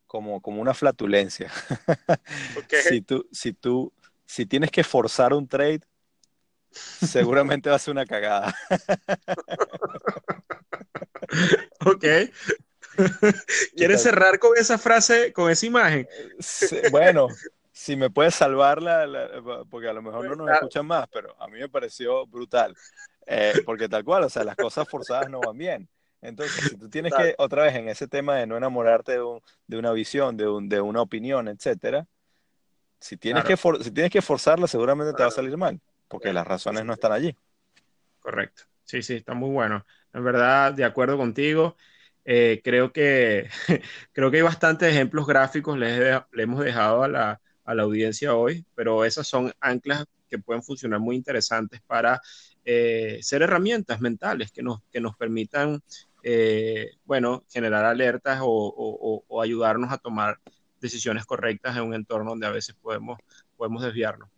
como, 0.08 0.42
como 0.42 0.62
una 0.62 0.74
flatulencia. 0.74 1.50
si, 2.90 3.02
tú, 3.02 3.28
si, 3.32 3.54
tú, 3.54 3.92
si 4.26 4.46
tienes 4.46 4.72
que 4.72 4.84
forzar 4.84 5.34
un 5.34 5.48
trade, 5.48 5.82
seguramente 6.72 7.70
va 7.70 7.76
a 7.76 7.80
ser 7.80 7.92
una 7.92 8.06
cagada. 8.06 8.56
ok. 11.86 12.06
¿Quieres 13.76 14.04
cerrar 14.04 14.40
con 14.40 14.58
esa 14.58 14.78
frase, 14.78 15.34
con 15.34 15.50
esa 15.50 15.66
imagen? 15.66 16.08
bueno, 16.92 17.28
si 17.72 17.96
me 17.96 18.10
puedes 18.10 18.36
salvarla, 18.36 19.08
porque 19.70 19.88
a 19.88 19.94
lo 19.94 20.02
mejor 20.02 20.26
no 20.26 20.46
nos 20.46 20.56
escuchan 20.56 20.86
más, 20.86 21.08
pero 21.12 21.36
a 21.42 21.48
mí 21.48 21.60
me 21.60 21.70
pareció 21.70 22.26
brutal. 22.28 22.76
Eh, 23.26 23.54
porque 23.66 23.88
tal 23.88 24.04
cual, 24.04 24.24
o 24.24 24.30
sea, 24.30 24.44
las 24.44 24.56
cosas 24.56 24.88
forzadas 24.90 25.30
no 25.30 25.40
van 25.40 25.58
bien. 25.58 25.90
Entonces, 26.22 26.70
si 26.70 26.78
tú 26.78 26.90
tienes 26.90 27.14
que, 27.14 27.34
otra 27.38 27.64
vez, 27.64 27.76
en 27.76 27.88
ese 27.88 28.08
tema 28.08 28.36
de 28.36 28.46
no 28.46 28.58
enamorarte 28.58 29.14
de, 29.68 29.78
una 29.78 29.92
visión, 29.92 30.38
de, 30.38 30.46
de, 30.64 30.82
una 30.82 31.02
opinión, 31.02 31.48
etcétera, 31.48 32.06
si 33.00 33.18
tienes, 33.18 33.44
que 33.46 33.58
si 33.58 33.92
tienes 33.92 34.12
que 34.12 34.22
forzarla, 34.22 34.68
seguramente 34.68 35.14
te 35.14 35.24
va 35.24 35.30
a 35.30 35.32
salir 35.32 35.58
mal, 35.58 35.80
porque 36.08 36.34
las 36.34 36.46
razones 36.46 36.86
no 36.86 36.94
están 36.94 37.14
allí. 37.14 37.36
Correcto. 38.20 38.64
Sí, 38.84 39.02
sí, 39.02 39.16
está 39.16 39.34
muy 39.34 39.50
bueno. 39.50 39.86
En 40.14 40.24
verdad, 40.24 40.74
de 40.74 40.84
acuerdo 40.84 41.18
contigo. 41.18 41.78
Eh, 42.24 42.62
creo 42.64 42.92
que 42.92 43.50
creo 44.14 44.30
que 44.30 44.38
hay 44.38 44.44
bastantes 44.44 44.90
ejemplos 44.90 45.26
gráficos, 45.26 45.76
le 45.76 46.22
hemos 46.34 46.64
dejado 46.64 47.02
a 47.02 47.08
la, 47.08 47.42
a 47.64 47.76
la 47.76 47.84
audiencia 47.84 48.36
hoy, 48.36 48.66
pero 48.76 49.06
esas 49.06 49.28
son 49.28 49.52
anclas 49.60 50.06
que 50.30 50.40
pueden 50.40 50.64
funcionar 50.64 51.00
muy 51.00 51.16
interesantes 51.16 51.82
para 51.86 52.22
eh, 52.64 53.20
ser 53.22 53.42
herramientas 53.42 54.00
mentales 54.02 54.52
que 54.52 54.64
nos, 54.64 54.82
que 54.92 55.02
nos 55.02 55.16
permitan, 55.18 55.82
eh, 56.24 56.92
bueno, 57.06 57.44
generar 57.50 57.86
alertas 57.86 58.40
o, 58.42 59.24
o, 59.28 59.42
ayudarnos 59.42 59.92
a 59.92 59.98
tomar 59.98 60.40
decisiones 60.80 61.26
correctas 61.26 61.76
en 61.76 61.84
un 61.84 61.94
entorno 61.94 62.32
donde 62.32 62.48
a 62.48 62.52
veces 62.52 62.76
podemos, 62.82 63.20
podemos 63.58 63.84
desviarnos. 63.84 64.30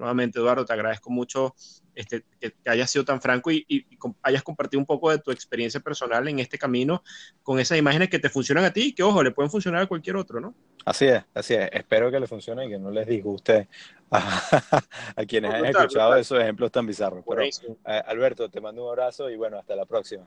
Nuevamente, 0.00 0.38
Eduardo, 0.38 0.64
te 0.64 0.72
agradezco 0.72 1.10
mucho 1.10 1.54
este, 1.94 2.24
que, 2.40 2.54
hayas 2.66 2.90
sido 2.90 3.04
tan 3.04 3.20
franco 3.20 3.50
y, 3.50 3.86
hayas 4.22 4.42
compartido 4.42 4.80
un 4.80 4.86
poco 4.86 5.10
de 5.10 5.18
tu 5.18 5.30
experiencia 5.30 5.80
personal 5.80 6.26
en 6.26 6.40
este 6.40 6.58
camino 6.58 7.04
con 7.42 7.60
esas 7.60 7.78
imágenes 7.78 8.08
que 8.08 8.18
te 8.18 8.28
funcionan 8.28 8.64
a 8.64 8.72
ti 8.72 8.88
y 8.88 8.94
que, 8.94 9.02
ojo, 9.02 9.22
le 9.22 9.30
pueden 9.30 9.50
funcionar 9.50 9.82
a 9.82 9.86
cualquier 9.86 10.16
otro, 10.16 10.40
¿no? 10.40 10.54
Así 10.84 11.06
es, 11.06 11.22
así 11.34 11.54
es. 11.54 11.68
Espero 11.72 12.10
que 12.10 12.18
le 12.18 12.26
funcione 12.26 12.66
y 12.66 12.70
que 12.70 12.78
no 12.78 12.90
les 12.90 13.06
disguste 13.06 13.68
a, 14.10 14.20
a 15.16 15.24
quienes 15.26 15.52
hayan 15.52 15.66
escuchado 15.66 16.16
esos 16.16 16.40
ejemplos 16.40 16.72
tan 16.72 16.86
bizarros. 16.86 17.24
Pero, 17.28 17.42
eh, 17.42 18.02
Alberto, 18.06 18.48
te 18.48 18.60
mando 18.60 18.84
un 18.84 18.90
abrazo 18.90 19.30
y 19.30 19.36
bueno, 19.36 19.58
hasta 19.58 19.76
la 19.76 19.84
próxima. 19.84 20.26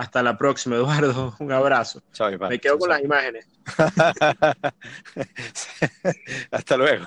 Hasta 0.00 0.22
la 0.22 0.38
próxima, 0.38 0.76
Eduardo. 0.76 1.36
Un 1.40 1.52
abrazo. 1.52 2.02
Chao, 2.12 2.30
Me 2.48 2.58
quedo 2.58 2.78
con 2.78 2.88
las 2.88 3.02
imágenes. 3.02 3.46
hasta 6.50 6.76
luego. 6.78 7.04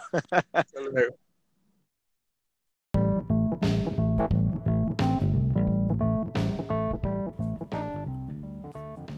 Hasta 0.52 0.80
luego. 0.80 1.16